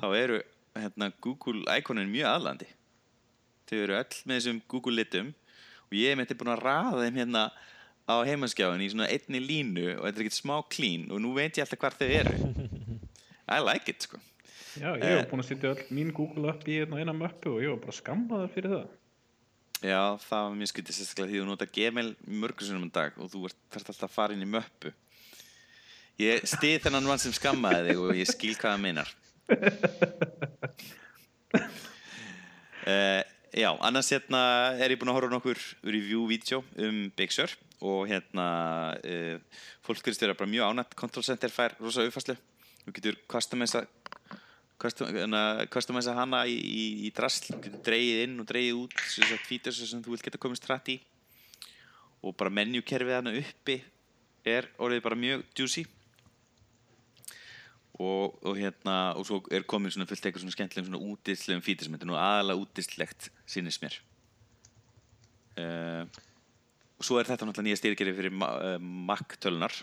þá 0.00 0.06
eru 0.18 0.40
hérna, 0.78 1.10
Google 1.22 1.66
íkonin 1.76 2.10
mjög 2.12 2.30
aðlandi. 2.30 2.70
Þau 3.68 3.78
eru 3.82 3.98
öll 3.98 4.16
með 4.28 4.38
þessum 4.38 4.64
Google 4.70 4.98
litum 5.00 5.30
og 5.88 5.98
ég 5.98 6.16
hef 6.16 6.34
búin 6.38 6.54
að 6.54 6.64
raða 6.64 7.04
þeim 7.04 7.22
hérna 7.22 7.46
á 8.08 8.14
heimanskjáin 8.26 8.82
í 8.82 8.90
svona 8.90 9.06
einni 9.12 9.38
línu 9.38 9.86
og 9.98 10.06
þetta 10.08 10.16
er 10.16 10.24
ekkert 10.24 10.40
smá 10.40 10.56
clean 10.72 11.06
og 11.12 11.22
nú 11.22 11.36
veit 11.36 11.54
ég 11.56 11.64
alltaf 11.64 11.80
hvar 11.82 11.96
þau 11.98 12.08
eru. 12.08 12.52
I 13.52 13.60
like 13.60 13.90
it 13.90 14.06
sko 14.08 14.18
Já, 14.80 14.94
ég 14.96 15.04
hef 15.04 15.28
búin 15.28 15.42
að 15.42 15.48
setja 15.50 15.70
öll 15.74 15.82
mín 15.92 16.12
Google 16.16 16.52
upp 16.54 16.62
í 16.70 16.78
eina 16.80 17.12
möppu 17.12 17.56
og 17.56 17.64
ég 17.64 17.72
var 17.74 17.80
bara 17.82 17.96
skammaður 17.96 18.52
fyrir 18.54 18.72
það. 18.72 18.90
Já, 19.82 20.14
það 20.22 20.44
var 20.46 20.52
mjög 20.60 20.70
skytið 20.70 20.96
sérstaklega 20.96 21.30
því 21.32 21.40
þú 21.40 21.46
nota 21.48 21.66
Gmail 21.74 22.10
mörgursunum 22.42 22.86
en 22.86 22.92
dag 22.94 23.16
og 23.18 23.32
þú 23.32 23.40
þarft 23.50 23.90
alltaf 23.90 24.06
að 24.06 24.14
fara 24.14 24.36
inn 24.36 24.44
í 24.44 24.48
möppu. 24.48 24.92
Ég 26.22 26.46
stið 26.46 26.84
þennan 26.84 27.08
mann 27.08 27.20
sem 27.20 27.34
skammaði 27.34 27.90
þig 27.90 28.00
og 28.04 28.20
ég 28.20 28.30
skil 28.30 28.54
hvað 28.54 28.76
það 28.76 28.84
meinar. 28.84 29.10
uh, 32.86 33.22
já, 33.64 33.70
annars 33.74 34.12
hérna 34.14 34.42
er 34.78 34.94
ég 34.94 35.00
búinn 35.00 35.12
að 35.12 35.18
horfa 35.18 35.34
nokkur 35.34 35.60
review-vídeó 35.82 36.62
um 36.86 37.02
Big 37.18 37.34
Sur 37.34 37.52
og 37.82 38.06
hérna 38.06 38.46
uh, 39.02 39.36
fólk 39.82 40.06
verðist 40.06 40.22
vera 40.22 40.38
bara 40.38 40.52
mjög 40.54 40.70
ánætt. 40.70 40.96
Control 40.96 41.26
Center 41.26 41.52
fær 41.52 41.74
rosa 41.82 42.06
uppfæslu. 42.06 42.38
Þú 42.86 42.96
getur 42.96 43.18
customisa 43.30 43.82
customisa 44.82 46.14
hana 46.16 46.42
í, 46.50 46.56
í, 46.58 46.84
í 47.06 47.10
drasl, 47.14 47.54
dreigið 47.84 48.22
inn 48.26 48.42
og 48.42 48.48
dreigið 48.48 48.80
út 48.80 48.96
sagt 49.06 49.48
features 49.48 49.80
sem 49.88 50.02
þú 50.02 50.14
vilt 50.14 50.26
geta 50.26 50.40
komist 50.42 50.66
hratt 50.68 50.90
í. 50.92 50.98
Og 52.22 52.36
bara 52.38 52.52
menjukerfið 52.54 53.18
hana 53.18 53.34
uppi 53.38 53.80
er 54.48 54.68
orðið 54.82 55.04
bara 55.04 55.18
mjög 55.18 55.44
juicy. 55.58 55.84
Og, 58.02 58.38
og 58.42 58.56
hérna 58.58 59.12
og 59.18 59.26
svo 59.28 59.40
er 59.52 59.66
komin 59.68 59.92
svona 59.92 60.08
fullt 60.10 60.24
eitthvað 60.24 60.46
svona 60.46 60.54
skemmtilegum 60.56 60.88
svona 60.90 61.12
útislegum 61.12 61.62
fítir 61.62 61.86
sem 61.86 61.94
þetta 61.94 62.06
er 62.08 62.10
nú 62.10 62.18
aðalega 62.18 62.64
útislegt 62.64 63.28
sínist 63.46 63.82
mér. 63.84 63.98
Uh, 65.52 66.06
og 66.96 67.06
svo 67.06 67.18
er 67.20 67.28
þetta 67.28 67.44
náttúrulega 67.44 67.68
nýja 67.68 67.80
styrkjari 67.82 68.14
fyrir 68.16 68.34
Ma- 68.34 68.54
uh, 68.56 68.78
Mac 68.80 69.36
tölunar 69.42 69.76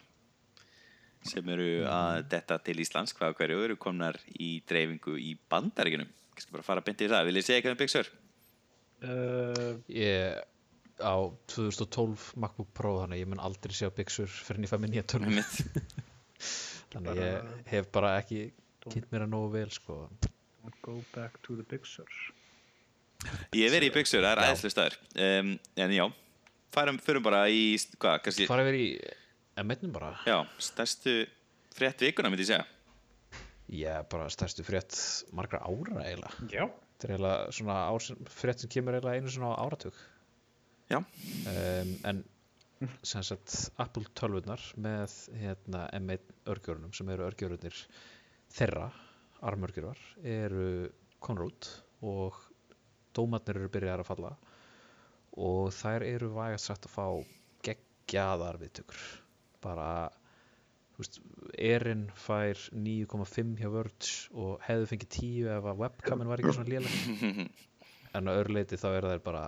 sem 1.28 1.50
eru 1.52 1.68
að 1.90 2.22
detta 2.32 2.58
til 2.64 2.78
Íslands 2.80 3.14
hvað 3.18 3.34
og 3.34 3.42
hverju 3.42 3.64
eru 3.66 3.76
komnar 3.82 4.20
í 4.40 4.62
dreifingu 4.70 5.18
í 5.20 5.34
bandaríkunum 5.52 6.08
kannski 6.34 6.56
bara 6.56 6.64
fara 6.66 6.84
beint 6.86 7.02
í 7.04 7.10
það, 7.12 7.28
vil 7.28 7.40
ég 7.42 7.46
segja 7.48 7.60
eitthvað 7.60 7.76
um 7.76 7.82
Big 7.82 7.92
Sur? 7.94 8.12
Uh, 9.00 9.76
Ég 9.92 10.40
á 11.00 11.16
2012 11.52 12.34
MacBook 12.40 12.72
Pro 12.76 12.98
þannig 13.02 13.20
að 13.20 13.24
ég 13.24 13.30
mun 13.32 13.44
aldrei 13.44 13.76
sjá 13.76 13.88
Bixur 13.96 14.28
fyrir 14.28 14.66
ég 14.68 14.74
mér 14.84 14.92
nýja 14.92 15.06
tölvu 15.08 15.30
Einmitt. 15.32 15.86
þannig 16.94 17.12
að 17.14 17.22
ég 17.24 17.54
hef 17.72 17.92
bara 17.96 18.18
ekki 18.20 18.42
kynnt 18.90 19.12
mér 19.14 19.28
að 19.28 19.34
nógu 19.36 19.54
vel 19.56 19.70
sko 19.76 20.02
don't 20.70 20.82
go 20.82 21.04
back 21.16 21.40
to 21.44 21.56
the 21.56 21.64
Big 21.64 21.86
Sur. 21.88 22.08
Ég 23.56 23.66
hef 23.66 23.74
verið 23.74 23.90
í 23.90 23.94
Big 23.96 24.08
Sur, 24.08 24.24
það 24.24 24.32
er 24.32 24.42
Já. 24.42 24.48
aðeinslega 24.48 24.76
staður 24.76 24.98
um, 25.26 25.54
en 25.84 25.96
já, 25.96 26.06
færum, 26.76 27.00
förum 27.04 27.26
bara 27.26 27.42
í 27.52 27.64
hvað, 28.00 28.22
kannski, 28.26 28.48
fara 28.50 28.64
yfir 28.68 28.80
í 28.80 28.88
M1 28.94 29.10
bara 29.10 29.19
já, 30.28 30.38
stærstu 30.70 31.16
frétt 31.76 32.06
vikuna 32.06 32.32
myndi 32.32 32.46
ég 32.46 32.52
segja. 32.52 32.68
Er 33.70 34.06
bara 34.10 34.30
stærstu 34.34 34.66
frétt 34.66 34.96
margra 35.36 35.62
ára 35.62 36.04
eiginlega. 36.06 36.48
Já. 36.50 36.66
þetta 36.70 37.08
er 37.08 37.14
eiginlega 37.16 37.58
svona 37.60 37.78
ár 37.92 38.06
sem, 38.06 38.22
frétt 38.40 38.64
sem 38.64 38.72
kemur 38.74 38.98
eiginlega 38.98 39.22
einu 39.22 39.34
svona 39.34 39.54
áratug. 39.62 40.00
Já. 40.90 41.04
um, 41.04 41.96
en 42.10 42.24
sem 43.04 43.24
sagt 43.28 43.56
Apple 43.84 44.08
tölvurnar 44.16 44.64
með 44.80 45.16
hérna, 45.42 45.84
M1 46.00 46.32
örgjörunum 46.50 46.94
sem 46.96 47.10
eru 47.12 47.28
örgjörunir 47.28 47.76
þeirra 48.56 48.88
armörgjurar 49.46 50.00
eru 50.24 50.88
konur 51.24 51.50
út 51.50 51.70
og 52.08 52.38
dómatnir 53.16 53.60
eru 53.60 53.72
byrjaðar 53.74 54.06
að 54.06 54.12
falla 54.14 54.32
og 55.40 55.74
þær 55.76 56.06
eru 56.08 56.32
vægast 56.36 56.72
sagt 56.72 56.88
að 56.88 56.96
fá 56.96 57.06
geggjaðar 57.68 58.60
viðtökur 58.64 59.04
bara 59.64 59.90
þú 60.94 61.04
veist, 61.04 61.20
Erin 61.70 62.06
fær 62.20 62.62
9,5 62.76 63.56
hjá 63.62 63.72
Verge 63.74 64.14
og 64.36 64.64
hefði 64.68 64.90
fengið 64.94 65.12
10 65.18 65.52
ef 65.58 65.68
að 65.72 65.82
webcamin 65.84 66.32
var 66.32 66.44
ekki 66.44 66.56
svona 66.58 66.74
léleg 66.74 67.44
en 68.20 68.32
á 68.32 68.32
öðru 68.36 68.58
leiti 68.58 68.80
þá 68.80 68.90
eru 68.92 69.14
þær 69.14 69.26
bara 69.26 69.44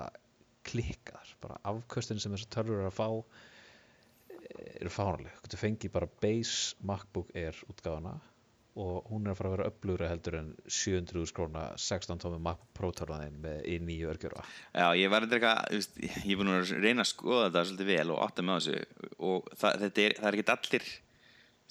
klikkaðar, 0.68 1.32
bara 1.42 1.58
afköstin 1.72 2.22
sem 2.22 2.34
þessar 2.36 2.54
tölvur 2.56 2.84
eru 2.84 2.92
að 2.92 2.98
fá 3.00 3.08
eh, 3.18 4.76
eru 4.82 4.92
fánaleg, 4.94 5.40
þú 5.48 5.62
fengið 5.64 5.96
bara 5.96 6.12
base 6.22 6.78
MacBook 6.86 7.34
Air 7.36 7.58
útgáfana 7.72 8.20
og 8.80 9.08
hún 9.12 9.26
er 9.26 9.34
að 9.34 9.40
fara 9.40 9.50
að 9.50 9.56
vera 9.58 9.70
öflugra 9.72 10.10
heldur 10.12 10.38
en 10.40 10.52
700 10.64 11.28
skróna 11.28 11.64
16 11.76 12.22
tómi 12.24 12.38
MacBook 12.40 12.70
Pro 12.78 12.92
tölvaðin 12.96 13.40
með 13.44 13.66
í 13.68 13.78
nýju 13.84 14.12
örgjörfa 14.14 14.46
Já, 14.72 14.86
ég 14.96 15.12
var 15.12 15.28
eitthvað, 15.28 15.76
ég 16.00 16.32
er 16.32 16.40
búin 16.40 16.54
að 16.54 16.72
reyna 16.80 17.04
að 17.04 17.10
skoða 17.12 17.50
þetta 17.50 17.66
svolítið 17.68 17.92
vel 17.92 18.14
og 18.16 18.22
átta 18.24 18.46
með 18.48 18.62
þessu 18.62 19.10
og 19.32 19.50
það, 19.60 19.84
er, 19.90 20.16
það 20.22 20.30
er 20.30 20.40
ekki 20.40 20.56
allir 20.56 20.88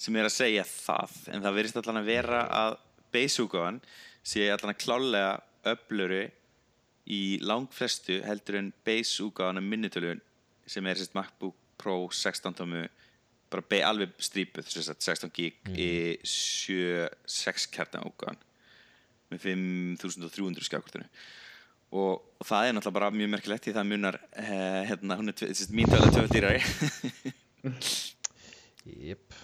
sem 0.01 0.17
er 0.17 0.29
að 0.29 0.35
segja 0.35 0.67
það 0.69 1.17
en 1.31 1.45
það 1.45 1.57
verðist 1.57 1.81
allan 1.81 2.01
að 2.01 2.11
vera 2.11 2.43
að 2.61 2.77
base-úgáðan 3.15 3.81
sé 4.21 4.45
allan 4.53 4.75
að 4.75 4.81
klálega 4.85 5.33
öfluru 5.73 6.23
í 7.11 7.23
langflestu 7.41 8.21
heldur 8.27 8.61
en 8.61 8.73
base-úgáðan 8.85 9.61
af 9.61 9.69
minnitölun 9.73 10.21
sem 10.69 10.85
er 10.85 11.01
sérst 11.01 11.17
MacBook 11.17 11.57
Pro 11.81 12.03
16 12.13 12.61
tómu 12.61 12.85
bara 13.51 13.65
be, 13.67 13.81
alveg 13.83 14.15
strípuð 14.21 14.69
sérst, 14.71 15.03
16 15.03 15.33
gig 15.35 15.59
í 15.75 15.91
7-6 16.23 17.67
kjartan 17.73 18.07
úgáðan 18.07 18.39
með 19.31 19.45
5300 19.45 20.67
skjákortinu. 20.67 21.07
Og, 21.91 22.19
og 22.39 22.47
það 22.47 22.67
er 22.67 22.75
náttúrulega 22.75 22.97
bara 22.97 23.11
mjög 23.15 23.31
merkilegt 23.33 23.67
því 23.67 23.75
það 23.75 23.89
munar 23.89 24.17
eh, 24.39 24.81
hérna, 24.87 25.17
hún 25.19 25.33
er 25.33 25.63
mín 25.75 25.91
tölu 25.91 26.07
tvöfald 26.07 26.35
dýrari. 26.35 26.61
Jep, 29.11 29.35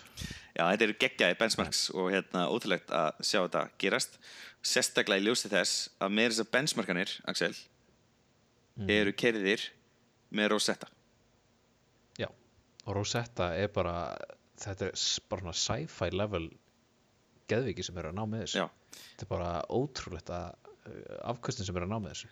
já, 0.55 0.63
þetta 0.63 0.85
eru 0.87 0.99
geggjaði 1.03 1.37
benchmarks 1.39 1.81
og 1.93 2.11
hérna, 2.15 2.47
ótrúlegt 2.49 2.91
að 2.95 3.19
sjá 3.21 3.41
þetta 3.43 3.65
gerast. 3.83 4.19
Sérstaklega 4.65 5.21
í 5.21 5.27
ljósi 5.27 5.51
þess 5.51 5.89
að 6.01 6.15
með 6.17 6.31
þessar 6.31 6.53
benchmarkanir, 6.55 7.17
Axel 7.29 7.53
eru 8.85 9.13
kerðir 9.17 9.63
með 10.29 10.51
Rosetta 10.53 10.89
Rosetta 12.95 13.51
er 13.57 13.67
bara 13.73 14.15
þetta 14.57 14.87
er 14.87 14.95
bara 15.29 15.41
svona 15.43 15.53
sci-fi 15.53 16.09
level 16.15 16.47
geðviki 17.51 17.83
sem 17.85 17.97
eru 18.01 18.09
að 18.11 18.17
ná 18.19 18.25
með 18.27 18.43
þessu. 18.45 18.63
Já, 18.63 18.67
þetta 19.11 19.25
er 19.27 19.31
bara 19.31 19.51
ótrúlegt 19.71 20.31
að 20.33 20.47
uh, 20.87 21.31
afkvöstin 21.33 21.67
sem 21.67 21.77
er 21.79 21.85
að 21.87 21.91
ná 21.93 21.97
með 22.03 22.13
þessu. 22.15 22.29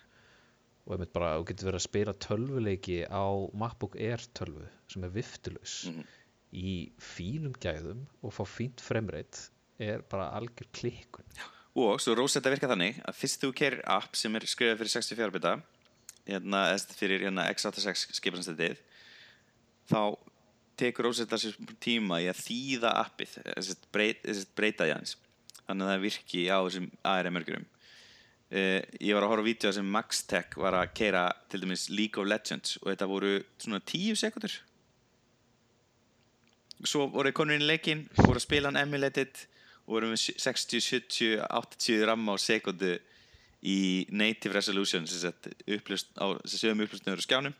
Og 0.86 0.94
einmitt 0.94 1.12
bara, 1.16 1.32
þú 1.40 1.46
getur 1.48 1.66
verið 1.70 1.80
að 1.80 1.86
spila 1.88 2.12
tölvuleiki 2.22 2.98
á 3.10 3.24
MacBook 3.58 3.96
Air 3.98 4.22
tölvu 4.38 4.66
sem 4.92 5.04
er 5.08 5.10
viftulaus 5.16 5.76
Mhm. 5.90 6.04
í 6.56 6.74
fínum 7.02 7.56
gæðum 7.60 8.04
og 8.22 8.32
fá 8.32 8.44
fínt 8.46 8.80
fremreit 8.80 9.48
er 9.82 10.00
bara 10.08 10.28
algjör 10.38 10.68
klikkun. 10.72 11.26
Og 11.76 11.98
svo 12.00 12.14
Rosetta 12.16 12.48
virka 12.52 12.68
þannig 12.70 13.02
að 13.04 13.14
fyrst 13.18 13.42
þú 13.42 13.50
kerir 13.52 13.82
app 13.84 14.14
sem 14.16 14.34
er 14.38 14.46
skrifað 14.46 14.78
fyrir 14.78 14.92
64 14.94 15.34
bita 15.34 15.56
hérna, 16.26 16.62
fyrir 16.96 17.20
hérna, 17.26 17.44
x86 17.52 18.06
skipanstættið 18.16 18.78
þá 19.90 20.16
tekur 20.78 21.08
Rosetta 21.08 21.38
sér 21.40 21.56
tíma 21.82 22.20
í 22.24 22.28
að 22.30 22.42
þýða 22.44 22.92
appið 23.02 23.38
eða 23.44 23.62
sem 23.62 23.72
sagt, 23.72 23.88
breyt, 23.94 24.20
eða 24.24 24.34
sem 24.34 24.44
sagt, 24.44 24.56
breyta 24.58 24.84
því 24.84 24.94
aðeins. 24.96 25.16
Þannig 25.66 25.86
að 25.86 25.92
það 25.92 26.04
virki 26.04 26.44
á 26.46 26.58
þessum 26.58 26.90
ARM-örgjurum 27.12 27.66
uh, 28.50 28.80
ég 29.00 29.16
var 29.16 29.26
að 29.26 29.32
horfa 29.32 29.44
á 29.44 29.48
vídeo 29.48 29.72
sem 29.74 29.90
Maxtech 29.96 30.56
var 30.60 30.78
að 30.78 30.92
keira 30.98 31.26
til 31.50 31.62
dæmis 31.64 31.88
League 31.90 32.22
of 32.22 32.28
Legends 32.28 32.76
og 32.82 32.90
þetta 32.92 33.10
voru 33.10 33.34
svona 33.62 33.82
10 33.82 34.20
sekundur 34.20 34.54
svo 36.84 37.06
voru 37.12 37.32
konur 37.34 37.56
inn 37.56 37.64
í 37.64 37.70
leikinn 37.70 38.06
voru 38.20 38.38
að 38.38 38.46
spila 38.46 38.70
hann 38.70 38.82
emulated 38.82 39.46
og 39.86 39.96
voru 39.96 40.12
með 40.12 40.22
60, 40.42 40.82
70, 40.84 41.36
80 41.48 42.06
ramma 42.10 42.36
á 42.36 42.38
sekundu 42.42 42.96
í 43.66 44.06
native 44.12 44.54
resolution 44.54 45.06
sem 45.08 45.24
sett 45.24 45.48
upplust 45.64 46.12
á 46.20 46.36
sem 46.44 46.60
sögum 46.60 46.84
upplustnöður 46.84 47.24
skjánum 47.24 47.56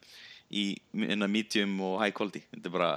í 0.50 0.64
medium 0.94 1.78
og 1.84 2.00
high 2.02 2.14
quality. 2.14 2.42
Þetta 2.52 2.70
er 2.70 2.74
bara, 2.74 2.90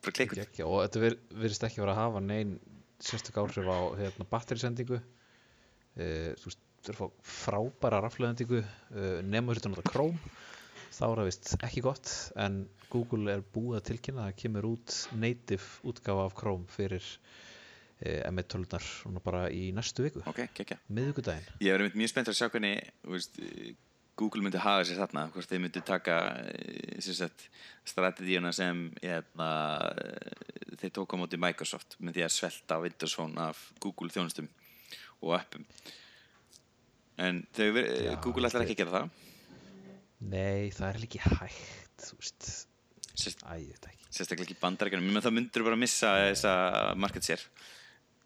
bara 0.00 0.16
klikkut 0.18 0.60
og 0.66 0.76
þetta 0.84 1.04
vir, 1.04 1.16
virðist 1.42 1.66
ekki 1.66 1.82
vera 1.82 1.96
að 1.96 2.02
hafa 2.04 2.24
neinn 2.24 2.58
sérstök 3.00 3.40
áhrif 3.40 3.70
á 3.70 3.78
hérna, 3.98 4.28
batterisendingu. 4.30 5.00
Uh, 5.96 6.30
þú 6.38 6.50
veist, 6.50 6.64
þú 6.80 6.92
er 6.92 6.96
að 6.96 7.00
fá 7.00 7.30
frábæra 7.40 8.02
rafleðendingu 8.04 8.62
uh, 8.62 9.20
nema 9.26 9.56
þetta 9.56 9.72
náttúrulega 9.72 9.94
Chrome. 9.94 10.34
Þá 10.90 11.04
er 11.06 11.20
það 11.20 11.28
vist 11.30 11.52
ekki 11.64 11.82
gott 11.84 12.10
en 12.40 12.64
Google 12.90 13.36
er 13.36 13.44
búið 13.54 13.78
að 13.78 13.86
tilkynna 13.88 14.24
að 14.24 14.32
það 14.32 14.40
kemur 14.42 14.66
út 14.72 14.96
native 15.16 15.68
útgáfa 15.88 16.26
af 16.26 16.34
Chrome 16.36 16.68
fyrir 16.70 17.06
uh, 17.06 18.28
M1 18.28 18.50
tölunar 18.52 18.84
svona 18.84 19.22
bara 19.24 19.46
í 19.54 19.70
næstu 19.76 20.04
viku, 20.04 20.24
ok, 20.28 20.42
kekja 20.56 20.80
miðvikudaginn. 20.90 21.54
Ég 21.64 21.78
verið 21.78 21.96
mjög 22.02 22.12
spennt 22.12 22.32
að 22.32 22.40
sjá 22.40 22.50
hvernig 22.52 22.90
Google 24.20 24.44
myndi 24.44 24.60
haga 24.60 24.84
sér 24.84 25.00
þarna 25.00 25.26
hvort 25.32 25.48
þeir 25.50 25.62
myndi 25.64 25.80
taka 25.86 26.16
eh, 26.52 27.00
strategíuna 27.88 28.52
sem 28.54 28.82
hérna, 29.00 29.48
eh, 29.96 30.74
þeir 30.82 30.92
tóku 30.98 31.16
á 31.16 31.20
móti 31.22 31.40
Microsoft 31.40 31.96
því 32.00 32.26
að 32.26 32.34
svelta 32.36 32.78
Windows 32.84 33.16
Phone 33.16 33.40
af 33.50 33.64
Google 33.80 34.12
þjónustum 34.12 34.48
og 35.24 35.34
appum. 35.40 35.64
En 37.20 37.42
þau, 37.52 37.66
veri- 37.76 37.96
Já, 38.06 38.14
Google 38.24 38.48
ætlar 38.48 38.64
ekki 38.64 38.76
að 38.78 38.82
gera 38.84 38.94
það. 38.98 39.10
Nei, 40.30 40.70
það 40.76 40.86
er 40.94 41.00
líki 41.02 41.20
hægt 41.24 42.04
þú 42.06 42.16
veist, 42.20 42.48
Sérst, 43.20 43.42
æ, 43.44 43.56
ekki. 43.74 44.06
sérstaklega 44.12 44.46
ekki 44.46 44.56
bandarækjunum 44.62 45.10
menn 45.12 45.24
þá 45.24 45.32
myndir 45.34 45.64
bara 45.66 45.76
missa 45.76 46.12
þessa 46.30 46.52
market 46.96 47.24
share 47.26 47.44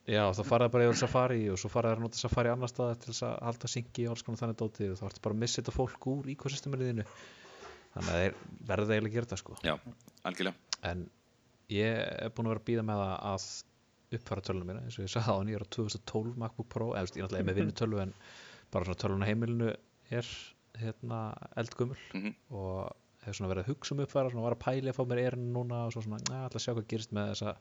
Já, 0.05 0.21
þá 0.37 0.43
farið 0.45 0.67
það 0.67 0.73
bara 0.75 0.87
yfir 0.89 0.99
Safari 1.01 1.43
og 1.49 1.59
svo 1.61 1.69
farið 1.73 1.91
það 1.91 1.97
að 1.97 2.03
nota 2.05 2.19
Safari 2.21 2.51
annar 2.53 2.69
stað 2.69 2.91
til 3.01 3.09
þess 3.13 3.23
að 3.25 3.35
halda 3.47 3.69
syngi 3.73 4.05
og 4.05 4.13
alls 4.13 4.25
konar 4.27 4.41
þannig 4.43 4.59
dótið 4.61 4.91
og 4.93 4.99
þá 5.01 5.05
ertu 5.09 5.23
bara 5.25 5.35
að 5.37 5.41
missa 5.41 5.63
þetta 5.63 5.75
fólk 5.79 6.09
úr 6.13 6.29
ekosysteminu 6.35 6.89
þínu. 6.91 7.07
Þannig 7.95 8.11
að 8.11 8.19
þeir 8.21 8.35
verða 8.69 8.93
eiginlega 8.97 9.09
að 9.09 9.15
gera 9.15 9.29
þetta 9.31 9.39
sko. 9.41 9.57
Já, 9.65 9.75
algjörlega. 10.29 10.57
En 10.91 11.07
ég 11.73 12.03
er 12.27 12.35
búin 12.37 12.51
að 12.51 12.53
vera 12.53 12.61
að 12.61 12.69
býða 12.69 12.85
með 12.91 13.01
það 13.01 13.15
að 13.31 13.47
uppfæra 14.19 14.45
tölunum 14.45 14.69
mína. 14.69 14.83
Eins 14.85 14.99
og 14.99 15.07
ég 15.07 15.15
sagði 15.15 15.33
á 15.33 15.37
er 15.57 15.65
á 15.65 15.69
2012 15.79 16.37
MacBook 16.45 16.69
Pro. 16.75 16.91
Eða 16.93 17.09
ég 17.09 17.17
er 17.17 17.25
náttúrulega 17.25 17.49
með 17.49 17.59
vinnutölu 17.63 18.03
en 18.05 18.13
bara 18.75 18.85
svona 18.91 19.01
tölun 19.01 19.25
á 19.25 19.29
heimilinu 19.31 19.71
er 20.13 20.27
hérna 20.85 21.23
eldgumul 21.57 21.97
Mhm. 22.13 22.35
og 22.51 22.93
hef 23.25 23.37
svona 23.39 23.55
verið 23.55 23.65
að 23.65 23.71
hugsa 23.73 23.95
um 23.95 24.05
uppfæra 24.05 24.31
svona 24.31 24.43
var 24.45 24.57
að 24.59 24.65
pæli 24.67 24.91
að 24.93 24.99
fá 24.99 25.05
mér 25.09 25.23
erinn 25.33 25.53
núna 25.55 25.87
og 25.87 25.93
svo 25.95 26.03
svona, 26.05 27.57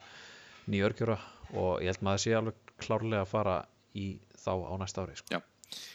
þessa 0.66 0.88
örgjöra 0.88 1.20
og 1.54 1.84
ég 1.84 1.92
held 1.92 2.06
maður 2.06 2.20
að 2.20 2.24
sé 2.24 2.36
alveg 2.38 2.74
klárlega 2.84 3.24
að 3.24 3.32
fara 3.32 3.58
í 3.94 4.08
þá 4.44 4.54
á 4.54 4.74
næsta 4.82 5.06
ári 5.06 5.18
sko. 5.20 5.42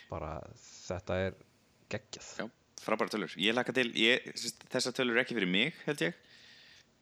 Bara 0.08 0.32
þetta 0.62 1.18
er 1.26 1.36
geggjað 1.92 2.30
Já, 2.38 2.46
frábæra 2.84 3.12
tölur. 3.12 3.36
Ég 3.40 3.56
laka 3.56 3.74
til, 3.76 3.90
ég, 3.98 4.32
þessar 4.72 4.96
tölur 4.96 5.18
er 5.18 5.24
ekki 5.24 5.36
fyrir 5.38 5.50
mig, 5.50 5.76
held 5.86 6.08
ég. 6.08 6.24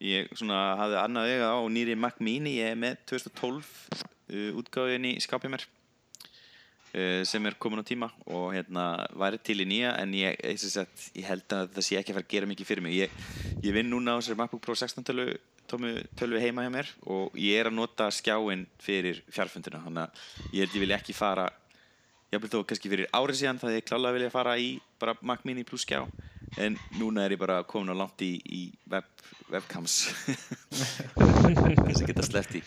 Ég 0.03 0.29
svona 0.37 0.75
hafði 0.77 0.99
annað 1.01 1.31
auga 1.33 1.49
á 1.57 1.59
nýri 1.73 1.97
Mac 1.97 2.19
Mini, 2.21 2.59
ég 2.59 2.75
er 2.75 2.77
með 2.77 2.99
2012 3.09 3.71
uh, 3.97 4.59
útgáðin 4.59 5.07
í 5.09 5.15
skapið 5.23 5.53
mér 5.55 5.65
uh, 5.65 7.23
sem 7.25 7.49
er 7.49 7.57
komin 7.57 7.81
á 7.81 7.85
tíma 7.87 8.11
og 8.29 8.51
hérna 8.53 9.07
væri 9.17 9.41
til 9.41 9.57
í 9.63 9.67
nýja 9.69 9.95
en 10.01 10.13
ég, 10.17 10.37
ég, 10.37 10.61
sagt, 10.61 11.09
ég 11.17 11.25
held 11.25 11.55
að 11.55 11.71
það 11.77 11.87
sé 11.87 11.99
ekki 11.99 12.13
að 12.13 12.19
fara 12.19 12.27
að 12.27 12.35
gera 12.35 12.51
mikið 12.51 12.69
fyrir 12.69 12.85
mig 12.85 12.97
ég, 12.97 13.17
ég 13.65 13.75
vinn 13.75 13.89
núna 13.89 14.17
á 14.17 14.19
þessari 14.19 14.39
MacBook 14.43 14.63
Pro 14.67 14.77
16 14.77 15.07
tölu, 15.07 15.27
tómu 15.69 15.93
tölvu 16.19 16.41
heima 16.41 16.65
hjá 16.65 16.71
mér 16.73 16.89
og 17.05 17.35
ég 17.39 17.59
er 17.59 17.69
að 17.69 17.77
nota 17.77 18.09
skjáin 18.13 18.65
fyrir 18.81 19.21
fjarfundina. 19.31 19.83
Þannig 19.85 20.03
að 20.03 20.53
ég 20.55 20.65
held 20.65 20.77
ég 20.77 20.85
vil 20.85 20.95
ekki 20.97 21.15
fara 21.17 21.47
ég 22.33 22.41
vil 22.43 22.51
þó 22.51 22.63
kannski 22.67 22.91
fyrir 22.91 23.09
árið 23.15 23.39
síðan 23.41 23.61
það 23.61 23.77
ég 23.77 23.85
klálega 23.87 24.17
vilja 24.17 24.33
fara 24.33 24.57
í 24.59 24.71
bara 24.99 25.15
Mac 25.21 25.45
Mini 25.47 25.63
plus 25.67 25.85
skjá. 25.87 26.01
En 26.57 26.77
núna 26.97 27.25
er 27.25 27.35
ég 27.35 27.41
bara 27.41 27.61
komin 27.67 27.91
á 27.91 27.95
langt 27.95 28.23
í, 28.23 28.37
í 28.39 28.61
web, 28.89 29.07
webcams. 29.51 29.99
Þess 31.17 32.01
að 32.01 32.07
geta 32.07 32.25
sleppt 32.25 32.59
í 32.59 32.63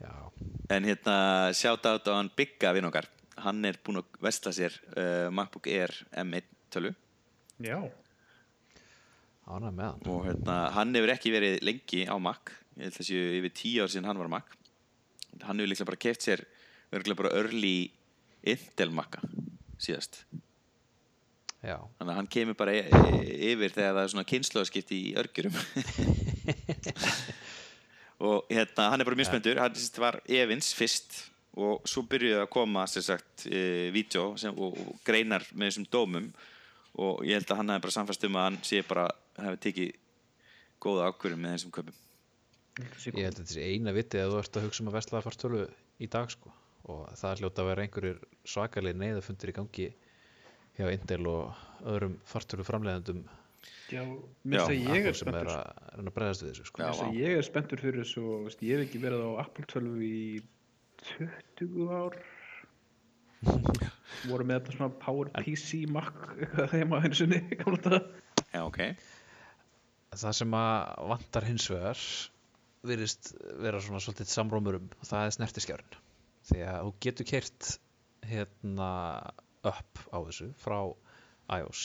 Já, 0.00 0.12
En 0.72 0.86
hérna, 0.86 1.16
sjátt 1.56 1.88
át 1.88 2.08
á 2.08 2.12
hann 2.16 2.30
Bigga 2.36 2.72
vinn 2.76 2.88
okkar. 2.88 3.08
Hann 3.40 3.64
er 3.64 3.80
búinn 3.84 4.02
að 4.02 4.20
vestla 4.24 4.52
sér 4.52 4.76
uh, 4.94 5.28
MacBook 5.32 5.68
Air 5.72 5.92
M1 6.12 6.48
tölu 6.70 6.92
Já, 7.60 7.80
ánæg 9.50 9.76
með 9.76 9.86
hann 9.88 10.10
og 10.12 10.26
hérna, 10.28 10.56
hann 10.76 10.94
hefur 10.96 11.12
ekki 11.14 11.32
verið 11.34 11.56
lengi 11.66 12.04
á 12.06 12.16
Mac. 12.22 12.52
Ég 12.76 12.86
held 12.86 12.96
þessi 12.98 13.22
yfir 13.38 13.54
tíu 13.56 13.84
ár 13.84 13.92
síðan 13.92 14.10
hann 14.10 14.20
var 14.22 14.30
Mac. 14.32 14.52
Hann 15.42 15.58
hefur 15.58 15.70
líklega 15.72 15.88
bara 15.90 16.02
keft 16.06 16.26
sér, 16.26 16.44
verður 16.92 17.18
bara 17.22 17.34
early 17.40 17.74
Intel 18.50 18.92
Maca 18.94 19.22
síðast. 19.80 20.22
Já, 21.60 21.76
Þannig 21.98 22.12
að 22.12 22.16
hann 22.16 22.30
kemur 22.32 22.56
bara 22.56 22.72
e 22.72 22.84
yfir 23.50 23.72
þegar 23.74 23.96
það 23.96 24.02
er 24.02 24.12
svona 24.14 24.28
kynnslóðskipti 24.30 25.00
í 25.10 25.10
örgjurum. 25.20 25.58
og 28.30 28.48
hérna, 28.48 28.86
hann 28.92 29.02
er 29.02 29.08
bara 29.08 29.18
mjög 29.18 29.28
spenntur. 29.28 29.60
Hann 29.60 29.76
var 30.00 30.20
Evins 30.24 30.72
fyrst 30.76 31.18
og 31.60 31.84
svo 31.88 32.06
byrjuði 32.08 32.40
að 32.40 32.52
koma 32.54 32.86
sem 32.88 33.04
sagt 33.04 33.44
e, 33.50 33.90
vídeo 33.92 34.32
sem, 34.40 34.54
og, 34.54 34.76
og 34.78 35.02
greinar 35.04 35.44
með 35.52 35.72
þessum 35.72 35.88
dómum 35.92 36.30
og 37.00 37.24
ég 37.26 37.40
held 37.40 37.50
að 37.50 37.60
hann 37.60 37.72
hefði 37.74 37.84
bara 37.86 37.96
samfæst 37.96 38.26
um 38.28 38.38
að 38.38 38.46
hann 38.46 38.58
sé 38.66 38.80
bara 38.86 39.06
hefði 39.46 39.60
tekið 39.66 39.90
góða 40.80 41.10
ákvörðum 41.10 41.44
með 41.44 41.56
þessum 41.56 41.74
köpum. 41.76 41.98
ég 42.80 43.26
held 43.26 43.34
að 43.34 43.42
þetta 43.42 43.52
sé 43.52 43.66
eina 43.66 43.94
vitið 43.96 44.24
að 44.24 44.32
þú 44.32 44.40
ert 44.40 44.56
að 44.56 44.66
hugsa 44.66 44.82
um 44.84 44.90
að 44.90 44.96
vesla 44.98 45.24
fartölu 45.26 45.64
í 46.00 46.08
dag 46.10 46.30
sko 46.32 46.52
og 46.90 47.02
það 47.18 47.32
er 47.32 47.42
hljóta 47.42 47.62
að 47.62 47.68
vera 47.70 47.84
einhverjir 47.84 48.22
svakaleg 48.48 48.96
neyðafundir 48.96 49.52
í 49.52 49.56
gangi 49.58 49.88
hjá 50.78 50.86
Intel 50.94 51.26
og 51.28 51.60
öðrum 51.84 52.16
fartölu 52.28 52.64
framleiðendum 52.64 53.26
já, 53.90 54.02
mér 54.46 54.64
finnst 54.64 54.72
að 54.72 54.96
ég 54.96 55.08
er 55.10 55.18
sem 55.18 55.30
er 55.30 55.36
spenntur. 55.36 55.52
að 55.52 55.94
reyna 55.98 56.12
að 56.12 56.16
bregðast 56.16 56.44
við 56.44 56.50
þessu 56.50 56.66
sko. 56.68 56.80
Já. 56.80 56.84
Mér 56.84 56.92
finnst 56.94 57.06
að 57.06 57.20
ég 57.20 57.36
er 57.36 57.46
spenntur 57.46 57.82
fyrir 57.84 58.04
þessu 58.04 58.24
og 58.24 58.44
veist, 58.46 58.64
ég 58.64 58.78
hef 58.78 58.86
ekki 58.86 59.02
verið 59.02 59.24
á 59.26 59.30
Apple 59.44 59.66
12 59.74 60.04
í 60.06 60.20
20 61.10 61.94
ár. 62.00 62.18
Voru 64.30 64.46
með 64.46 64.60
þetta 64.60 64.76
svona 64.76 64.90
Power 65.02 65.30
PC 65.36 65.84
Mac 65.90 66.12
einu 66.76 67.16
sinni, 67.16 67.42
gamla 67.60 67.80
þetta. 67.84 68.00
Já, 68.50 68.62
ok. 68.64 68.80
Það 70.16 70.36
sem 70.40 70.56
að 70.58 71.08
vantar 71.12 71.46
hins 71.46 71.68
vegar 71.70 72.04
virðist 72.86 73.32
vera 73.60 73.80
svona 73.82 74.00
svolítið 74.02 74.32
samrómur 74.32 74.78
um 74.80 74.90
það 75.04 75.26
er 75.26 75.36
snertiskjárinn. 75.36 75.96
Því 76.48 76.60
að 76.66 76.82
þú 76.86 76.92
getur 77.06 77.28
kert 77.28 77.70
hérna 78.30 78.90
upp 79.70 80.04
á 80.08 80.18
þessu 80.24 80.50
frá 80.60 80.78
iOS 81.58 81.84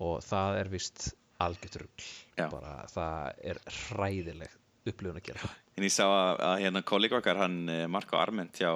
og 0.00 0.22
það 0.24 0.60
er 0.62 0.70
vist 0.72 1.08
algjört 1.42 1.80
rugl. 1.82 2.06
Já. 2.38 2.46
bara 2.50 2.80
það 2.90 3.42
er 3.52 3.60
hræðileg 3.78 4.54
upplifun 4.88 5.20
að 5.20 5.26
gera. 5.28 5.50
En 5.76 5.86
ég 5.86 5.94
sá 5.94 6.04
að, 6.06 6.40
að 6.48 6.60
hérna 6.64 6.84
kollega 6.86 7.18
okkar, 7.20 7.42
hann 7.42 7.58
eh, 7.70 7.84
Marko 7.90 8.18
Arment 8.18 8.56
hjá 8.58 8.72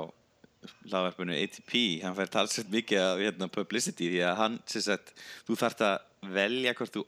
hlaðvarpinu 0.62 1.34
ATP, 1.34 1.74
hann 2.04 2.14
fær 2.14 2.30
talsett 2.30 2.70
mikið 2.70 3.00
af 3.02 3.22
hérna, 3.22 3.48
publicity 3.50 4.12
því 4.12 4.20
að 4.28 4.36
hann, 4.38 4.58
sem 4.70 4.84
sagt, 4.84 5.14
þú 5.48 5.56
þarft 5.58 5.82
að 5.88 5.96
velja 6.22 6.74
hvort 6.78 6.94
þú 6.94 7.02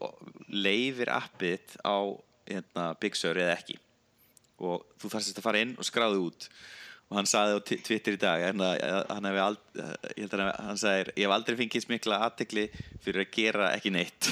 leifir 0.51 1.11
appið 1.15 1.77
á 1.87 1.97
hérna, 2.49 2.87
Big 3.01 3.15
Sur 3.19 3.39
eða 3.39 3.55
ekki. 3.59 3.77
Og 4.65 4.83
þú 5.03 5.11
sagt 5.13 5.39
að 5.39 5.45
fara 5.47 5.61
inn 5.65 5.77
og 5.79 5.87
skráðu 5.87 6.25
út. 6.29 6.49
Og 7.13 7.19
hann 7.19 7.29
saði 7.29 7.59
á 7.59 7.61
Twitter 7.85 8.17
í 8.17 8.21
dag 8.21 8.41
hérna, 8.41 8.71
hann 9.13 9.27
hefði 9.29 9.43
aldrei, 9.45 10.41
hann- 10.41 10.67
hann 10.71 10.79
sagði, 10.81 11.13
ég 11.21 11.27
hef 11.27 11.35
aldrei 11.37 11.57
fengið 11.61 11.85
smikla 11.85 12.21
aðtekli 12.27 12.65
fyrir 13.05 13.25
að 13.27 13.33
gera 13.37 13.67
ekki 13.77 13.93
neitt. 13.93 14.31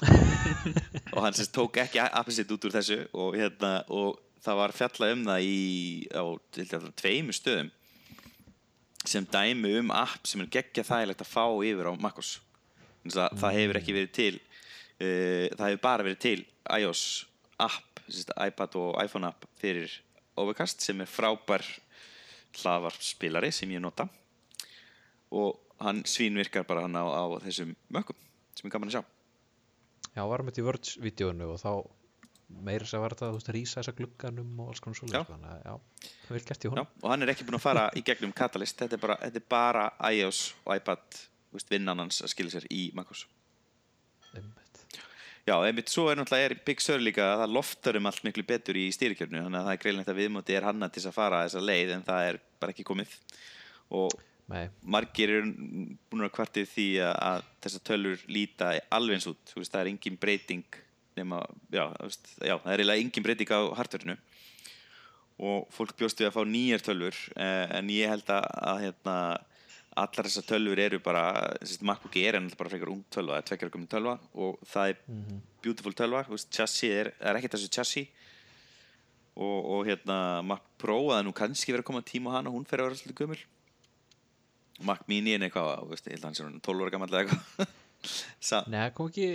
Og 1.14 1.22
hann 1.24 1.34
sérst 1.34 1.54
tók 1.56 1.80
ekki 1.82 2.02
appið 2.04 2.36
sitt 2.36 2.52
út 2.54 2.66
úr 2.68 2.74
þessu 2.76 2.98
og, 3.16 3.34
hérna, 3.34 3.72
og 3.90 4.20
það 4.44 4.58
var 4.60 4.74
fjallað 4.76 5.14
um 5.16 5.24
það 5.26 5.46
í 5.48 5.56
á 6.14 6.24
dæmis 6.54 6.94
tveimu 7.00 7.34
stöðum 7.36 7.70
sem 9.10 9.24
dæmi 9.32 9.72
um 9.80 9.90
app 9.96 10.28
sem 10.28 10.42
er 10.44 10.50
geggja 10.52 10.84
þægilegt 10.84 11.24
að 11.24 11.32
fá 11.32 11.44
yfir 11.64 11.88
á 11.88 11.92
Maccos 11.96 12.34
það, 13.06 13.38
það 13.40 13.58
hefur 13.58 13.80
ekki 13.80 13.96
verið 13.96 14.14
til 14.18 14.34
uh, 14.36 15.46
það 15.56 15.66
hefur 15.66 15.82
bara 15.86 16.06
verið 16.06 16.22
til 16.26 16.38
iOS 16.80 17.04
app, 17.60 18.02
iPad 18.36 18.78
og 18.80 18.96
iPhone 19.04 19.30
app 19.30 19.46
fyrir 19.60 19.92
Overcast 20.40 20.84
sem 20.84 21.00
er 21.02 21.10
frábær 21.10 21.64
hlaðvarpspilari 22.58 23.50
sem 23.54 23.70
ég 23.74 23.82
nota. 23.82 24.06
Og 25.36 25.58
hann 25.84 26.02
svínvirkar 26.08 26.66
bara 26.68 26.86
hann 26.86 26.96
á, 26.96 27.04
á 27.04 27.24
þessum 27.44 27.74
mökkum 27.92 28.18
sem 28.56 28.68
er 28.68 28.74
gaman 28.74 28.90
að 28.90 28.98
sjá. 28.98 29.02
Já, 30.16 30.22
varum 30.26 30.50
þetta 30.50 30.62
í 30.62 30.66
Verge-vídeónu 30.66 31.48
og 31.52 31.60
þá 31.62 31.72
meira 32.66 32.88
sem 32.88 33.02
var 33.02 33.14
þetta 33.14 33.28
að 33.28 33.34
þú 33.34 33.38
veist 33.38 33.50
að 33.50 33.56
rísa 33.56 33.78
þessa 33.78 33.96
glugganum 33.98 34.62
og 34.64 34.72
alls 34.72 34.82
konar 34.82 34.98
að 34.98 36.72
hún 36.72 36.80
og 36.82 37.12
hann 37.12 37.22
er 37.22 37.30
ekki 37.30 37.46
búinn 37.46 37.60
að 37.60 37.62
fara 37.62 37.84
í 37.94 38.02
gegnum 38.02 38.32
Catalyst 38.34 38.80
þetta 38.82 38.96
er 38.96 39.02
bara, 39.04 39.16
þetta 39.22 39.38
er 39.38 39.46
bara 39.54 39.84
iOS 40.10 40.40
og 40.64 40.72
iPad 40.74 41.20
vinnan 41.70 42.04
hans 42.04 42.22
að 42.24 42.32
skilja 42.34 42.58
sér 42.58 42.68
í 42.70 42.88
MacOS 42.96 43.26
Já, 45.48 45.56
einmitt 45.64 45.90
svo 45.90 46.04
er 46.10 46.18
náttúrulega 46.20 46.50
er 46.50 46.58
Big 46.66 46.82
Sur 46.84 47.00
líka 47.02 47.24
að 47.32 47.40
það 47.42 47.54
loftar 47.56 47.96
um 47.98 48.06
allt 48.06 48.24
miklu 48.26 48.44
betur 48.46 48.76
í 48.78 48.84
stýrikjörnu 48.94 49.40
þannig 49.40 49.58
að 49.58 49.64
það 49.66 49.72
er 49.72 49.80
greinlegt 49.84 50.10
að 50.12 50.18
viðmóti 50.20 50.56
er 50.56 50.66
hanna 50.68 50.88
til 50.92 51.02
að 51.08 51.16
fara 51.16 51.40
þessa 51.46 51.62
leið 51.64 51.94
en 51.96 52.04
það 52.06 52.26
er 52.28 52.38
bara 52.60 52.74
ekki 52.74 52.84
komið. 52.86 53.14
Og 53.98 54.14
Nei, 54.50 54.64
margir 54.82 55.30
eru 55.30 55.50
búin 56.10 56.26
að 56.26 56.32
kvartið 56.34 56.70
því 56.72 56.86
að, 57.06 57.12
að 57.30 57.48
þessar 57.64 57.82
tölur 57.86 58.22
líta 58.34 58.70
alveg 58.96 59.18
eins 59.18 59.28
út 59.30 59.52
veist, 59.54 59.70
það 59.70 59.82
er 59.82 59.90
engin 59.92 60.16
breyting 60.20 60.78
nema, 61.18 61.38
já, 61.70 61.84
veist, 62.00 62.32
já, 62.34 62.56
það 62.56 62.72
er 62.72 62.82
eiginlega 62.82 63.04
engin 63.04 63.26
breyting 63.26 63.52
á 63.54 63.60
hardverðinu 63.78 64.16
og 65.50 65.70
fólk 65.72 65.94
bjóst 66.00 66.18
við 66.20 66.28
að 66.28 66.34
fá 66.34 66.42
nýjar 66.50 66.82
tölvur 66.82 67.20
eh, 67.36 67.76
en 67.78 67.92
ég 67.94 68.10
held 68.10 68.34
að, 68.34 68.48
að 68.72 68.82
hérna, 68.88 69.16
allar 69.98 70.28
þessar 70.28 70.46
tölvur 70.46 70.78
eru 70.78 71.00
bara 71.02 71.24
þessi 71.58 71.82
MacBook 71.86 72.16
Air 72.20 72.36
er 72.36 72.44
náttúrulega 72.44 72.60
bara 72.60 72.72
frekar 72.72 72.92
ung 72.92 73.00
tölva 73.10 73.34
það 73.34 73.40
er 73.40 73.48
tveggjara 73.48 73.74
komin 73.74 73.90
tölva 73.90 74.18
og 74.34 74.60
það 74.70 74.92
er 74.92 75.00
beautiful 75.64 75.94
tölva, 75.96 76.24
þú 76.26 76.36
veist, 76.36 76.50
chassis 76.54 76.90
er, 76.90 77.12
er 77.20 77.38
ekkert 77.38 77.56
þessu 77.56 77.70
chassis. 77.74 78.26
Og, 79.40 79.58
og 79.72 79.86
hérna 79.88 80.42
Mac 80.44 80.64
Pro 80.80 80.98
að 81.14 81.24
nú 81.28 81.34
kannski 81.36 81.72
verið 81.72 81.84
að 81.84 81.90
koma 81.92 82.04
tíma 82.04 82.34
á 82.34 82.36
hana, 82.40 82.52
hún 82.52 82.66
fer 82.68 82.82
að 82.82 82.90
vera 82.90 82.98
svolítið 82.98 83.22
gömul. 83.22 83.42
Mac 84.88 85.04
Mini 85.08 85.36
er 85.36 85.44
eitthvað, 85.46 85.84
veist, 85.92 86.08
ég 86.08 86.16
held 86.16 86.24
að 86.24 86.28
hann 86.28 86.36
sé 86.36 86.44
orðinn 86.44 86.64
12 86.66 86.82
ára 86.82 86.94
gammal 86.94 87.10
eða 87.12 87.22
eitthvað. 87.22 87.76
Sa, 88.40 88.62
Nei, 88.72 88.86
kom 88.96 89.10
ekki, 89.10 89.26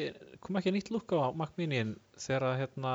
kom 0.41 0.57
ekki 0.57 0.71
nýtt 0.73 0.87
lukk 0.89 1.13
á 1.13 1.29
Mac 1.37 1.53
Mini 1.59 1.83
þegar 2.17 2.47
að 2.49 2.55
hérna, 2.63 2.93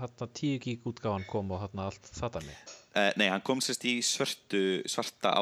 hérna 0.00 0.26
10 0.26 0.56
gig 0.64 0.88
útgáfan 0.90 1.26
kom 1.30 1.52
og 1.54 1.62
hérna 1.62 1.86
allt 1.92 2.10
það 2.10 2.40
dæmi 2.40 2.56
eh, 2.98 3.12
Nei, 3.20 3.28
hann 3.30 3.44
kom 3.46 3.62
sérst 3.62 3.86
í 3.86 4.00
svörtu, 4.02 4.64
svarta 4.90 5.36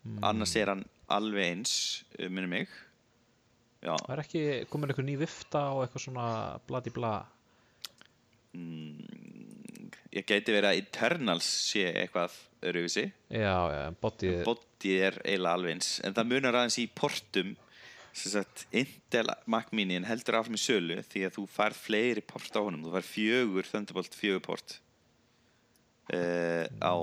álitnum 0.00 0.24
annars 0.24 0.56
er 0.56 0.72
hann 0.72 0.84
alveg 1.10 1.50
eins 1.50 1.74
eh, 2.18 2.28
minnum 2.28 2.50
mig. 2.50 2.68
Já, 3.80 3.94
Það 3.96 4.12
er 4.14 4.22
ekki 4.24 4.42
komin 4.68 4.90
eitthvað 4.92 5.08
ný 5.08 5.16
vifta 5.20 5.62
og 5.72 5.82
eitthvað 5.84 6.02
svona 6.04 6.24
bladi 6.68 6.90
bla 6.92 7.14
mm, 8.52 9.88
ég 10.12 10.26
gæti 10.28 10.52
verið 10.52 10.68
að 10.68 10.80
Eternals 10.82 11.48
sé 11.70 11.86
eitthvað 11.88 12.34
öruvísi 12.68 13.06
Já, 13.32 13.56
já, 13.72 13.80
en 13.86 13.96
bodyið 14.02 14.44
Bodyð 14.44 15.06
er 15.06 15.18
eiginlega 15.24 15.56
alveg 15.56 15.74
eins. 15.76 15.90
En 16.04 16.16
það 16.16 16.30
munar 16.34 16.60
aðeins 16.60 16.78
í 16.80 16.86
portum. 16.92 17.56
Sem 18.12 18.32
sagt, 18.32 18.66
Intel 18.74 19.28
Mac 19.46 19.68
Mini 19.76 20.00
heldur 20.04 20.40
áfram 20.40 20.56
í 20.56 20.60
sölu 20.60 20.96
því 21.06 21.26
að 21.28 21.36
þú 21.36 21.44
fær 21.52 21.76
fleiri 21.76 22.24
port 22.26 22.56
á 22.56 22.60
honum, 22.60 22.82
þú 22.84 22.94
fær 22.96 23.06
fjögur 23.06 23.68
Thunderbolt 23.70 24.16
fjögur 24.18 24.42
port 24.44 24.80
uh, 26.10 26.66
á 26.82 26.94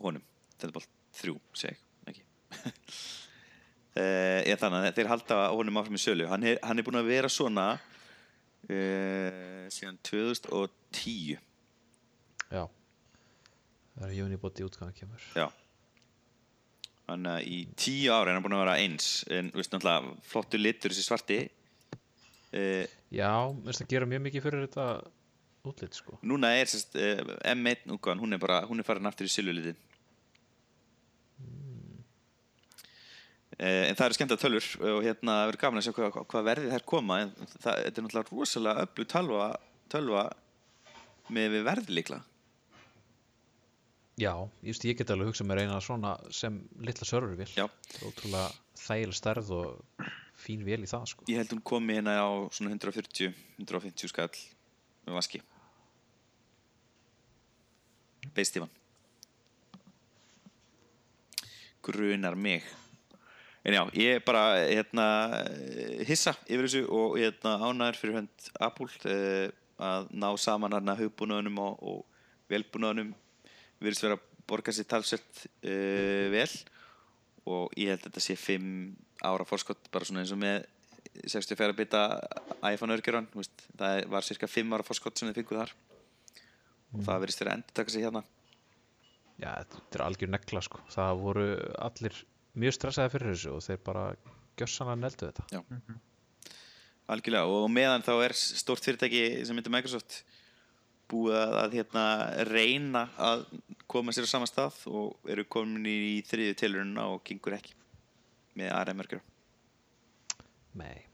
honum 0.00 0.24
Thunderbolt 0.56 0.88
3, 1.20 1.36
seg 1.62 1.80
ekki. 2.10 2.24
Ég 4.00 4.56
þannig 4.60 4.86
að 4.86 4.96
þeir 4.96 5.08
halda 5.10 5.36
honum 5.52 5.80
áfram 5.80 5.98
í 5.98 6.00
sölu. 6.00 6.26
Hann 6.30 6.44
er, 6.46 6.60
hann 6.64 6.78
er 6.78 6.86
búin 6.86 7.00
að 7.00 7.10
vera 7.10 7.28
svona 7.32 7.66
uh, 8.70 9.66
síðan 9.72 9.98
2010 10.06 11.40
Já. 12.50 12.64
Það 13.94 14.06
er 14.06 14.22
unibody 14.24 14.64
útgáðan 14.66 14.96
kemur. 14.96 15.24
Já. 15.38 15.46
Þannig 17.10 17.32
að 17.36 17.46
í 17.50 17.58
tíu 17.78 18.12
ári 18.14 18.30
er 18.30 18.38
hann 18.38 18.44
búin 18.44 18.56
að 18.56 18.64
vera 18.64 18.78
eins 18.82 19.08
en 19.30 19.50
veist 19.54 19.72
náttúrulega 19.74 20.14
flottu 20.30 20.60
litur 20.60 20.94
þessi 20.94 21.06
svarti. 21.06 21.40
Uh, 22.50 22.86
Já, 23.14 23.30
mér 23.54 23.70
finnst 23.70 23.84
að 23.84 23.92
gera 23.92 24.08
mjög 24.10 24.24
mikið 24.26 24.46
fyrir 24.46 24.66
þetta 24.66 24.86
útlit 25.70 25.98
sko. 25.98 26.16
Núna 26.26 26.50
er 26.58 26.70
sérst, 26.70 26.96
uh, 26.98 27.36
M1 27.52 27.86
útgáðan, 27.94 28.22
hún 28.24 28.34
er 28.34 28.42
bara, 28.42 28.62
hún 28.66 28.82
er 28.82 28.86
farin 28.88 29.10
aftur 29.10 29.28
í 29.28 29.32
silvulitin. 29.34 29.78
En 33.60 33.98
það 33.98 34.06
eru 34.06 34.16
skemmt 34.16 34.34
að 34.34 34.42
tölur 34.44 34.68
og 34.88 35.02
hérna 35.04 35.36
verður 35.48 35.60
gaman 35.64 35.80
að 35.80 35.86
sjá 35.86 35.94
hvað, 35.96 36.18
hvað 36.32 36.46
verðið 36.46 36.74
þær 36.76 36.86
koma 36.92 37.18
en 37.24 37.32
það, 37.36 37.58
þetta 37.60 37.90
er 37.90 38.06
náttúrulega 38.06 38.32
rosalega 38.32 38.86
öllu 38.86 39.06
tölva, 39.12 39.48
tölva 39.92 40.24
með 41.30 41.56
við 41.56 41.66
verð 41.68 41.92
líkla. 41.98 42.20
Já, 44.20 44.34
just, 44.66 44.84
ég 44.84 44.98
get 44.98 45.12
alveg 45.12 45.30
hugsað 45.30 45.48
mér 45.48 45.62
eina 45.62 45.78
svona 45.80 46.16
sem 46.34 46.58
litla. 46.84 47.06
Það 47.08 47.30
er 47.52 48.08
ótrúlega 48.08 48.48
þægileg 48.80 49.16
stærð 49.16 49.52
og 49.56 50.10
fín 50.40 50.64
vél 50.64 50.82
í 50.84 50.88
það 50.88 51.06
sko 51.12 51.28
Ég 51.28 51.40
held 51.40 51.54
hún 51.54 51.62
komi 51.64 51.96
hérna 51.98 52.16
á 52.20 52.28
svona 52.52 52.72
140, 52.72 53.32
150 53.60 54.12
skall 54.12 54.28
með 55.06 55.16
vaski. 55.16 55.40
Beistífan. 58.36 58.70
Grunar 61.84 62.36
mig. 62.36 62.66
En 63.60 63.76
já, 63.76 63.82
ég 63.92 64.16
er 64.16 64.22
bara 64.24 64.44
hérna, 64.56 65.06
hissa 66.08 66.32
yfir 66.46 66.64
þessu 66.64 66.84
og 66.96 67.18
hérna, 67.20 67.58
ánæður 67.60 67.98
fyrir 68.00 68.16
hönd 68.16 68.46
Apple 68.56 68.88
eh, 69.10 69.50
að 69.80 70.08
ná 70.16 70.30
saman 70.40 70.72
hérna 70.76 70.96
hugbúnaðunum 70.96 71.60
og, 71.60 71.82
og 71.84 72.50
velbúnaðunum 72.52 73.12
virðist 73.80 74.04
vera 74.06 74.16
að 74.16 74.26
borga 74.50 74.74
sér 74.74 74.88
talsett 74.90 75.44
uh, 75.46 76.26
vel. 76.32 76.50
Og 77.50 77.72
ég 77.78 77.92
held 77.92 78.02
að 78.02 78.08
þetta 78.08 78.24
sé 78.24 78.36
5 78.36 78.66
ára 79.24 79.46
fórskott 79.48 79.88
bara 79.92 80.08
svona 80.08 80.24
eins 80.24 80.32
og 80.34 80.40
með 80.40 80.64
64 81.20 81.76
bita 81.76 82.02
iPhone 82.70 82.94
örgjurann 82.94 83.28
það 83.34 84.02
var 84.12 84.26
cirka 84.26 84.48
5 84.50 84.76
ára 84.76 84.86
fórskott 84.86 85.20
sem 85.20 85.30
þið 85.30 85.40
fenguð 85.40 85.62
þar. 85.62 85.72
Og 86.90 87.06
það 87.06 87.24
verðist 87.24 87.42
vera 87.42 87.54
að 87.54 87.60
endur 87.60 87.76
taka 87.78 87.94
sig 87.94 88.04
hérna. 88.06 88.24
Já, 89.40 89.50
þetta 89.62 89.96
er 89.96 90.04
algjör 90.04 90.32
negla 90.34 90.62
sko. 90.66 90.82
Það 90.92 91.22
voru 91.22 91.46
allir 91.80 92.20
mjög 92.58 92.76
stressaði 92.76 93.12
fyrir 93.14 93.34
þessu 93.34 93.54
og 93.56 93.64
þeir 93.66 93.82
bara 93.86 94.04
gjössanlega 94.58 95.00
neldu 95.00 95.30
þetta. 95.30 95.46
Já. 95.54 95.60
algjörlega 97.10 97.56
og 97.56 97.70
meðan 97.72 98.06
þá 98.06 98.12
er 98.26 98.36
stórt 98.38 98.86
fyrirtæki 98.86 99.24
sem 99.46 99.58
heitir 99.58 99.74
Microsoft 99.74 100.20
búið 101.10 101.40
að, 101.40 101.56
að 101.64 101.76
hérna, 101.80 102.04
reyna 102.46 103.04
að 103.18 103.44
koma 103.90 104.14
sér 104.14 104.28
á 104.30 104.32
sama 104.32 104.46
stað 104.46 104.78
og 104.90 105.30
eru 105.30 105.46
komin 105.50 105.86
í 105.90 106.22
þriðju 106.26 106.58
tilurinn 106.60 107.02
og 107.02 107.22
gengur 107.26 107.58
ekki 107.58 107.74
með 108.58 108.74
ARM 108.76 109.04
örgjur 109.04 109.26
Nei. 110.78 111.06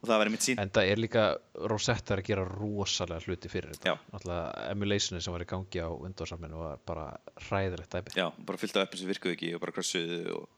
Og 0.00 0.08
það 0.08 0.18
var 0.18 0.28
einmitt 0.28 0.44
sínt 0.44 0.60
En 0.60 0.72
það 0.74 0.90
er 0.90 1.00
líka, 1.00 1.24
Rosetta 1.70 2.16
er 2.16 2.22
að 2.22 2.28
gera 2.28 2.46
rosalega 2.48 3.22
hluti 3.22 3.50
fyrir 3.50 3.76
þetta. 3.76 3.94
Náttúrulega 4.12 4.64
emulationi 4.72 5.22
sem 5.22 5.36
var 5.36 5.44
í 5.44 5.48
gangi 5.52 5.82
á 5.82 5.88
Windows-samlinu 5.94 6.62
var 6.64 6.82
bara 6.90 7.06
hræðilegt 7.46 7.94
dæmi 7.94 8.16
já, 8.18 8.26
bara 8.48 8.60
fyllt 8.60 8.76
af 8.76 8.88
öppin 8.88 9.02
sem 9.02 9.12
virkuðu 9.12 9.36
ekki 9.36 9.52
og 9.54 9.62
bara 9.62 9.76
krassuðu 9.76 10.18
og 10.34 10.48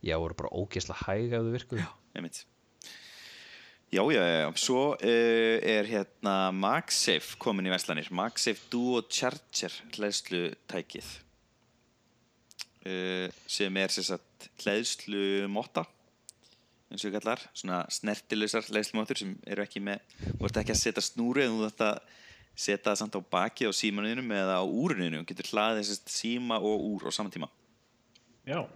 Já, 0.00 0.16
voru 0.16 0.36
bara 0.38 0.54
ógeðslega 0.56 1.04
hæg 1.06 1.34
ef 1.34 1.44
þau 1.44 1.52
virkuðu. 1.56 1.86
Einmitt. 2.16 2.44
Já, 3.90 4.04
já, 4.14 4.20
já, 4.22 4.36
já. 4.44 4.50
Svo 4.62 4.82
uh, 4.94 5.56
er 5.66 5.88
hérna 5.90 6.34
MagSafe 6.54 7.38
komin 7.42 7.66
í 7.66 7.72
Vestlanir. 7.72 8.08
MagSafe 8.14 8.70
Duo 8.70 9.02
Charger 9.10 9.74
hlæðslutækið 9.96 11.08
uh, 12.86 13.26
sem 13.50 13.80
er 13.82 13.94
sem 13.94 14.06
sagt 14.06 14.50
hlæðslumotta 14.62 15.84
eins 16.90 17.04
og 17.06 17.14
kallar, 17.14 17.42
svona 17.54 17.84
snertileysar 17.92 18.66
hlæðslumottur 18.66 19.20
sem 19.20 19.36
eru 19.46 19.62
ekki 19.62 19.82
með, 19.84 20.00
ert 20.32 20.58
ekki 20.58 20.74
að 20.74 20.80
setja 20.80 21.04
snúri 21.04 21.44
en 21.44 21.54
þú 21.60 21.68
ert 21.68 21.84
að 21.86 22.00
setja 22.58 22.82
það 22.88 22.98
samt 22.98 23.18
á 23.18 23.20
baki 23.34 23.68
á 23.70 23.72
símanuðinum 23.74 24.32
eða 24.34 24.56
á 24.58 24.64
úruninu 24.66 25.20
og 25.20 25.28
getur 25.28 25.52
hlaðið 25.52 25.92
síma 26.10 26.58
og 26.58 26.82
úr 26.90 27.06
á 27.06 27.10
saman 27.14 27.30
tíma. 27.34 27.46
Já, 28.42 28.66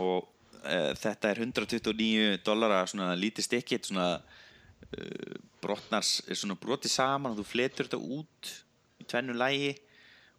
og 0.00 0.26
uh, 0.26 0.92
þetta 0.98 1.30
er 1.30 1.42
129 1.44 2.40
dollara 2.46 2.84
svona 2.90 3.12
lítið 3.18 3.48
stikkit 3.48 3.90
svona 3.90 4.08
uh, 4.18 5.38
brotnars 5.62 6.18
er 6.28 6.38
svona 6.38 6.58
broti 6.60 6.90
saman 6.92 7.32
og 7.34 7.42
þú 7.42 7.46
fletur 7.52 7.88
þetta 7.88 8.18
út 8.18 8.52
í 9.00 9.08
tvennu 9.10 9.36
lægi 9.36 9.74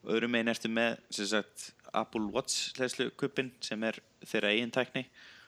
og 0.03 0.13
öðrum 0.15 0.35
megin 0.35 0.53
ertu 0.53 0.69
með 0.69 0.99
sem 1.09 1.31
sagt, 1.31 1.71
Apple 1.95 2.27
Watch 2.33 2.75
hlæðslukupin 2.77 3.53
sem 3.63 3.81
er 3.87 3.97
þeirra 4.21 4.51
eigin 4.53 4.73
tækni. 4.73 5.05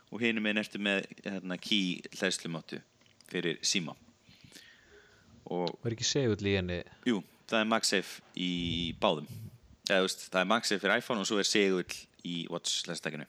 Og 0.08 0.24
hinum 0.24 0.46
megin 0.48 0.64
ertu 0.64 0.80
með 0.82 1.04
hérna, 1.20 1.58
key 1.60 2.00
hlæðslumáttu 2.16 2.80
fyrir 3.28 3.60
síma 3.62 3.94
og 5.52 5.78
Var 5.84 5.96
ekki 5.96 6.08
segull 6.08 6.50
í 6.50 6.56
henni? 6.58 6.82
Jú, 7.08 7.22
það 7.48 7.64
er 7.64 7.72
MagSafe 7.72 8.40
í 8.40 8.52
báðum. 9.02 9.28
Eða, 9.88 10.02
þú 10.02 10.08
veist, 10.08 10.28
það 10.28 10.42
er 10.42 10.50
MagSafe 10.52 10.84
fyrir 10.84 11.02
iPhone 11.02 11.24
og 11.24 11.30
svo 11.30 11.40
er 11.42 11.48
segull 11.48 12.00
í 12.28 12.38
Watch 12.52 12.88
lenstakinu 12.90 13.28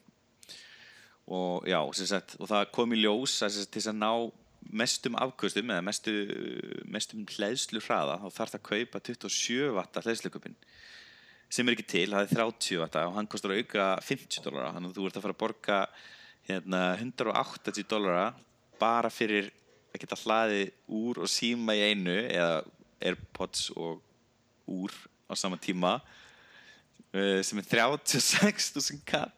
og 1.29 1.67
já, 1.69 1.79
sagt 1.95 2.37
og 2.41 2.49
það 2.51 2.71
kom 2.75 2.95
í 2.97 3.01
ljós 3.03 3.37
að, 3.45 3.57
sagt, 3.59 3.73
til 3.77 3.85
að 3.91 3.99
ná 4.01 4.13
mestum 4.69 5.17
afkvöstum 5.17 5.71
eða 5.73 5.85
mestu, 5.85 6.15
mestum 6.89 7.25
hlæðslu 7.29 7.81
hraða 7.85 8.19
þá 8.23 8.29
þarf 8.37 8.55
það 8.55 8.59
að 8.59 8.69
kaupa 8.69 9.03
27 9.09 9.75
watta 9.77 10.03
hlæðslukupin 10.05 10.57
sem 11.49 11.69
er 11.69 11.77
ekki 11.77 11.87
til, 11.89 12.09
það 12.13 12.27
er 12.27 12.35
30 12.37 12.81
watta 12.83 13.05
og 13.09 13.15
hann 13.17 13.29
kostar 13.31 13.55
auka 13.57 13.87
50 14.05 14.45
dólara 14.45 14.75
þannig 14.75 14.91
að 14.93 14.99
þú 14.99 15.07
ert 15.09 15.19
að 15.19 15.25
fara 15.25 15.37
að 15.37 15.43
borga 15.45 15.79
hérna, 16.49 16.83
180 16.99 17.89
dólara 17.89 18.27
bara 18.81 19.13
fyrir 19.13 19.49
að 19.95 20.03
geta 20.03 20.21
hlaðið 20.23 20.73
úr 20.99 21.23
og 21.25 21.33
síma 21.33 21.77
í 21.77 21.87
einu 21.89 22.17
eða 22.29 22.63
Airpods 23.09 23.69
og 23.79 24.03
úr 24.69 24.93
á 25.29 25.33
sama 25.39 25.57
tíma 25.61 25.99
uh, 27.15 27.41
sem 27.45 27.61
er 27.63 27.69
36.000 27.71 29.01
kall 29.09 29.33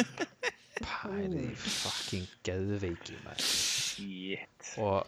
Pæri 0.82 1.46
fucking 1.56 2.26
geðveiki 2.46 3.16
maður. 3.24 3.46
shit. 3.46 4.72
og 4.78 5.06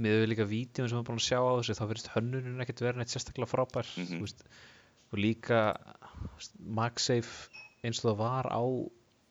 með 0.00 0.16
við 0.22 0.28
líka 0.32 0.46
vídeo 0.48 0.86
sem 0.88 0.98
við 1.00 1.06
búin 1.08 1.20
að 1.20 1.26
sjá 1.28 1.38
á 1.40 1.52
þessu 1.60 1.76
þá 1.78 1.84
verðist 1.90 2.10
hönnunin 2.14 2.60
ekkert 2.64 2.82
verið 2.84 3.00
neitt 3.02 3.12
sérstaklega 3.14 3.50
frábær 3.50 3.88
Mhm. 3.96 4.06
þú 4.16 4.20
veist, 4.26 4.44
og 5.12 5.18
líka 5.18 5.60
veist, 6.36 6.52
MagSafe 6.60 7.48
eins 7.84 8.00
og 8.04 8.10
það 8.12 8.16
var 8.20 8.48
á 8.52 8.62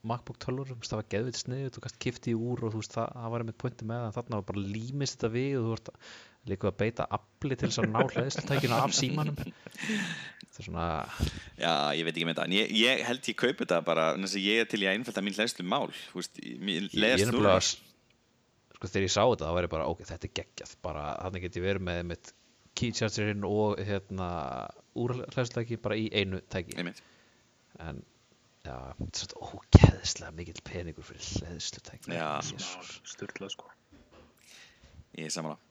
MacBook 0.10 0.38
12 0.40 0.80
það 0.88 1.00
var 1.02 1.08
geðvitt 1.12 1.40
sniðut, 1.42 1.76
þú 1.76 1.82
gæst 1.86 2.00
kifti 2.00 2.32
í 2.32 2.38
úr 2.40 2.64
og 2.64 2.74
veist 2.78 2.94
það, 2.96 3.10
það 3.14 3.32
var 3.34 3.40
einmitt 3.44 3.58
pointi 3.60 3.86
með 3.90 4.04
það 4.06 4.16
þarna 4.20 4.40
var 4.40 4.48
bara 4.54 4.66
límist 4.74 5.18
þetta 5.20 5.32
við 5.34 5.58
og 5.60 5.66
þú 5.66 5.74
vart 5.76 5.90
líka 6.48 6.70
að 6.70 6.78
beita 6.80 7.08
afli 7.18 7.58
til 7.60 7.70
þess 7.70 7.82
að 7.84 7.92
ná 7.92 8.00
hlæðslutækinu 8.14 8.78
af 8.78 8.96
símanum. 8.96 9.38
Þetta 9.40 10.62
er 10.62 10.68
svona 10.68 10.88
Já, 11.60 11.74
ég 11.98 12.08
veit 12.08 12.16
ekki 12.16 12.28
með 12.30 12.40
það 12.40 12.50
en 12.50 12.56
ég, 12.58 12.74
ég 12.80 13.04
held 13.10 13.30
ég 13.32 13.40
kaupi 13.40 13.66
þetta 13.66 13.82
bara 13.86 14.10
að 14.16 14.40
ég 14.42 14.64
er 14.64 14.70
til 14.70 14.82
í 14.84 14.90
að 14.90 14.98
einfalda 14.98 15.24
mín 15.26 15.38
hlæðslu 15.38 15.68
mál 15.68 15.88
þú 15.92 16.22
veist, 16.22 16.42
mín 16.60 16.90
ég, 16.90 16.98
ég 16.98 17.14
er 17.16 17.24
nefnilega 17.30 17.62
sko 17.64 18.88
þegar 18.88 19.08
ég 19.08 19.14
sá 19.14 19.24
þetta 19.24 19.48
þá 19.48 19.56
var 19.58 19.68
ég 19.68 19.74
bara 19.76 19.88
ok, 19.92 20.04
þetta 20.08 20.30
er 20.30 20.36
geggjað 20.40 20.76
bara 20.86 21.06
þannig 21.20 21.46
get 21.46 21.60
ég 21.60 21.66
verið 21.68 21.88
með 21.90 22.04
mitt 22.14 22.34
keychargerinn 22.80 23.48
og 23.48 23.82
hérna 23.84 24.30
úrhlæðslutæki 25.00 25.80
bara 25.84 25.98
í 26.00 26.08
einu 26.16 26.40
tæki. 26.52 26.78
Einmitt. 26.80 27.02
En 27.84 28.02
já, 28.64 28.76
þetta 29.00 29.10
er 29.10 29.24
svona 29.24 29.50
ógeðslega 29.50 30.36
mikill 30.38 30.64
peningur 30.68 31.08
fyrir 31.08 31.28
hlæðslutæki 31.42 32.16
Já. 32.16 32.30
Sturlað 33.08 33.56
sko. 33.58 33.72
Ég 35.18 35.28
er 35.28 35.34
samanlega 35.34 35.69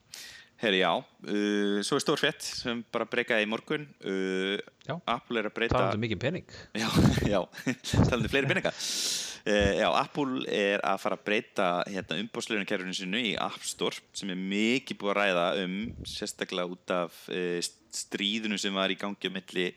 Herri, 0.58 0.80
já, 0.82 0.90
uh, 0.90 1.78
svo 1.86 1.98
er 1.98 2.02
stór 2.02 2.18
fett 2.18 2.42
sem 2.42 2.80
bara 2.90 3.06
breykaði 3.06 3.44
í 3.46 3.50
morgun 3.50 3.84
uh. 4.02 4.58
Apple 5.06 5.38
er 5.38 5.46
að 5.46 5.54
breyta 5.54 5.76
talandi 5.76 5.98
um 6.00 6.02
mikinn 6.02 6.22
pening 6.22 6.48
Já, 6.74 6.88
já, 7.32 7.38
talandi 7.84 8.26
um 8.26 8.32
fleiri 8.32 8.50
peninga 8.50 8.72
uh, 8.72 9.72
Já, 9.78 9.86
Apple 10.00 10.42
er 10.50 10.82
að 10.82 10.98
fara 11.04 11.20
að 11.20 11.24
breyta 11.28 11.68
hérna, 11.86 12.18
umbóðsleirunarkerfinu 12.24 12.98
sinu 12.98 13.22
í 13.22 13.36
App 13.38 13.62
Store 13.70 14.02
sem 14.18 14.34
er 14.34 14.42
mikið 14.42 14.98
búið 14.98 15.14
að 15.14 15.20
ræða 15.20 15.46
um 15.62 15.78
sérstaklega 16.16 16.74
út 16.74 16.94
af 16.96 17.22
uh, 17.30 17.58
stríðinu 17.94 18.58
sem 18.58 18.74
var 18.74 18.90
í 18.90 18.98
gangi 18.98 19.30
á 19.30 19.36
milli 19.38 19.70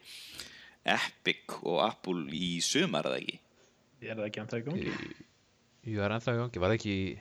Epic 0.82 1.60
og 1.62 1.84
Apple 1.86 2.26
í 2.34 2.56
sumar, 2.66 3.06
eða 3.06 3.22
ekki? 3.22 3.38
Er 4.02 4.18
það 4.18 4.32
ekki 4.32 4.42
að 4.42 4.58
í 4.58 4.66
gangi? 4.66 4.94
Jú, 5.86 6.00
það 6.00 6.08
er 6.08 6.16
ennþá 6.18 6.34
í 6.34 6.40
gangi, 6.42 6.62
var 6.64 6.74
það 6.74 6.80
ekki 6.80 6.96
í 6.96 7.12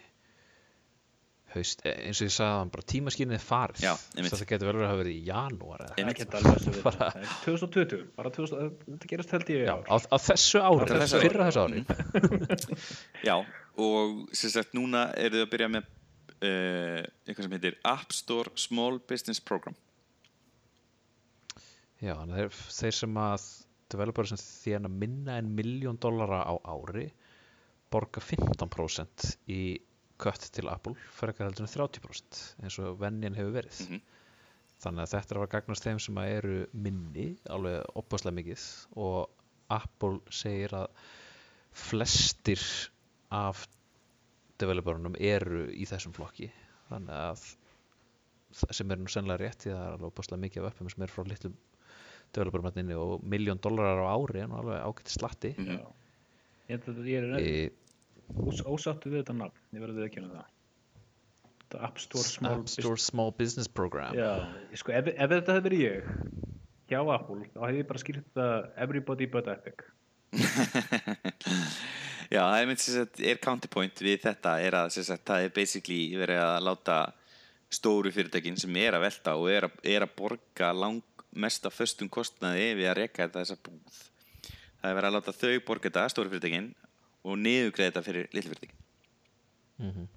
haust, 1.55 1.81
e- 1.87 1.93
eins 2.07 2.21
og 2.23 2.29
ég 2.29 2.33
sagði 2.35 2.57
hann 2.61 2.71
bara 2.75 2.85
tímaskýrnið 2.93 3.37
er 3.37 3.43
farið. 3.45 3.83
Þetta 4.31 4.47
getur 4.53 4.69
vel 4.71 4.75
verið 4.79 4.87
að 4.87 4.91
hafa 4.93 5.01
verið 5.03 5.15
í 5.17 5.23
janúar. 5.27 5.85
Bara- 6.87 7.09
Það 7.11 7.21
er 7.21 7.33
2020, 7.45 8.03
bara 8.17 8.33
2000, 8.37 8.75
þetta 8.91 9.11
gerast 9.15 9.35
held 9.37 9.53
ég 9.55 9.71
á, 9.71 9.77
á 9.91 10.17
þessu 10.29 10.63
ári, 10.63 10.87
Á 10.87 11.03
þessu 11.05 11.23
fyrra 11.27 11.49
þessu 11.51 11.65
ári. 11.67 11.85
Já, 13.27 13.37
og 13.87 14.23
sem 14.37 14.51
sagt 14.55 14.75
núna 14.79 15.07
eru 15.19 15.41
þau 15.41 15.47
að 15.49 15.53
byrja 15.57 15.71
með 15.77 15.89
uh, 16.41 17.03
eitthvað 17.27 17.47
sem 17.49 17.57
heitir 17.59 17.79
App 17.85 18.13
Store 18.17 18.53
Small 18.57 19.01
Business 19.11 19.41
Program. 19.43 19.75
Já, 22.01 22.15
þannig 22.17 22.33
að 22.33 22.41
þeir, 22.41 22.61
þeir 22.79 22.97
sem 22.97 23.19
að 23.21 23.49
developer 23.93 24.29
sem 24.31 24.39
þjána 24.41 24.89
minna 24.93 25.35
en 25.41 25.51
miljón 25.57 25.99
dollara 26.01 26.45
á 26.47 26.55
ári 26.73 27.09
borga 27.91 28.23
15% 28.23 29.33
í 29.51 29.61
kött 30.21 30.49
til 30.55 30.69
Apple 30.73 30.95
frekar 31.17 31.49
heldur 31.49 31.67
en 31.67 31.73
30% 31.73 32.41
eins 32.63 32.79
og 32.83 32.99
venjan 33.01 33.37
hefur 33.39 33.55
verið 33.57 33.81
Mhm. 33.89 34.01
þannig 34.85 35.03
að 35.07 35.13
þetta 35.15 35.31
er 35.35 35.37
að 35.37 35.43
vera 35.45 35.53
gagnast 35.57 35.85
þeim 35.87 36.01
sem 36.01 36.15
að 36.23 36.31
eru 36.39 36.55
minni, 36.73 37.27
alveg 37.49 37.85
opaslega 38.01 38.37
mikið 38.39 38.65
og 38.97 39.31
Apple 39.71 40.21
segir 40.31 40.73
að 40.75 40.89
flestir 41.73 42.61
af 43.31 43.67
developerunum 44.61 45.15
eru 45.19 45.67
í 45.73 45.87
þessum 45.89 46.13
flokki 46.17 46.51
þannig 46.91 47.15
að 47.15 47.45
sem 48.75 48.91
er 48.91 48.99
nú 48.99 49.07
sennilega 49.13 49.45
rétt 49.45 49.63
því 49.65 49.71
það 49.73 49.85
er 49.87 49.93
alveg 49.95 50.09
opaslega 50.11 50.43
mikið 50.45 50.65
af 50.67 50.73
uppum 50.75 50.91
sem 50.91 51.05
er 51.07 51.13
frá 51.15 51.25
litlum 51.29 51.55
developerumætninni 52.35 52.97
og 52.99 53.23
miljón 53.27 53.61
dólarar 53.63 54.03
á 54.03 54.11
ári 54.17 54.43
en 54.45 54.53
alveg 54.59 54.83
ágætt 54.83 55.13
slatti 55.15 55.55
Mhm. 55.59 55.79
Já. 55.79 55.87
Ég, 56.71 56.83
held 56.85 56.99
að 56.99 57.07
ég 57.11 57.23
er 57.23 57.41
e, 57.41 57.71
ós, 58.39 58.63
ósáttu 58.67 59.13
við 59.13 59.23
þetta 59.23 59.37
nafn, 59.41 59.63
ég 59.77 59.85
verði 59.85 60.07
að 60.07 60.13
kynna 60.15 60.33
það. 60.35 60.57
Þetta 61.61 61.83
App 61.87 62.01
Store 62.03 62.27
Small 62.27 62.59
App 62.59 62.73
Store 62.73 62.99
Small 62.99 63.31
Business 63.39 63.71
Program 63.71 64.17
Já, 64.19 64.31
sko, 64.75 64.91
ef, 64.97 65.13
ef 65.15 65.31
þetta 65.31 65.55
hefði 65.55 65.67
verið 65.69 65.83
ég 65.85 66.09
hjá 66.91 67.01
Apple, 67.15 67.47
þá 67.55 67.61
hefði 67.63 67.83
ég 67.83 67.89
bara 67.91 68.03
skýrt 68.03 68.27
þetta 68.27 68.47
Everybody 68.83 69.31
but 69.31 69.51
Epic. 69.53 69.87
Já, 72.31 72.45
það 72.45 72.61
er 72.61 72.69
mynd 72.71 72.83
sem 72.83 72.95
sagt, 72.95 73.23
er 73.27 73.41
counterpoint 73.43 74.03
við 74.03 74.21
þetta 74.25 74.57
er 74.63 74.77
að 74.79 74.93
sem 74.95 75.07
sagt, 75.07 75.25
það 75.27 75.47
er 75.47 75.55
basically 75.55 76.03
verið 76.19 76.43
að 76.45 76.59
láta 76.69 76.99
stóru 77.71 78.13
fyrirtækin 78.15 78.59
sem 78.59 78.77
er 78.83 78.99
að 78.99 79.07
velta 79.07 79.37
og 79.39 79.51
er 79.51 79.69
að, 79.69 79.81
er 79.87 80.07
að 80.07 80.15
borga 80.19 80.71
lang 80.75 81.03
mesta 81.31 81.71
föstum 81.71 82.11
kostnaði 82.11 82.73
við 82.79 82.91
að 82.91 82.99
reka 83.05 83.27
þetta 83.27 83.45
þessa 83.45 83.59
búð. 83.67 84.01
Það 84.81 84.91
er 84.91 84.97
verið 84.99 85.11
að 85.11 85.17
láta 85.19 85.37
þau 85.37 85.57
borga 85.67 85.89
þetta, 85.89 86.07
stóru 86.11 86.33
fyrirtækin 86.33 86.71
og 87.25 87.37
niðugreða 87.41 87.91
þetta 87.91 88.05
fyrir 88.07 88.29
litlu 88.33 88.55
fyrirtækin. 88.55 88.83
Mhm. 89.81 90.09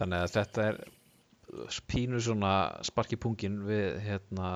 Þannig 0.00 0.24
að 0.24 0.34
þetta 0.36 0.66
er 0.70 0.80
pínu 1.90 2.20
svona 2.22 2.52
sparki 2.86 3.18
pungin 3.20 3.58
við 3.66 3.98
hérna 4.06 4.50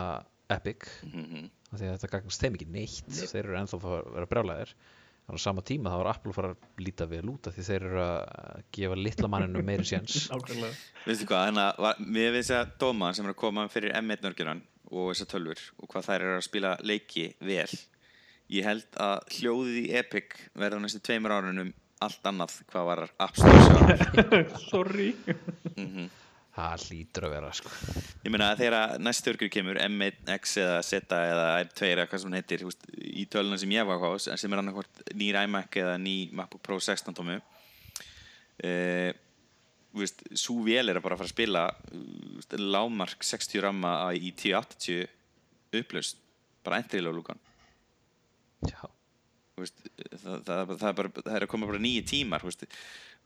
Epic 0.52 0.86
Mm 1.06 1.50
af 1.74 1.80
því 1.80 1.88
að 1.88 1.94
þetta 1.96 2.10
gagnast 2.12 2.42
þeim 2.44 2.54
ekki 2.58 2.66
neitt 2.70 3.16
þeir 3.18 3.40
eru 3.48 3.56
ennþá 3.58 3.78
að 3.80 4.04
vera 4.14 4.28
brjálæðir 4.30 4.74
en 5.24 5.34
á 5.34 5.42
sama 5.42 5.62
tíma 5.66 5.90
þá 5.90 5.96
er 6.04 6.10
Apple 6.12 6.30
að 6.30 6.36
fara 6.36 6.50
að 6.52 6.82
líta 6.84 7.06
vel 7.10 7.24
út 7.32 7.48
af 7.48 7.56
því 7.56 7.64
þeir 7.66 7.86
eru 7.88 8.02
að 8.04 8.60
gefa 8.76 8.98
litla 9.00 9.30
manninu 9.32 9.62
meiri 9.66 9.86
séns. 9.88 10.28
Veistu 11.08 11.26
hvað, 11.26 11.48
þannig 11.48 11.64
að 11.64 11.80
var- 11.86 11.98
við 12.04 12.28
við 12.28 12.38
þess 12.38 12.54
að 12.60 12.74
dóma 12.84 13.10
sem 13.16 13.26
er 13.26 13.34
að 13.34 13.40
koma 13.42 13.64
fyrir 13.72 13.96
M1 13.98 14.22
nörgjunan 14.22 14.62
og 14.92 15.10
þessar 15.10 15.30
tölfur 15.32 15.64
og 15.80 15.90
hvað 15.90 16.06
þær 16.10 16.18
eru 16.28 16.36
að 16.38 16.46
spila 16.46 16.74
leiki 16.84 17.26
vel 17.42 17.66
ég 18.52 18.66
held 18.66 18.98
að 19.00 19.22
hljóðið 19.38 19.78
í 19.80 19.86
Epic 20.00 20.36
verða 20.58 20.82
næstu 20.82 21.00
tveimur 21.04 21.32
árunum 21.32 21.72
allt 22.04 22.28
annað 22.28 22.58
hvað 22.68 22.86
var 22.90 23.02
App 23.22 23.38
Store 23.38 23.96
Sorry. 24.70 25.08
það 26.54 26.84
hlýtur 26.88 27.26
að 27.28 27.34
vera 27.34 27.50
sko. 27.56 27.72
Ég 28.24 28.34
meina 28.34 28.50
að 28.52 28.62
þegar 28.64 28.94
næstu 29.02 29.32
örgur 29.32 29.52
kemur 29.52 29.80
M1X 29.86 30.56
eða 30.62 30.78
Zeta 30.86 31.20
eða 31.30 31.48
M2 31.64 31.90
eða 31.90 32.06
hvað 32.10 32.22
sem 32.22 32.30
hún 32.30 32.38
heitir 32.38 32.62
þú 32.62 32.70
veist, 32.70 32.86
í 32.94 33.26
tölunum 33.32 33.60
sem 33.62 33.74
ég 33.74 33.88
var 33.88 34.04
á 34.04 34.10
sem 34.20 34.52
er 34.52 34.62
annarkvort 34.62 35.04
nýr 35.16 35.40
iMac 35.44 35.80
eða 35.82 35.96
ný 36.02 36.16
MacBook 36.36 36.62
Pro 36.66 36.78
16 36.82 37.16
tómu 37.16 37.38
uh, 37.40 39.10
svo 40.34 40.60
vél 40.66 40.90
er 40.90 40.98
að 40.98 41.06
bara 41.06 41.18
fara 41.18 41.30
að 41.30 41.34
spila 41.36 41.64
uh, 41.70 42.04
veist, 42.36 42.58
lámark 42.60 43.24
60 43.24 43.64
ramma 43.64 43.96
í 44.12 44.34
1080 44.34 45.08
upplaust 45.80 46.20
bara 46.64 46.84
level 46.92 47.18
lúkan 47.18 47.40
veist, 49.60 49.82
það, 50.18 50.38
það, 50.46 50.70
það, 50.70 50.86
er 50.88 50.96
bara, 50.98 51.10
það 51.18 51.36
er 51.36 51.46
að 51.46 51.50
koma 51.52 51.68
bara 51.70 51.82
nýju 51.82 52.04
tímar 52.10 52.44
veist, 52.44 52.64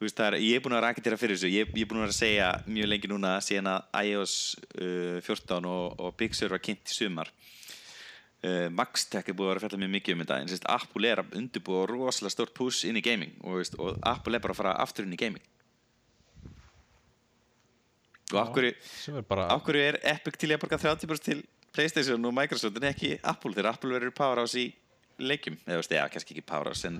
veist, 0.02 0.22
er, 0.24 0.38
ég 0.42 0.58
er 0.58 0.64
búin 0.64 0.76
að 0.78 0.84
raketera 0.84 1.18
fyrir 1.20 1.38
þessu. 1.38 1.52
Ég, 1.52 1.70
ég 1.74 1.86
er 1.86 1.90
búin 1.90 2.02
að 2.02 2.10
að 2.10 2.18
segja 2.18 2.48
mjög 2.68 2.90
lengi 2.92 3.10
núna 3.10 3.36
síðan 3.44 3.70
að 3.74 4.08
iOS 4.10 4.34
uh, 4.78 5.20
14 5.24 5.68
og, 5.68 6.00
og 6.04 6.18
Big 6.20 6.36
Sur 6.36 6.52
var 6.54 6.62
kynnt 6.64 6.92
í 6.92 6.96
sumar. 6.96 7.32
Uh, 8.38 8.68
Maxtech 8.70 9.30
er 9.30 9.36
búin 9.36 9.48
að 9.48 9.54
vera 9.54 9.62
að 9.62 9.66
fjalla 9.66 9.82
mjög 9.82 9.94
mikið 9.96 10.14
um 10.14 10.24
þetta 10.24 10.40
en 10.40 10.50
sérst, 10.52 10.66
Apple 10.70 11.10
er 11.10 11.22
að 11.24 11.38
undirbúa 11.40 11.86
rosalega 11.90 12.36
stórt 12.36 12.54
push 12.54 12.86
inn 12.86 13.00
í 13.00 13.04
gaming 13.04 13.32
og, 13.42 13.58
veist, 13.58 13.78
og 13.82 13.96
Apple 14.06 14.38
er 14.38 14.44
bara 14.44 14.54
að 14.54 14.60
fara 14.60 14.76
aftur 14.84 15.08
inn 15.08 15.16
í 15.16 15.20
gaming. 15.20 15.46
Og 18.28 18.42
af 18.42 18.50
hverju 18.52 18.74
er 19.16 19.24
bara 19.24 19.46
af 19.54 19.62
hverju 19.64 19.86
er 19.88 19.96
Epic 20.10 20.36
til 20.36 20.52
að 20.52 20.60
borga 20.60 20.76
30% 20.82 21.24
til 21.24 21.40
Playstation 21.72 22.28
og 22.28 22.34
Microsoft 22.36 22.76
en 22.76 22.90
ekki 22.90 23.14
Apple? 23.22 23.54
Þegar 23.56 23.72
Apple 23.72 23.94
verður 23.96 24.12
powerhouse 24.16 24.60
í 24.60 24.66
leikjum 25.18 25.56
eða 25.66 25.80
veist, 25.80 25.92
eða 25.92 26.08
kannski 26.12 26.34
ekki 26.36 26.44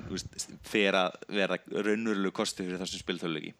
þú 0.09 0.16
veist, 0.16 0.49
fer 0.66 0.95
að 0.99 1.16
vera 1.29 1.59
raunverulegu 1.71 2.33
kosti 2.35 2.64
fyrir 2.66 2.81
þessum 2.83 3.03
spiltöluleiki 3.05 3.55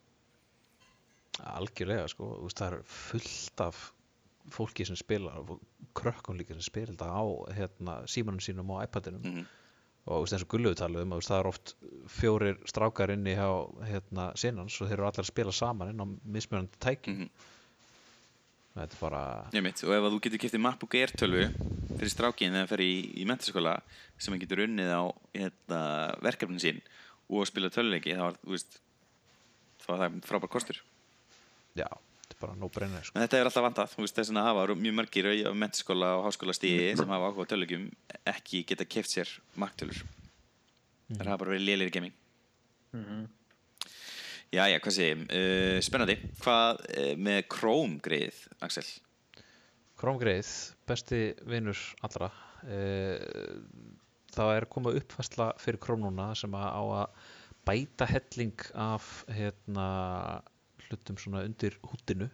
algjörlega 1.39 2.07
sko 2.11 2.27
veist, 2.43 2.59
það 2.59 2.73
er 2.73 2.83
fullt 2.91 3.63
af 3.63 3.79
fólki 4.49 4.85
sem 4.87 4.97
spila 4.97 5.35
og 5.43 5.59
krökkum 5.97 6.37
líka 6.39 6.55
sem 6.57 6.65
spila 6.65 6.91
þetta 6.93 7.09
á 7.13 7.23
hérna, 7.55 7.95
símanum 8.09 8.41
sínum 8.43 8.71
og 8.73 8.83
iPadinum 8.87 9.21
Mhm. 9.23 9.45
og 10.07 10.15
þú 10.15 10.21
veist, 10.23 10.33
eins 10.33 10.43
og 10.43 10.49
gulluðu 10.49 10.75
um 11.03 11.09
veist, 11.19 11.29
það 11.29 11.39
er 11.39 11.47
oft 11.47 11.75
fjórir 12.07 12.57
strákar 12.65 13.11
inni 13.13 13.35
hjá 13.35 13.49
hérna, 13.85 14.31
sinans 14.35 14.81
og 14.81 14.87
þeir 14.89 14.93
eru 14.99 15.05
allir 15.07 15.23
að 15.23 15.31
spila 15.31 15.51
saman 15.51 15.89
inn 15.89 16.01
á 16.01 16.05
mismunandi 16.25 16.77
tæki 16.79 17.07
Mhm. 17.15 17.29
Þetta 18.79 18.97
er 18.97 19.01
bara 19.03 19.63
mitt, 19.65 19.83
og 19.85 19.93
ef 19.95 20.05
að 20.07 20.13
þú 20.15 20.19
getur 20.25 20.41
kiftið 20.43 20.63
MacBook 20.65 20.97
Air 20.99 21.13
12 21.19 21.47
fyrir 21.99 22.11
strákin 22.13 22.53
þegar 22.53 22.67
það 22.67 22.73
fer 22.73 22.83
í, 22.85 22.91
í 23.19 23.25
mentaskóla 23.29 23.73
sem 24.17 24.33
hann 24.33 24.43
getur 24.43 24.63
unnið 24.65 24.91
á 24.95 25.03
hérna, 25.35 25.79
verkefnin 26.25 26.63
sín 26.63 26.83
og 27.29 27.47
spila 27.49 27.71
töluleiki 27.73 28.15
þá, 28.17 28.29
er, 28.29 28.37
er 28.55 29.83
það 29.85 30.21
frábær 30.27 30.53
kostur. 30.53 30.79
Já, 31.77 31.87
þetta 32.23 32.37
er 32.37 32.41
bara 32.41 32.55
no 32.59 32.69
brainer 32.73 33.05
sko. 33.05 33.17
En 33.17 33.25
þetta 33.25 33.39
er 33.39 33.49
alltaf 33.49 33.67
vantað, 33.67 33.91
þú 33.95 34.05
veist 34.05 34.21
þess 34.21 34.33
að 34.33 34.47
hafa 34.49 34.77
mjög 34.79 34.95
margir 35.01 35.29
á 35.29 35.53
mentaskóla 35.53 36.13
og 36.19 36.29
háskóla 36.29 36.55
stíði 36.57 36.93
sem 36.99 37.11
hafa 37.11 37.29
áhuga 37.29 37.45
á 37.45 37.49
töluleikjum 37.51 37.89
ekki 38.33 38.63
geta 38.69 38.87
keft 38.89 39.13
sér 39.13 39.35
Mac-tölur 39.59 40.01
Það 41.09 41.25
hafa 41.25 41.41
bara 41.41 41.55
verið 41.55 41.69
lélir 41.69 41.89
í 41.89 41.93
gaming 44.49 44.59
Jæja, 44.59 44.79
hvað 44.81 44.95
segir 44.95 45.19
uh, 45.29 45.79
Spennandi, 45.85 46.15
hvað 46.41 46.79
uh, 46.89 47.15
með 47.21 47.41
Chrome 47.53 47.99
greið, 48.01 48.39
Axel? 48.65 48.85
Chrome 49.99 50.21
greið, 50.21 50.49
besti 50.89 51.19
vinnur 51.45 51.77
allra. 52.01 52.31
Uh, 52.63 53.19
það 54.33 54.53
er 54.55 54.67
komað 54.71 54.97
uppfærsla 55.03 55.51
fyrir 55.61 55.79
Chrome 55.83 56.07
núna 56.07 56.31
sem 56.33 56.53
að 56.57 56.65
á 56.65 56.83
að 57.03 57.07
bæta 57.69 58.07
helling 58.09 58.65
af 58.73 59.23
hérna, 59.29 59.87
hlutum 60.87 61.17
svona 61.21 61.45
undir 61.45 61.77
húttinu 61.85 62.29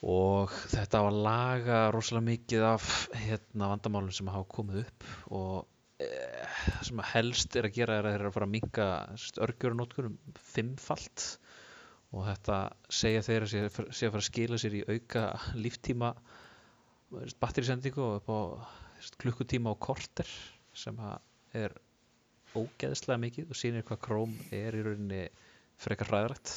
og 0.00 0.48
þetta 0.72 1.02
á 1.04 1.04
að 1.04 1.18
laga 1.26 1.80
rosalega 1.92 2.30
mikið 2.30 2.64
af 2.70 3.08
hérna, 3.20 3.68
vandamálum 3.74 4.14
sem 4.16 4.30
hafa 4.32 4.48
komið 4.48 4.86
upp 4.86 5.04
og 5.28 5.58
eh, 5.66 5.79
sem 6.86 7.00
að 7.02 7.10
helst 7.14 7.56
er 7.58 7.68
að 7.68 7.76
gera 7.76 7.98
er 7.98 8.06
að 8.08 8.14
þeir 8.14 8.20
eru 8.20 8.30
að 8.30 8.36
fara 8.36 8.48
að 8.48 8.54
minka 8.54 8.86
örgjörunótkunum 9.46 10.16
fimmfalt 10.52 11.26
og 12.10 12.24
þetta 12.26 12.58
segja 13.00 13.24
þeir 13.26 13.46
að 13.46 13.52
sé, 13.52 13.62
sé 13.70 14.08
að 14.08 14.14
fara 14.14 14.22
að 14.22 14.28
skila 14.28 14.60
sér 14.60 14.78
í 14.80 14.84
auka 14.88 15.24
líftíma 15.58 16.14
batterisendingu 17.42 18.02
og 18.06 18.16
upp 18.20 18.32
á 18.32 18.40
klukkutíma 19.20 19.74
og 19.74 19.80
korter 19.82 20.28
sem 20.76 20.98
er 21.56 21.76
ógeðslega 22.56 23.20
mikið 23.22 23.52
og 23.52 23.58
sýnir 23.58 23.86
hvað 23.86 24.02
Chrome 24.06 24.50
er 24.54 24.76
í 24.76 24.82
rauninni 24.86 25.22
frekar 25.80 26.10
hræðrætt 26.10 26.54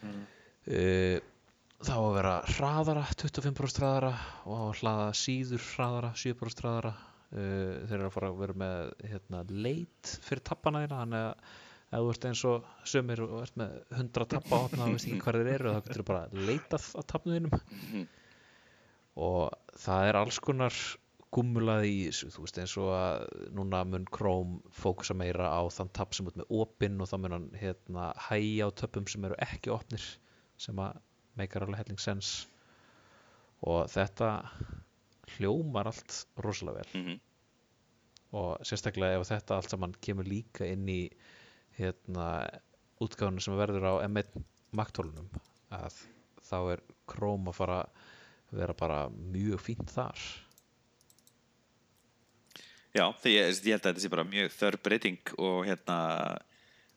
uh, 0.00 1.18
þá 1.80 1.94
að 1.96 2.16
vera 2.18 2.34
hraðara 2.54 3.04
25% 3.16 3.82
hraðara 3.82 4.12
og 4.44 4.66
að 4.68 4.82
hlaða 4.82 5.08
síður 5.18 5.64
hraðara 5.74 6.12
7% 6.18 6.64
hraðara 6.64 6.94
uh, 7.34 7.74
þeir 7.88 7.98
eru 7.98 8.08
að 8.08 8.14
fara 8.16 8.30
að 8.30 8.40
vera 8.44 8.56
með 8.62 8.94
hérna, 9.10 9.42
leit 9.50 10.14
fyrir 10.26 10.46
tappana 10.50 10.84
þína 10.84 11.02
þannig 11.02 11.26
að 11.26 11.58
ef 11.90 11.98
þú 11.98 12.10
ert 12.14 12.26
eins 12.30 12.44
og 12.46 12.72
sömur 12.86 13.22
og 13.26 13.36
ert 13.42 13.56
með 13.58 13.76
100 13.98 14.30
tappa 14.30 14.58
á 14.62 14.64
opna 14.68 14.86
og 14.86 14.94
veist 14.94 15.08
ekki 15.08 15.22
hvað 15.24 15.38
þeir 15.40 15.52
eru 15.56 15.74
þá 15.74 15.80
getur 15.86 16.02
þú 16.02 16.08
bara 16.10 16.44
leitað 16.48 16.88
á 16.94 17.00
tappnum 17.12 17.36
þínum. 17.36 18.04
Og 19.20 19.74
það 19.82 20.08
er 20.08 20.18
alls 20.20 20.38
konar 20.44 20.76
gummulað 21.34 21.86
í 21.86 21.96
þú 22.10 22.44
veist 22.44 22.58
eins 22.62 22.76
og 22.80 22.90
að 22.94 23.24
núna 23.54 23.82
mun 23.86 24.06
Chrome 24.10 24.74
fókusa 24.74 25.14
meira 25.18 25.50
á 25.50 25.62
þann 25.70 25.92
tapp 25.94 26.14
sem 26.14 26.26
út 26.30 26.38
með 26.38 26.50
opinn 26.62 26.98
og 27.02 27.10
þá 27.10 27.16
mun 27.22 27.36
hann 27.36 27.48
hérna 27.58 28.10
hægja 28.28 28.70
á 28.70 28.70
töppum 28.82 29.06
sem 29.10 29.26
eru 29.26 29.38
ekki 29.46 29.74
opnir 29.74 30.06
sem 30.60 30.78
að 30.82 30.98
meikar 31.38 31.66
alveg 31.66 31.84
helling 31.84 32.02
sens 32.02 32.32
og 33.62 33.86
þetta 33.92 34.30
hljómar 35.36 35.90
allt 35.90 36.22
rosalega 36.40 36.82
vel. 36.82 36.94
Mm 37.00 37.18
og 38.36 38.62
sérstaklega 38.66 39.18
ef 39.18 39.28
þetta 39.30 39.56
allt 39.58 39.72
saman 39.72 39.96
kemur 40.02 40.28
líka 40.28 40.66
inn 40.68 40.86
í 40.90 41.00
hérna 41.78 42.26
útgáfunu 43.02 43.42
sem 43.42 43.56
verður 43.58 43.88
á 43.90 43.94
M1 44.06 44.44
Mac-tólunum 44.76 45.30
að 45.74 45.96
þá 46.46 46.58
er 46.76 46.84
Chrome 47.10 47.50
að 47.50 47.58
fara 47.58 47.80
að 47.80 48.60
vera 48.60 48.76
bara 48.76 49.00
mjög 49.10 49.62
fínt 49.62 49.90
þar. 49.90 50.20
Já, 52.90 53.04
því 53.22 53.34
ég, 53.36 53.50
ég 53.54 53.76
held 53.76 53.84
að 53.84 53.90
þetta 53.90 54.04
sé 54.04 54.12
bara 54.12 54.26
mjög 54.26 54.54
þörf 54.54 54.84
breyting 54.86 55.34
og 55.38 55.60
hérna 55.68 55.98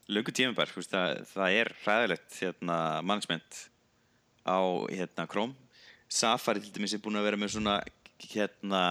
löngu 0.10 0.34
tímabær 0.34 0.74
það, 0.74 1.20
það 1.30 1.58
er 1.60 1.74
hræðilegt 1.84 2.40
hérna, 2.42 2.78
management 3.06 3.60
á 4.46 4.62
hérna, 4.90 5.28
Chrome. 5.30 5.58
Safari 6.10 6.62
til 6.62 6.74
dæmis 6.76 6.94
er 6.94 7.02
búin 7.02 7.18
að 7.18 7.30
vera 7.30 7.40
með 7.42 7.56
svona 7.56 7.78
hérna, 8.32 8.84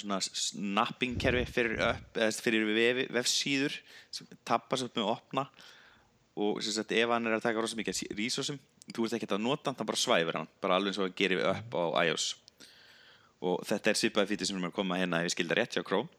svona 0.00 0.20
snapping 0.24 1.18
kerfi 1.20 1.44
fyrir, 1.50 1.76
upp, 1.84 2.20
fyrir 2.40 2.66
vef, 2.74 3.04
vefsíður 3.14 3.76
sem 4.14 4.28
tappar 4.48 4.80
svo 4.80 4.90
með 4.96 5.12
opna. 5.12 5.46
Og 6.40 6.60
sem 6.64 6.72
sagt 6.72 6.94
ef 6.96 7.10
hann 7.10 7.26
er 7.28 7.36
að 7.36 7.44
taka 7.44 7.60
rosa 7.60 7.76
mikið 7.76 8.06
resursum 8.16 8.60
þú 8.94 9.06
ert 9.06 9.16
ekki 9.18 9.28
að 9.30 9.42
nota 9.44 9.70
hann, 9.70 9.78
það 9.78 9.90
bara 9.90 10.02
svæfir 10.02 10.38
hann 10.38 10.48
bara 10.62 10.78
alveg 10.78 10.92
eins 10.92 11.02
og 11.02 11.18
gerir 11.18 11.40
við 11.40 11.50
upp 11.52 11.76
á 11.76 11.84
iOS. 12.06 12.30
Og 13.40 13.60
þetta 13.68 13.92
er 13.92 14.00
svipaði 14.00 14.32
fítið 14.34 14.50
sem 14.50 14.58
er 14.60 14.70
að 14.70 14.76
koma 14.76 14.98
hérna 15.00 15.20
ef 15.20 15.30
ég 15.30 15.34
skilda 15.34 15.58
rétt 15.58 15.76
hjá 15.76 15.84
Chrome. 15.86 16.10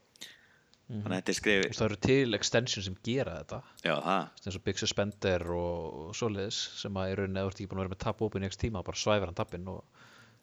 Þannig 0.91 1.07
að 1.07 1.17
þetta 1.17 1.31
er 1.31 1.37
skrifið 1.37 1.75
það 1.77 1.85
eru 1.85 1.97
til 2.03 2.35
extension 2.35 2.83
sem 2.83 2.95
gera 3.05 3.35
þetta. 3.39 3.59
Já 3.85 3.93
það, 3.95 4.25
eins 4.43 4.57
og 4.57 4.63
Big 4.65 4.81
Suspender 4.81 5.45
og, 5.55 5.99
og 6.01 6.17
svoleiðis 6.19 6.57
sem 6.81 6.97
að 6.99 7.11
í 7.11 7.13
rauninni 7.19 7.39
eða 7.39 7.45
þú 7.45 7.51
ert 7.53 7.61
ekki 7.61 7.71
búin 7.71 7.79
að 7.79 7.85
vera 7.85 7.93
með 7.93 8.01
tab 8.03 8.23
open 8.25 8.43
í 8.43 8.49
x 8.49 8.59
tíma 8.59 8.83
bara 8.83 8.99
svæfir 8.99 9.29
hann 9.29 9.37
tappinn 9.37 9.69
og 9.71 10.01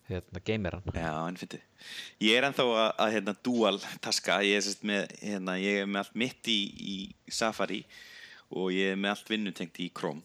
hérna 0.09 0.41
geymir 0.45 0.75
hann 0.79 0.95
já 0.97 1.13
en 1.29 1.37
fyndið 1.41 1.63
ég 2.25 2.39
er 2.39 2.47
ennþá 2.49 2.65
að, 2.69 2.91
að 3.05 3.13
hérna 3.17 3.35
dual 3.45 3.79
taska, 4.05 4.39
ég 4.47 4.59
er, 4.63 4.69
með, 4.89 5.15
hérna, 5.23 5.57
ég 5.61 5.83
er 5.83 5.87
með 5.91 6.03
allt 6.05 6.15
mitt 6.25 6.49
í, 6.53 6.59
í 6.81 6.97
Safari 7.29 7.83
og 8.51 8.71
ég 8.73 8.95
er 8.95 9.01
með 9.01 9.13
allt 9.15 9.29
vinnutengt 9.29 9.81
í 9.85 9.91
Chrome. 9.93 10.23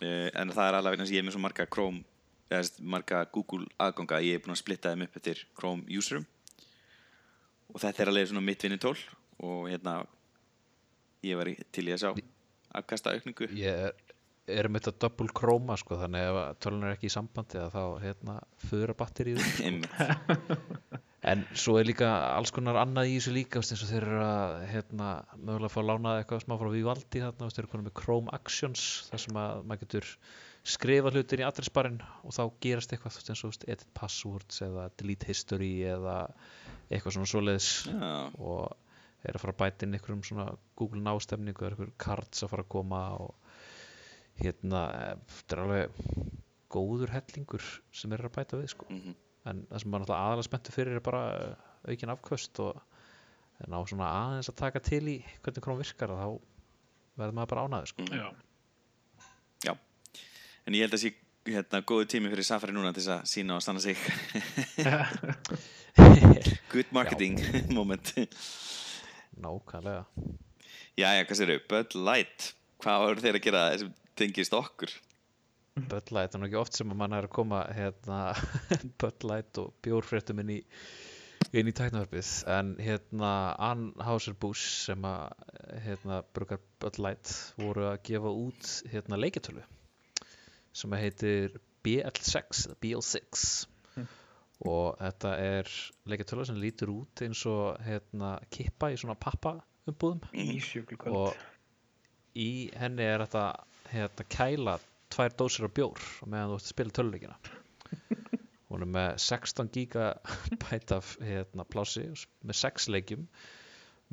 Uh, 0.00 0.28
en 0.36 0.50
það 0.52 0.66
er 0.70 0.76
alveg 0.78 0.98
þess 1.00 1.10
að 1.12 1.16
ég 1.16 1.22
er 1.22 1.26
með 1.28 1.34
svo 1.36 1.42
marga 1.44 1.66
Chrome 1.72 2.02
eða 2.48 2.62
sérst, 2.62 2.80
marga 2.94 3.20
Google 3.32 3.66
aðganga 3.80 4.22
ég 4.24 4.38
er 4.38 4.42
búin 4.44 4.54
að 4.54 4.60
splitta 4.62 4.92
þeim 4.94 5.04
upp 5.06 5.16
eftir 5.20 5.42
Chrome 5.58 5.84
userum. 5.98 6.24
Og 7.74 7.80
þetta 7.82 8.04
er 8.04 8.10
alveg 8.12 8.28
svona 8.30 8.44
mitt 8.44 8.64
vinnutól 8.64 8.96
og 9.44 9.66
hérna 9.68 9.98
ég 11.26 11.36
var 11.40 11.50
í- 11.52 11.58
til 11.72 11.88
í 11.90 11.92
að 11.96 12.02
sjá 12.04 12.10
afkasta 12.76 13.12
aukningu 13.16 13.48
ég 13.56 13.72
er, 13.90 13.92
er 14.46 14.68
með 14.70 14.86
þetta 14.86 15.02
double 15.06 15.34
chroma 15.34 15.76
sko 15.80 15.98
þannig 16.00 16.28
að 16.30 16.38
tölun 16.62 16.86
er 16.86 16.94
ekki 16.94 17.10
í 17.10 17.12
sambandi 17.12 17.58
að 17.60 17.74
þá 17.74 17.82
hérna 18.04 18.36
fyrir 18.62 18.94
batterið 18.98 19.42
Einmitt. 19.66 20.56
en 21.32 21.42
svo 21.58 21.76
er 21.80 21.88
líka 21.88 22.10
alls 22.36 22.52
konar 22.54 22.78
annað 22.78 23.10
í 23.10 23.16
þessu 23.16 23.34
líka 23.34 23.62
eins 23.62 23.74
og 23.74 23.90
þeir 23.90 24.06
eru 24.06 24.20
að 24.22 24.56
hérna, 24.70 25.08
mögulega 25.40 25.74
fá 25.74 25.80
lánað 25.82 26.20
eitthvað 26.20 26.44
smá 26.44 26.56
frá 26.60 26.70
Vivaldi 26.74 27.24
þarna, 27.24 27.50
þeir 27.50 27.64
eru 27.64 27.72
konum 27.72 27.88
með 27.88 27.96
Chrome 28.02 28.36
Actions 28.36 28.86
þar 29.10 29.24
sem 29.24 29.40
að 29.42 29.64
maður 29.66 29.82
getur 29.82 30.12
skrifa 30.66 31.12
hlutin 31.14 31.42
í 31.42 31.46
adressbarinn 31.46 32.00
og 32.26 32.34
þá 32.34 32.42
gerast 32.62 32.94
eitthvað 32.94 33.16
þú 33.16 33.20
veist, 33.20 33.30
eins 33.32 33.44
og 33.44 33.52
veist, 33.52 33.68
edit 33.70 33.92
passwords 33.98 34.62
eða 34.66 34.88
delete 34.98 35.28
history 35.30 35.74
eða 35.86 36.16
eitthvað 36.90 37.16
svona 37.16 37.30
svoleiðis. 37.30 37.70
Já, 37.90 38.10
og 38.38 38.74
er 39.26 39.36
að 39.36 39.42
fara 39.42 39.54
að 39.54 39.60
bæta 39.62 39.86
inn 39.86 39.96
einhverjum 39.96 40.24
svona 40.26 40.46
Google 40.78 41.02
nástemningu 41.02 41.64
eða 41.64 41.72
einhverjum 41.72 41.98
cards 42.02 42.44
að 42.44 42.52
fara 42.52 42.66
að 42.66 42.72
koma 42.76 43.02
og 43.24 43.45
hérna 44.42 44.80
þetta 45.30 45.50
er 45.56 45.62
alveg 45.62 45.86
góður 46.76 47.10
hellingur 47.14 47.64
sem 47.94 48.12
er 48.12 48.20
að 48.26 48.34
bæta 48.36 48.58
við 48.60 48.68
sko. 48.74 48.84
Mhm. 48.90 49.12
en 49.46 49.56
það 49.70 49.78
sem 49.82 49.90
maður 49.90 50.02
náttúrulega 50.02 50.24
aðalega 50.26 50.48
spenntu 50.48 50.70
fyrir 50.74 50.96
er 50.98 51.04
bara 51.06 51.22
aukin 51.86 52.10
afkvöst 52.10 52.54
og 52.64 52.74
ná 53.70 53.78
svona 53.86 54.08
aðeins 54.10 54.50
að 54.50 54.56
taka 54.58 54.80
til 54.82 55.04
í 55.08 55.16
hvernig 55.44 55.62
krón 55.64 55.78
virkar 55.78 56.10
þá 56.10 56.28
verður 57.16 57.34
maður 57.38 57.50
bara 57.52 57.64
ánaður 57.68 57.86
sko. 57.92 58.02
Já, 58.10 58.28
já. 59.64 59.72
En 60.66 60.74
ég 60.74 60.82
held 60.82 60.94
að 60.98 61.02
sé 61.04 61.10
hérna 61.46 61.78
góðu 61.86 62.04
tími 62.10 62.26
fyrir 62.32 62.42
Safari 62.44 62.72
núna 62.74 62.90
til 62.92 63.02
þess 63.04 63.14
að 63.14 63.22
sína 63.30 63.54
og 63.54 63.62
stanna 63.62 63.80
sig. 63.80 63.96
Good 66.72 66.90
marketing 66.92 67.38
moment. 67.78 68.12
Nákvæmlega. 69.40 70.04
Jæja, 70.98 71.24
hvað 71.28 71.38
sér 71.38 71.52
þau? 71.54 71.62
Bud 71.70 71.94
Light. 72.08 72.50
Hvað 72.82 73.02
voru 73.04 73.22
þeir 73.24 73.38
að 73.38 73.44
gera? 73.46 73.62
Sem 73.80 73.92
tengist 74.18 74.56
okkur? 74.56 74.92
Bud 75.76 76.08
Light, 76.14 76.32
það 76.32 76.38
er 76.38 76.40
nú 76.40 76.48
ekki 76.48 76.60
oft 76.62 76.78
sem 76.78 76.92
að 76.92 77.00
mann 77.02 77.12
er 77.12 77.26
að 77.28 77.34
koma 77.36 77.60
hérna 77.76 78.20
Bud 79.02 79.26
Light 79.28 79.60
og 79.60 79.74
bjórfréttum 79.84 80.40
inn 80.40 80.54
í 80.56 80.62
inn 81.56 81.68
í 81.68 81.74
tæknavarpið 81.76 82.30
en 82.50 82.72
hérna 82.80 83.30
Anheuser-Busch 83.68 84.64
sem 84.86 85.04
að 85.06 85.34
hérna 85.84 86.22
brukar 86.36 86.62
Bud 86.82 86.98
Light 87.02 87.32
voru 87.60 87.86
að 87.90 88.00
gefa 88.08 88.32
út 88.32 88.72
hérna 88.92 89.20
leiketölu 89.20 89.64
sem 90.76 90.96
að 90.96 91.04
heitir 91.04 91.58
BL6 91.86 92.66
eða 92.70 92.78
BL6 92.82 93.46
og 94.66 94.96
þetta 95.02 95.34
er 95.44 95.70
leiketölu 96.08 96.48
sem 96.48 96.60
lítur 96.60 96.94
út 96.94 97.22
eins 97.26 97.44
og 97.50 97.76
hérna 97.84 98.36
kippa 98.50 98.90
í 98.92 98.98
svona 99.00 99.18
pappa 99.20 99.58
umbúðum 99.86 100.24
og 101.12 101.36
í 102.36 102.50
henni 102.76 103.04
er 103.04 103.26
þetta 103.26 103.44
hérna, 103.92 104.26
kæla 104.32 104.76
tvær 105.14 105.34
dósir 105.38 105.66
af 105.68 105.74
bjór 105.76 106.00
og 106.22 106.28
meðan 106.32 106.50
þú 106.52 106.56
ert 106.58 106.66
að 106.66 106.72
spila 106.72 106.94
töluleikina 106.98 107.36
hún 108.70 108.82
er 108.86 108.90
með 108.96 109.10
16 109.22 109.70
gigabæt 109.76 110.94
af 110.96 111.12
hérna, 111.22 111.66
plási 111.70 112.06
með 112.42 112.58
6 112.62 112.88
leikjum 112.96 113.26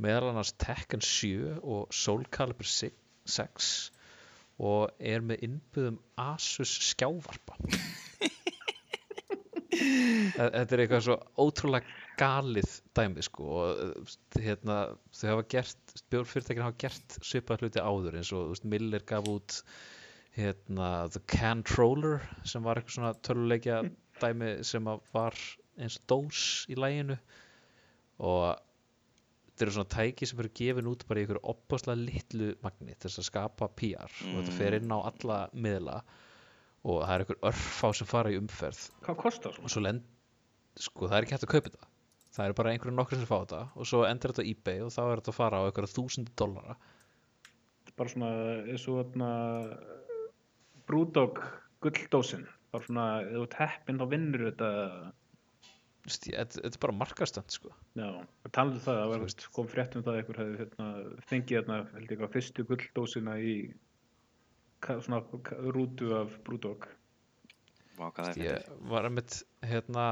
meðal 0.03 0.29
annars 0.31 0.53
Tekken 0.61 1.01
7 1.05 1.57
og 1.61 1.91
Soul 1.93 2.23
Calibur 2.33 2.65
6 2.69 3.73
og 4.63 4.89
er 5.01 5.21
með 5.25 5.41
innbyggðum 5.47 5.95
Asus 6.21 6.69
skjávarpa. 6.91 7.55
Þe- 9.73 10.49
þetta 10.53 10.75
er 10.75 10.81
eitthvað 10.83 11.05
svo 11.07 11.15
ótrúlega 11.41 11.89
galið 12.19 12.69
dæmi 12.97 13.23
sko 13.25 13.47
og 13.57 13.81
uh, 13.83 14.13
hérna, 14.41 14.77
þau 15.15 15.27
hafa 15.31 15.45
gert 15.55 15.93
bjórfyrirtækina 16.13 16.67
hafa 16.67 16.79
gert 16.85 17.17
svipað 17.25 17.63
hluti 17.63 17.83
áður 17.83 18.19
eins 18.19 18.31
og 18.35 18.51
veist, 18.51 18.67
Miller 18.69 19.05
gaf 19.09 19.29
út 19.31 19.59
hérna, 20.37 20.91
The 21.13 21.21
Controller 21.29 22.21
sem 22.47 22.65
var 22.65 22.79
eitthvað 22.81 22.97
svona 22.97 23.13
töluleikja 23.25 23.81
dæmi 24.21 24.55
sem 24.67 24.89
var 25.13 25.39
eins 25.81 25.97
og 25.99 26.05
dós 26.11 26.43
í 26.69 26.77
læginu 26.77 27.17
og 28.23 28.59
þetta 29.53 29.65
eru 29.65 29.75
svona 29.77 29.93
tæki 29.93 30.29
sem 30.29 30.41
eru 30.41 30.53
gefin 30.57 30.89
út 30.89 31.05
bara 31.09 31.21
í 31.21 31.25
einhverju 31.25 31.45
opbáslega 31.53 31.97
litlu 31.99 32.51
magni 32.65 32.95
til 32.95 33.09
þess 33.09 33.23
að 33.23 33.29
skapa 33.29 33.69
PR 33.77 34.19
og 34.29 34.37
þetta 34.39 34.57
fer 34.57 34.77
inn 34.79 34.93
á 34.93 34.99
alla 35.01 35.39
miðla 35.53 35.99
og 36.83 36.99
það 36.99 37.13
er 37.13 37.23
einhver 37.23 37.41
örfá 37.49 37.93
sem 37.95 38.09
fara 38.09 38.33
í 38.33 38.39
umferð. 38.41 38.81
Hvað 39.05 39.19
kostar 39.21 39.53
og 39.53 39.61
svona? 39.61 39.73
svo 39.75 39.83
lend 39.85 40.09
sko 40.83 41.07
það 41.07 41.17
er 41.17 41.25
ekki 41.25 41.35
hægt 41.37 41.45
að 41.45 41.53
kaupa 41.53 41.69
þetta 41.69 41.92
það 42.33 42.49
eru 42.49 42.57
bara 42.59 42.73
einhverju 42.73 42.95
nokkur 42.97 43.19
sem 43.19 43.29
fá 43.29 43.37
þetta 43.43 43.61
og 43.77 43.87
svo 43.89 44.03
endur 44.09 44.33
þetta 44.33 44.45
á 44.45 44.49
ebay 44.51 44.83
og 44.85 44.93
þá 44.95 45.01
er 45.03 45.21
þetta 45.21 45.33
að 45.33 45.39
fara 45.39 45.61
á 45.61 45.65
einhverja 45.67 45.95
þúsundi 45.95 46.35
dollara 46.39 46.77
Bara 47.93 48.09
svona 48.09 48.29
eins 48.73 48.87
og 48.89 48.95
þarna 49.03 49.27
Brúdog 50.89 51.41
gulldósin. 51.83 52.47
Bara 52.73 52.87
svona, 52.87 53.03
ef 53.21 53.35
þú 53.35 53.43
ert 53.45 53.57
heppinn 53.59 53.99
þá 54.01 54.05
vinnur 54.09 54.45
þetta. 54.47 54.69
Þetta 56.03 56.63
er 56.67 56.79
bara 56.83 56.95
markastönd 56.99 57.53
sko 57.53 57.69
Já, 57.95 58.09
við 58.43 58.51
talaðu 58.57 58.81
það, 58.83 58.97
það 58.97 59.03
Þú 59.05 59.11
var, 59.13 59.21
veist. 59.21 59.45
kom 59.55 59.69
frétt 59.71 59.93
um 59.95 60.03
það 60.03 60.11
að 60.11 60.17
einhver 60.19 60.39
hefði 60.41 60.57
hérna, 60.59 60.87
fengið 61.29 61.57
hérna, 61.59 61.77
held 61.93 62.03
ég 62.03 62.11
eitthvað, 62.11 62.33
fyrstu 62.33 62.65
gulldósina 62.67 63.35
í 63.39 63.53
svona 65.05 65.21
rútu 65.77 66.09
af 66.17 66.33
Brúdog. 66.43 66.89
Vá, 67.95 68.09
hvað 68.09 68.33
það 68.33 68.41
ég 68.41 68.65
fyrir 68.65 68.89
var 68.91 69.07
einmitt 69.07 69.37
hérna 69.63 70.07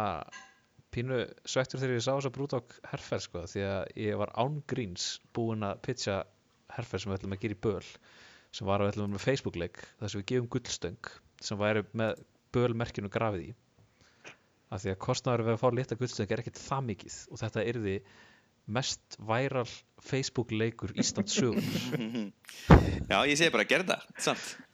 pínu 0.92 1.22
svektur 1.48 1.82
þegar 1.82 1.98
ég 1.98 2.06
sá 2.06 2.12
þessa 2.12 2.34
brúdók 2.36 2.76
herferð 2.92 3.26
sko 3.26 3.44
því 3.54 3.64
að 3.68 3.82
ég 4.04 4.20
var 4.22 4.34
án 4.36 4.60
gríns 4.70 5.08
búinn 5.36 5.66
að 5.68 5.82
pitcha 5.88 6.18
herferð 6.76 7.04
sem 7.04 7.12
við 7.12 7.20
ætlum 7.20 7.36
að 7.36 7.44
gera 7.46 7.58
í 7.58 7.62
böl 7.66 7.92
sem 8.52 8.68
var 8.68 8.82
að 8.82 8.90
við 8.90 8.94
ætlum 8.94 9.14
með 9.16 9.26
Facebook 9.26 9.60
leik 9.60 9.84
þar 10.00 10.14
sem 10.14 10.22
við 10.22 10.30
gefum 10.32 10.50
gullstöng 10.56 11.12
sem 11.42 11.62
væri 11.62 11.86
með 11.98 12.26
bölmerkinu 12.52 13.12
grafið 13.12 13.46
í. 13.48 13.54
Af 14.72 14.84
því 14.84 14.92
að 14.94 15.00
kostnaður 15.04 15.46
við 15.48 15.56
að 15.56 15.62
fá 15.62 15.70
lita 15.76 15.98
gullstöng 16.00 16.32
er 16.32 16.44
ekkert 16.44 16.60
það 16.60 16.84
mikið 16.90 17.16
og 17.32 17.42
þetta 17.42 17.66
yrði 17.72 17.96
mest 18.72 19.18
væral 19.28 19.68
Facebook 20.06 20.52
leikur 20.54 20.94
Íslands 21.00 21.34
sögur 21.36 21.64
Já, 23.12 23.18
ég 23.28 23.40
segi 23.40 23.52
bara 23.52 23.66
að 23.66 23.72
gera 23.72 23.88
það, 23.90 24.06
samt 24.28 24.71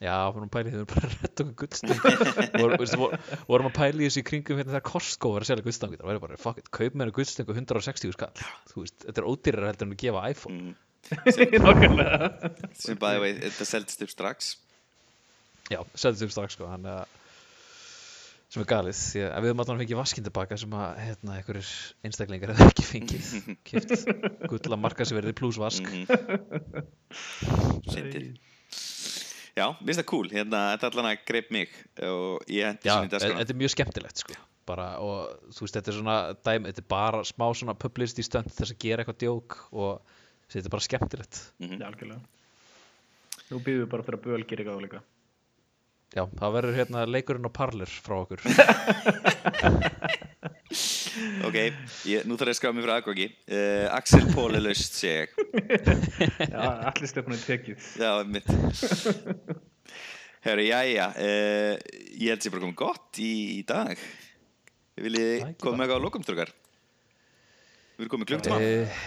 Já, 0.00 0.14
vorum 0.32 0.48
pælið, 0.48 0.72
þau 0.72 0.80
vorum 0.80 0.92
bara 0.94 1.08
að 1.08 1.14
redda 1.20 1.44
okkur 1.44 2.96
vor, 3.02 3.16
vorum 3.50 3.66
að 3.68 3.74
pæli 3.76 4.06
þessu 4.06 4.22
í 4.22 4.24
kringum 4.30 4.56
hérna 4.56 4.72
þegar 4.72 4.86
Costco 4.88 5.32
var 5.34 5.44
að 5.44 5.50
selja 5.50 5.64
gullstang. 5.66 5.92
Það 6.00 6.08
væri 6.08 6.22
bara, 6.22 6.38
fuck 6.40 6.62
it, 6.62 6.70
kaup 6.72 6.96
mér 6.96 7.12
gullstang 7.12 7.50
og 7.52 7.58
160 7.60 8.14
skall. 8.16 8.32
Þú 8.70 8.86
veist, 8.86 8.96
þetta 9.04 9.20
er 9.20 9.28
ódýrar 9.28 9.68
heldur 9.68 9.90
en 9.90 9.92
að 9.92 10.00
gefa 10.00 10.24
iPhone. 10.32 10.70
Mm. 10.70 10.74
Sem 12.80 12.96
bæði 13.00 13.20
veit, 13.26 13.44
þetta 13.44 13.68
seldist 13.68 14.04
upp 14.06 14.14
strax. 14.16 14.50
Já, 15.68 15.82
seldist 15.92 16.24
upp 16.24 16.32
strax 16.38 16.56
sko, 16.56 16.72
hann 16.72 16.88
að 16.88 17.04
sem 18.50 18.64
er 18.64 18.70
galið, 18.72 18.96
því 18.98 19.20
að 19.28 19.44
við 19.44 19.52
höfum 19.52 19.60
allan 19.62 19.80
fengið 19.84 19.98
vaskinn 20.00 20.26
tilbaka 20.26 20.56
sem 20.58 20.72
að, 20.74 20.96
hérna, 21.04 21.36
einhverjir 21.36 21.68
einstaklingar 22.08 22.50
hefur 22.56 22.72
ekki 22.72 22.86
fengið 22.88 23.28
kift 23.68 24.08
gull 24.50 24.64
að 24.64 24.80
marka 24.80 25.06
sem 25.06 25.20
verið 25.20 25.36
pluss 25.38 25.60
vask. 25.60 25.84
Mm 25.86 26.08
Sindið 27.90 28.32
Já, 29.60 29.66
mér 29.76 29.84
finnst 29.90 30.00
það 30.00 30.08
cool, 30.12 30.28
hérna, 30.32 30.58
þetta 30.74 30.86
allan 30.90 31.08
að 31.10 31.24
greip 31.30 31.48
mig 31.54 31.70
og 32.08 32.32
ég 32.48 32.62
hendi 32.70 32.88
Já, 32.88 32.94
svona 32.94 33.08
í 33.08 33.12
dagskrána 33.12 33.40
þetta 33.42 33.54
er 33.54 33.60
mjög 33.60 33.72
skemmtilegt 33.76 34.16
sko 34.24 34.34
bara, 34.70 34.86
og 35.02 35.18
þú 35.50 35.60
veist, 35.64 35.74
þetta 35.76 35.90
er 35.90 35.96
svona 35.98 36.16
dæmi, 36.46 36.64
þetta 36.70 36.82
er 36.84 36.88
bara 36.92 37.20
smá 37.26 37.46
svona 37.58 37.74
publicity 37.74 38.22
stönd 38.26 38.50
þess 38.54 38.70
að 38.74 38.82
gera 38.84 39.02
eitthvað 39.02 39.20
djók 39.24 39.50
og 39.72 39.92
þetta 40.52 40.66
er 40.70 40.74
bara 40.76 40.86
skemmtilegt 40.88 41.34
Mhm. 41.60 41.76
Já, 41.80 41.86
algjörlega. 41.90 42.22
Nú 43.50 43.58
býðum 43.66 43.82
við 43.82 43.90
bara 43.90 44.04
fyrir 44.06 44.18
að 44.20 44.26
böl 44.28 44.44
gerir 44.46 44.66
gáð 44.68 44.82
líka. 44.84 45.00
Já, 46.14 46.22
það 46.38 46.54
verður 46.56 46.76
hérna 46.78 47.00
leikurinn 47.10 47.48
á 47.50 47.52
parlur 47.54 47.90
frá 47.90 48.16
okkur 48.22 48.40
Ok, 51.48 51.56
ég, 52.10 52.24
nú 52.28 52.36
þarf 52.38 52.50
ég 52.50 52.54
að 52.54 52.58
skrá 52.60 52.72
mig 52.76 52.84
frá 52.86 52.92
aðgóki 52.98 53.26
uh, 53.50 53.86
Axel 53.96 54.26
Pól 54.34 54.54
er 54.58 54.62
laust, 54.64 54.94
segi 54.98 55.24
ég. 55.24 55.34
Já, 56.54 56.62
allir 56.90 57.10
stefnum 57.10 57.36
er 57.36 57.44
tekið. 57.44 57.88
Já, 58.00 58.10
mitt 58.28 58.48
Herru, 60.40 60.64
jæja 60.64 61.08
uh, 61.12 61.74
Ég 62.16 62.30
held 62.32 62.44
sér 62.44 62.54
bara 62.54 62.64
komið 62.64 62.78
gott 62.80 63.20
í, 63.20 63.30
í 63.58 63.62
dag. 63.68 64.00
Þið 65.00 65.18
ekki 65.20 65.56
koma 65.64 65.84
eitthvað 65.84 66.00
á 66.00 66.04
lokumströkar? 66.06 66.52
Við 67.96 68.04
erum 68.06 68.12
komið 68.14 68.30
klukktíma. 68.34 68.60
Eh, 68.64 69.00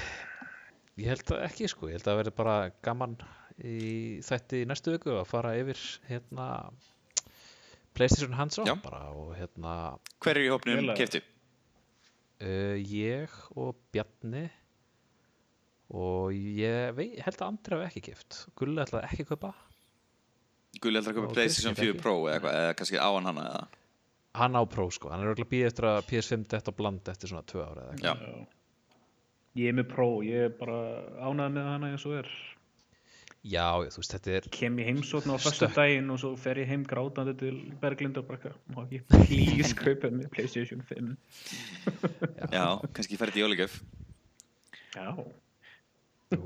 Ég 1.01 1.09
held 1.09 1.31
að 1.33 1.39
ekki 1.47 1.65
sko, 1.71 1.87
ég 1.89 1.95
held 1.97 2.05
að 2.05 2.11
það 2.11 2.19
verði 2.19 2.33
bara 2.37 2.55
gaman 2.85 3.15
í 3.65 3.77
þætti 4.25 4.59
í 4.61 4.67
næstu 4.69 4.93
viku 4.93 5.15
að 5.17 5.29
fara 5.29 5.55
yfir 5.57 5.79
hérna 6.09 6.47
Playstation 7.97 8.35
Hands 8.37 8.59
On 8.61 8.69
Já. 8.69 8.75
bara 8.81 8.99
og 9.13 9.31
hérna 9.37 9.73
Hver 10.21 10.37
er 10.37 10.45
í 10.45 10.51
hópnum? 10.53 10.91
Að- 10.93 10.99
keftu? 11.01 11.21
Uh, 12.43 12.75
ég 12.77 13.37
og 13.55 13.77
Bjarni 13.93 14.45
og 15.93 16.33
ég 16.33 16.95
vei, 16.97 17.09
held 17.21 17.37
að 17.37 17.47
Andri 17.47 17.77
hafi 17.77 17.89
ekki 17.91 18.03
gift 18.09 18.39
Gulli 18.57 18.81
ætlaði 18.81 19.09
ekki 19.11 19.25
að 19.27 19.31
kaupa. 19.33 19.53
Gulli 20.81 20.99
heldur 20.99 21.13
að 21.13 21.27
Ok, 21.27 21.35
PlayStation 21.35 21.75
ég 21.75 21.79
4 21.79 21.85
veit 21.85 21.93
ekki. 21.93 22.03
Pro 22.03 22.15
eða 22.23 22.33
eitthvað, 22.37 22.59
eða 22.63 22.75
kannski 22.79 22.97
á 22.99 23.09
hann 23.13 23.29
hana 23.29 23.45
eða? 23.51 23.63
Hann 24.33 24.57
á 24.57 24.63
Pro 24.65 24.87
sko, 24.89 25.11
hann 25.13 25.21
er 25.21 25.29
örugglega 25.29 25.45
að 25.45 25.53
býða 25.53 25.69
eftir 25.69 25.87
að 25.91 25.99
PS5 26.09 26.45
dett 26.49 26.69
á 26.69 26.73
bland 26.73 27.11
eftir 27.13 27.29
svona 27.29 27.45
tvö 27.45 27.61
ára 27.67 27.83
eða 27.83 27.93
eitthvað. 27.93 28.23
Já, 28.33 28.47
Ég 29.53 29.69
er 29.69 29.75
með 29.77 29.89
pró, 29.91 30.07
ég 30.25 30.47
er 30.47 30.53
bara 30.57 30.77
ánægð 31.21 31.51
með 31.53 31.67
hana 31.69 31.89
eins 31.93 32.05
og 32.09 32.15
er. 32.23 32.29
Já, 33.43 33.67
þú 33.91 33.99
veist, 33.99 34.13
þetta 34.15 34.33
er 34.37 34.47
Kem 34.55 34.79
ég 34.79 34.87
heimsókn 34.87 35.33
á 35.33 35.37
fyrstu 35.41 35.67
daginn 35.75 36.11
og 36.13 36.21
svo 36.21 36.31
fer 36.39 36.61
ég 36.61 36.69
heim 36.69 36.85
grátandi 36.87 37.35
til 37.41 37.57
Berglind 37.81 38.19
og 38.21 38.31
ekki 38.37 39.01
please 39.11 39.75
kaupa 39.81 40.11
með 40.13 40.29
Playstation 40.31 40.83
5. 40.87 41.13
já, 42.55 42.65
kannski 42.95 43.19
ferði 43.19 43.41
í 43.41 43.43
jólagjöf. 43.43 43.79
Já, 44.93 45.09
ef, 46.31 46.43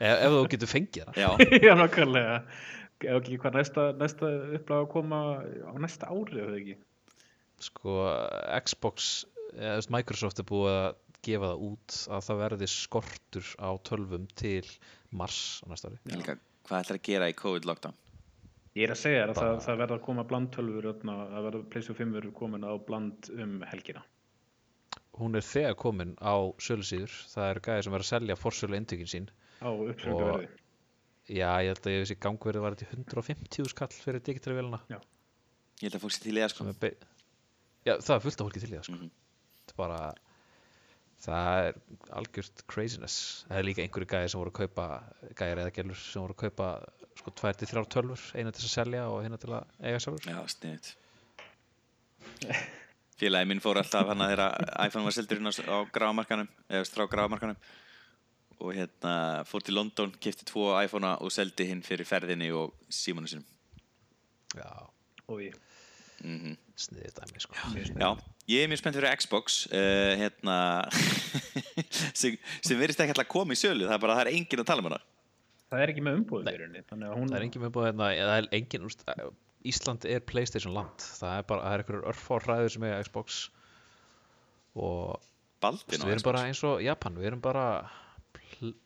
ef 0.00 0.28
þú 0.32 0.44
getur 0.54 0.72
fengið 0.72 1.10
það. 1.10 1.20
Já, 1.20 1.30
já 1.68 1.74
nákvæmlega. 1.76 2.38
Ef 3.00 3.16
ekki 3.16 3.40
hvað 3.40 3.60
næsta, 3.60 3.90
næsta 3.96 4.30
upplag 4.60 4.86
að 4.86 4.92
koma 4.92 5.20
á 5.40 5.72
næsta 5.80 6.08
ári, 6.08 6.40
eða 6.40 6.56
ekki? 6.60 6.80
sko 7.64 8.00
Xbox 8.64 9.10
eða, 9.56 9.84
Microsoft 9.92 10.40
er 10.40 10.48
búið 10.48 10.72
að 10.72 10.90
gefa 11.26 11.50
það 11.52 11.64
út 11.66 11.96
að 12.08 12.24
það 12.26 12.40
verði 12.40 12.68
skortur 12.72 13.48
á 13.60 13.70
tölvum 13.84 14.24
til 14.40 14.64
mars 15.12 15.62
á 15.62 15.66
næsta 15.72 15.90
ári 15.90 15.98
líka, 16.16 16.36
hvað 16.68 16.84
ætlar 16.84 16.98
að 17.00 17.06
gera 17.10 17.28
í 17.30 17.36
COVID-lockdown? 17.40 17.96
Ég 18.78 18.86
er 18.86 18.92
að 18.94 19.00
segja 19.02 19.24
að 19.26 19.34
það, 19.34 19.56
það 19.66 19.78
verða 19.82 19.96
að 19.98 20.04
koma 20.06 20.24
blandtölfur, 20.30 20.86
þarna, 20.92 21.14
það 21.32 21.46
verða 21.48 21.62
PlayStation 21.72 21.98
5 22.00 22.12
verður 22.16 22.34
komin 22.38 22.62
á 22.66 22.72
bland 22.86 23.30
um 23.34 23.56
helgina. 23.66 24.02
hún 25.20 25.34
er 25.36 25.44
þegar 25.44 25.74
komin 25.76 26.14
á 26.22 26.34
sölusíður 26.62 27.12
það 27.34 27.50
eru 27.50 27.60
gæði 27.66 27.82
sem 27.84 27.94
er 27.98 28.04
að 28.04 28.10
selja 28.12 28.36
forsölu 28.38 28.76
intökin 28.78 29.10
sín 29.10 29.26
Á 29.60 29.68
uppsöku 29.68 30.22
verði. 30.24 30.46
já, 31.28 31.50
ég 31.60 31.68
held 31.74 31.84
að 31.84 31.92
ég 31.92 32.00
veist 32.04 32.14
í 32.14 32.20
gangverði 32.24 32.62
var 32.64 32.76
þetta 32.78 32.96
150 32.96 33.68
skall 33.74 33.90
fyrir 33.92 34.22
digitalvélina 34.24 34.80
Ég 34.88 35.88
held 35.88 35.94
að 35.98 36.02
fólk 36.06 36.14
sé 36.14 36.22
til 36.24 36.36
í 36.38 36.40
það 36.40 36.54
sko 36.54 36.64
er 36.70 36.94
já, 37.84 37.94
það 38.00 38.14
er 38.16 38.24
fullt 38.24 38.40
af 38.40 38.46
fólki 38.46 38.60
til 38.62 38.70
í 38.70 38.76
það 38.78 38.86
sko. 38.88 38.96
Mhm. 38.96 39.10
þetta 39.60 39.74
er 39.74 39.80
bara 39.82 40.00
það 41.24 41.66
er 41.66 41.78
algjört 42.20 42.64
craziness. 42.70 43.44
Það 43.48 43.60
er 43.60 43.68
líka 43.68 43.84
einhverju 43.84 44.10
gæði 44.14 44.32
sem 44.32 44.40
voru 44.40 44.52
að 44.54 44.58
kaupa 44.62 44.86
gæðir 45.38 45.62
eða 45.64 45.76
gælur 45.76 46.00
sem 46.00 46.24
voru 46.24 46.36
að 46.36 46.42
kaupa 46.46 46.70
sko 47.20 47.34
tvær 47.36 47.60
til 47.60 47.68
þrjár 47.70 47.88
tölvur, 47.92 48.26
eina 48.38 48.52
til 48.56 48.64
að 48.64 48.74
selja 48.74 49.06
og 49.12 49.24
eina 49.24 49.40
til 49.40 49.52
að 49.52 49.74
eiga 49.84 50.02
sjálfur. 50.02 50.30
Já, 50.30 50.40
sniðt 50.54 50.94
Félagi 53.20 53.48
minn 53.50 53.60
fór 53.60 53.80
alltaf 53.80 54.08
hann 54.08 54.22
að 54.24 54.32
þeirra 54.32 54.48
iPhone 54.86 55.04
var 55.04 55.14
seldur 55.16 55.40
inn 55.40 55.50
á, 55.50 55.52
á 55.52 55.78
grámarkanum 55.92 56.48
eða 56.72 56.86
strá 56.88 57.04
grámarkanum. 57.10 57.58
Og 58.60 58.76
hérna 58.76 59.12
fór 59.48 59.64
til 59.64 59.76
London, 59.76 60.12
kefti 60.20 60.46
tvo 60.48 60.70
iPhone-a 60.80 61.18
og 61.24 61.32
seldi 61.32 61.66
hinn 61.68 61.84
fyrir 61.84 62.08
ferðinni 62.08 62.50
og 62.56 62.72
símanu 62.92 63.28
sinum 63.28 63.46
já, 64.56 64.68
Og 65.28 65.42
ég. 65.44 65.54
Mm 66.20 66.38
-hmm. 66.40 66.56
sniðið 66.76 67.14
dæmi 67.16 67.40
sko. 67.40 67.54
já, 67.54 67.66
já, 67.96 68.10
ég 68.48 68.62
er 68.62 68.68
mjög 68.68 68.80
spennt 68.82 68.96
fyrir 68.96 69.16
Xbox 69.16 69.66
uh, 69.66 70.12
hérna 70.20 70.56
sem, 72.20 72.36
sem 72.60 72.78
verist 72.78 73.00
ekki 73.00 73.14
alltaf 73.14 73.26
að 73.26 73.32
koma 73.32 73.56
í 73.56 73.60
sjölu 73.60 73.86
það 73.86 73.96
er 73.96 74.02
bara, 74.04 74.16
það 74.18 74.26
er 74.26 74.32
engin 74.34 74.60
að 74.60 74.66
tala 74.66 74.84
um 74.84 74.90
hana. 74.90 75.00
Það 75.70 75.82
er 75.82 75.92
ekki 75.92 76.04
með 76.04 76.18
umbúðið 76.20 76.44
það 76.50 77.38
er 77.38 77.46
engin 77.46 77.62
með 77.62 77.70
umbúðið 77.70 77.88
hérna, 77.88 78.10
það 78.18 78.36
er 78.36 78.48
engin, 78.58 78.84
úst, 78.84 79.04
eh, 79.06 79.30
Ísland 79.70 80.04
er 80.08 80.20
Playstation 80.24 80.74
land. 80.74 81.04
Það 81.20 81.38
er 81.38 81.42
bara, 81.48 81.64
það 81.64 81.72
er 81.72 81.82
einhverjur 81.82 82.06
örfárhæður 82.12 82.72
sem 82.74 82.86
er 82.88 83.02
Xbox 83.04 83.40
og 84.74 85.20
Baldin 85.60 86.00
við 86.06 86.14
erum 86.14 86.24
bara 86.24 86.44
eins 86.48 86.62
og 86.64 86.80
Japan, 86.82 87.18
við 87.20 87.32
erum 87.32 87.42
bara 87.44 87.64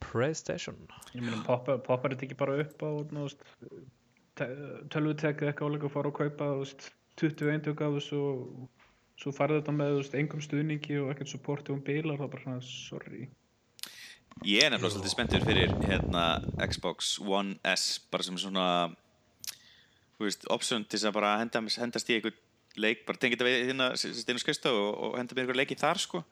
Playstation. 0.03 0.77
Poppar 1.47 2.15
þetta 2.15 2.27
ekki 2.27 2.39
bara 2.39 2.59
upp 2.63 2.83
á 2.83 2.91
tölvutekðu 4.35 5.49
eitthvað 5.49 5.87
og 5.87 5.93
fara 5.95 6.11
og 6.11 6.19
kaupa 6.19 6.51
og 6.59 6.67
21 7.21 7.77
gaf 7.79 7.97
þessu 7.99 8.21
og 8.21 8.69
svo 9.21 9.33
farði 9.35 9.61
þetta 9.61 9.75
með 9.77 9.97
veist, 9.99 10.17
engum 10.19 10.43
stuðningi 10.43 10.99
og 11.03 11.13
ekkert 11.13 11.31
supporti 11.31 11.73
og 11.73 11.79
um 11.79 11.85
bilar 11.87 12.17
og 12.19 12.25
það 12.25 12.33
bara 12.35 12.45
svona, 12.45 12.65
sorry. 12.67 13.29
Ég 14.43 14.65
er 14.67 14.73
nefnilega 14.73 14.97
svolítið 14.97 15.13
spenntur 15.15 15.45
fyrir 15.47 15.75
hérna 15.87 16.25
Xbox 16.67 17.15
One 17.23 17.55
S 17.71 18.01
bara 18.11 18.27
sem 18.27 18.39
svona 18.41 18.67
opsund 20.51 20.89
til 20.91 21.01
að 21.05 21.15
bara 21.15 21.37
henda, 21.39 21.63
hendast 21.79 22.11
í 22.11 22.17
einhver 22.17 22.35
leik, 22.81 23.05
bara 23.07 23.21
tengið 23.21 23.39
þetta 23.39 23.47
við 23.47 23.69
hérna 23.71 23.89
Steinar 23.99 24.43
Skaustof 24.43 24.81
og, 24.81 24.91
og 25.07 25.17
henda 25.21 25.37
mér 25.37 25.45
einhver 25.45 25.61
leik 25.61 25.75
í 25.75 25.79
þar 25.79 26.03
sko, 26.03 26.25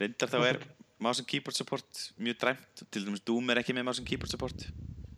reyndar 0.00 0.32
þá 0.32 0.38
er 0.42 0.60
mouse 1.00 1.22
and 1.22 1.30
keyboard 1.30 1.56
support 1.56 2.04
mjög 2.20 2.40
dræmt 2.42 2.82
til 2.92 3.06
dæmis 3.06 3.24
Doom 3.24 3.52
er 3.52 3.62
ekki 3.62 3.76
með 3.76 3.88
mouse 3.88 4.02
and 4.02 4.08
keyboard 4.08 4.32
support. 4.32 4.66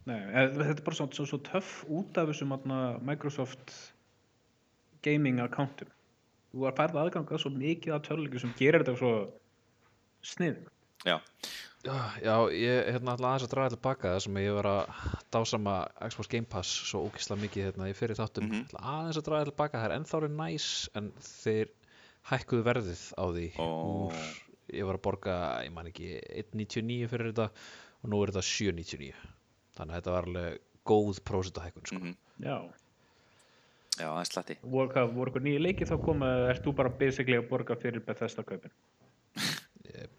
Nei, 0.06 0.18
eh, 0.18 0.52
þetta 0.54 0.76
er 0.76 0.86
bara 0.86 0.98
svona 1.00 1.16
svo, 1.16 1.26
svo 1.28 1.40
töff 1.46 1.80
út 1.90 2.18
af 2.20 2.30
þessum 2.30 2.54
Microsoft 3.06 3.74
gaming 5.06 5.40
accountum 5.44 5.90
þú 6.50 6.66
er 6.68 6.76
færð 6.78 7.00
aðganga 7.04 7.40
svo 7.40 7.52
mikið 7.54 7.96
af 7.96 8.04
tölvuleikjum 8.08 8.44
sem 8.46 8.54
gerir 8.58 8.84
þetta 8.84 8.98
svo 9.00 9.14
snið 10.26 10.62
Já, 11.08 11.16
Já, 11.80 12.12
já, 12.20 12.34
ég 12.52 12.90
hérna 12.92 13.14
ætla 13.16 13.30
aðeins 13.30 13.46
að 13.46 13.52
draga 13.54 13.72
tilbaka 13.72 14.10
það 14.12 14.18
sem 14.26 14.38
ég 14.42 14.50
var 14.52 14.66
að 14.68 15.04
dásama 15.32 15.76
Xbox 16.12 16.28
Game 16.28 16.48
Pass 16.52 16.72
svo 16.90 17.06
ógislega 17.06 17.40
mikið 17.40 17.64
hérna 17.70 17.86
í 17.88 17.94
fyrir 17.96 18.18
þáttum. 18.18 18.50
Mhm. 18.50 18.66
ætla 18.66 18.82
aðeins 18.84 19.16
að 19.16 19.28
draga 19.30 19.46
tilbaka, 19.48 19.80
það 19.80 19.86
er 19.88 19.94
ennþá 19.96 20.20
er 20.20 20.34
næs 20.34 20.66
en 21.00 21.08
þeir 21.24 21.72
hækkuðu 22.28 22.66
verðið 22.68 23.04
á 23.16 23.24
því. 23.32 23.46
Ó. 23.56 23.68
úr, 24.04 24.20
ég 24.76 24.90
var 24.90 24.98
að 25.00 25.04
borga, 25.08 25.36
ég 25.64 25.72
man 25.72 25.88
ekki 25.88 26.10
1.99 26.44 27.08
fyrir 27.08 27.32
þetta 27.32 27.48
og 27.48 28.12
nú 28.12 28.20
er 28.20 28.34
þetta 28.34 28.44
7.99 28.50 29.14
þannig 29.78 29.94
að 29.94 29.96
þetta 29.96 30.14
var 30.18 30.28
alveg 30.28 30.60
góð 30.84 31.24
prósenta 31.24 31.64
hækkun 31.64 31.88
sko. 31.88 32.02
mm 32.04 32.16
Já, 32.44 32.56
já, 33.96 34.06
það 34.06 34.20
er 34.22 34.30
slatti. 34.30 34.58
Voru, 34.62 34.92
hvað, 34.92 35.12
voru 35.16 35.32
eitthvað 35.32 35.46
nýja 35.48 35.64
leiki 35.64 35.88
þá 35.88 35.96
koma 36.04 36.30
ert 36.52 36.64
þú 36.66 36.76
bara 36.80 36.94
basically 37.02 37.40
að 37.40 37.50
borga 37.50 37.78
fyrir 37.80 38.04
Bethesda 38.06 38.46
kaupin? 38.46 38.74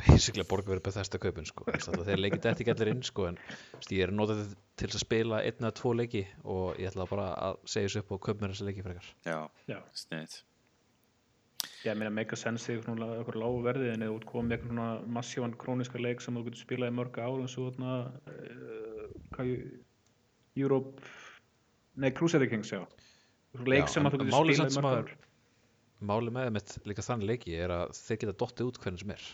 Basically 0.02 0.43
að 0.43 0.52
borga 0.52 0.73
fyrir 0.73 0.85
Bethesda 0.85 1.22
kaupin 1.22 1.49
sko. 1.49 1.65
Þú 1.72 2.03
þeir 2.10 2.23
leikið 2.26 2.45
þetta 2.45 2.65
ekki 2.65 2.76
allir 2.76 2.93
inn 2.95 3.03
sko, 3.07 3.27
en 3.31 3.41
þú 3.41 3.80
veist, 3.80 3.95
ég 3.98 4.06
er 4.07 4.15
notað 4.15 4.45
til 4.81 4.91
að 4.91 5.02
spila 5.06 5.41
einn 5.45 5.65
eða 5.65 5.76
tvo 5.81 5.95
leiki 5.98 6.23
og 6.43 6.80
ég 6.81 6.91
ætla 6.91 7.10
bara 7.10 7.34
að 7.49 7.60
segja 7.73 7.89
þessu 7.89 8.06
upp 8.06 8.15
og 8.18 8.23
kaupa 8.27 8.45
mér 8.45 8.56
þessi 8.56 8.69
leiki 8.69 8.88
frekar. 8.88 9.11
Já, 9.27 9.38
Já, 9.69 9.80
sniðt 10.06 10.41
ég 11.85 11.98
meina 11.98 12.11
make 12.14 12.35
a 12.35 12.38
sense 12.38 12.69
í 12.69 12.77
eitthvað 12.77 13.15
eitthvað 13.15 13.39
lágu 13.41 13.61
verði 13.65 13.89
en 13.93 14.06
eða 14.06 14.15
út 14.18 14.26
komið 14.30 14.56
eitthvað 14.56 14.73
svona 14.73 15.14
massívan 15.18 15.56
króniska 15.64 16.02
leik 16.02 16.22
sem 16.22 16.38
þú 16.38 16.43
getur 16.48 16.61
spilað 16.61 16.91
í 16.91 16.95
mörg 16.98 17.18
ár 17.18 17.41
eins 17.41 17.57
og 17.57 17.72
þarna 17.72 17.93
uh, 18.34 19.06
hvað 19.34 19.53
Europe 20.61 21.14
nei 22.02 22.11
Crusader 22.18 22.49
Kings 22.52 22.73
já 22.73 22.84
leik 23.65 23.85
Já, 23.85 23.91
sem 23.95 24.07
að 24.07 24.15
þú 24.15 24.21
getur 24.25 24.55
samt 24.55 24.71
í 24.71 24.73
sem 24.77 24.83
mörg 24.85 24.97
að- 24.97 25.11
ár 25.11 25.27
Máli 26.01 26.31
með 26.33 26.47
þeim 26.65 26.85
líka 26.89 27.03
þannig 27.05 27.27
leiki 27.29 27.53
er 27.61 27.69
að 27.75 27.91
þeir 27.93 28.17
geta 28.23 28.33
dottið 28.41 28.69
út 28.71 28.79
hvernig 28.81 28.99
sem 29.03 29.11
er 29.13 29.25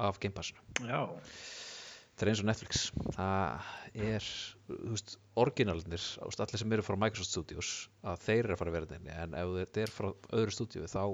af 0.00 0.18
Game 0.22 0.32
Passinu. 0.32 0.60
Það 0.80 2.22
er 2.24 2.30
eins 2.32 2.40
og 2.40 2.46
Netflix. 2.48 2.78
Það 3.16 3.66
er, 3.94 4.28
þú 4.68 4.78
veist, 4.94 5.18
orginalnir, 5.36 6.06
allir 6.24 6.58
sem 6.62 6.72
eru 6.72 6.82
frá 6.86 6.96
Microsoft 6.96 7.30
Studios, 7.34 7.88
að 8.04 8.18
þeir 8.24 8.44
eru 8.44 8.54
að 8.56 8.58
fara 8.62 8.70
að 8.72 8.78
vera 8.78 8.96
inni, 8.96 9.12
en 9.24 9.34
ef 9.34 9.52
þetta 9.58 9.82
er 9.84 9.92
frá 9.92 10.08
öðru 10.32 10.54
stúdíu 10.56 10.88
þá 10.88 11.04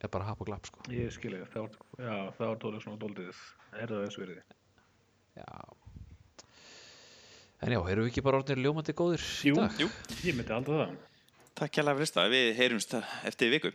er 0.00 0.08
bara 0.14 0.24
hap 0.30 0.40
og 0.40 0.46
glapp, 0.46 0.66
sko. 0.70 0.80
ég 0.94 1.10
skilja 1.12 1.46
það 1.50 1.68
var, 2.38 2.56
tólega 2.62 2.82
svona 2.82 2.98
doldið 3.02 3.34
er 3.74 3.90
það 3.90 4.06
þessu 4.06 4.22
verið 4.22 4.42
Já. 5.36 5.46
En 7.60 7.72
já, 7.74 7.80
erum 7.92 8.06
við 8.06 8.10
ekki 8.14 8.22
bara 8.24 8.38
orðinir 8.40 8.62
ljómandi 8.64 8.94
góðir 8.96 9.20
í 9.44 9.50
Jú. 9.50 9.56
dag? 9.58 9.74
Jú, 9.82 9.88
Ég 10.24 10.36
myndi 10.38 10.54
aldrei 10.56 10.78
það 10.80 10.94
takk 11.60 11.74
kjærlega 11.76 11.98
fyrir 11.98 12.08
þetta, 12.08 12.22
við 12.32 12.46
heyrumst 12.56 12.94
eftir 13.28 13.50
viku 13.52 13.72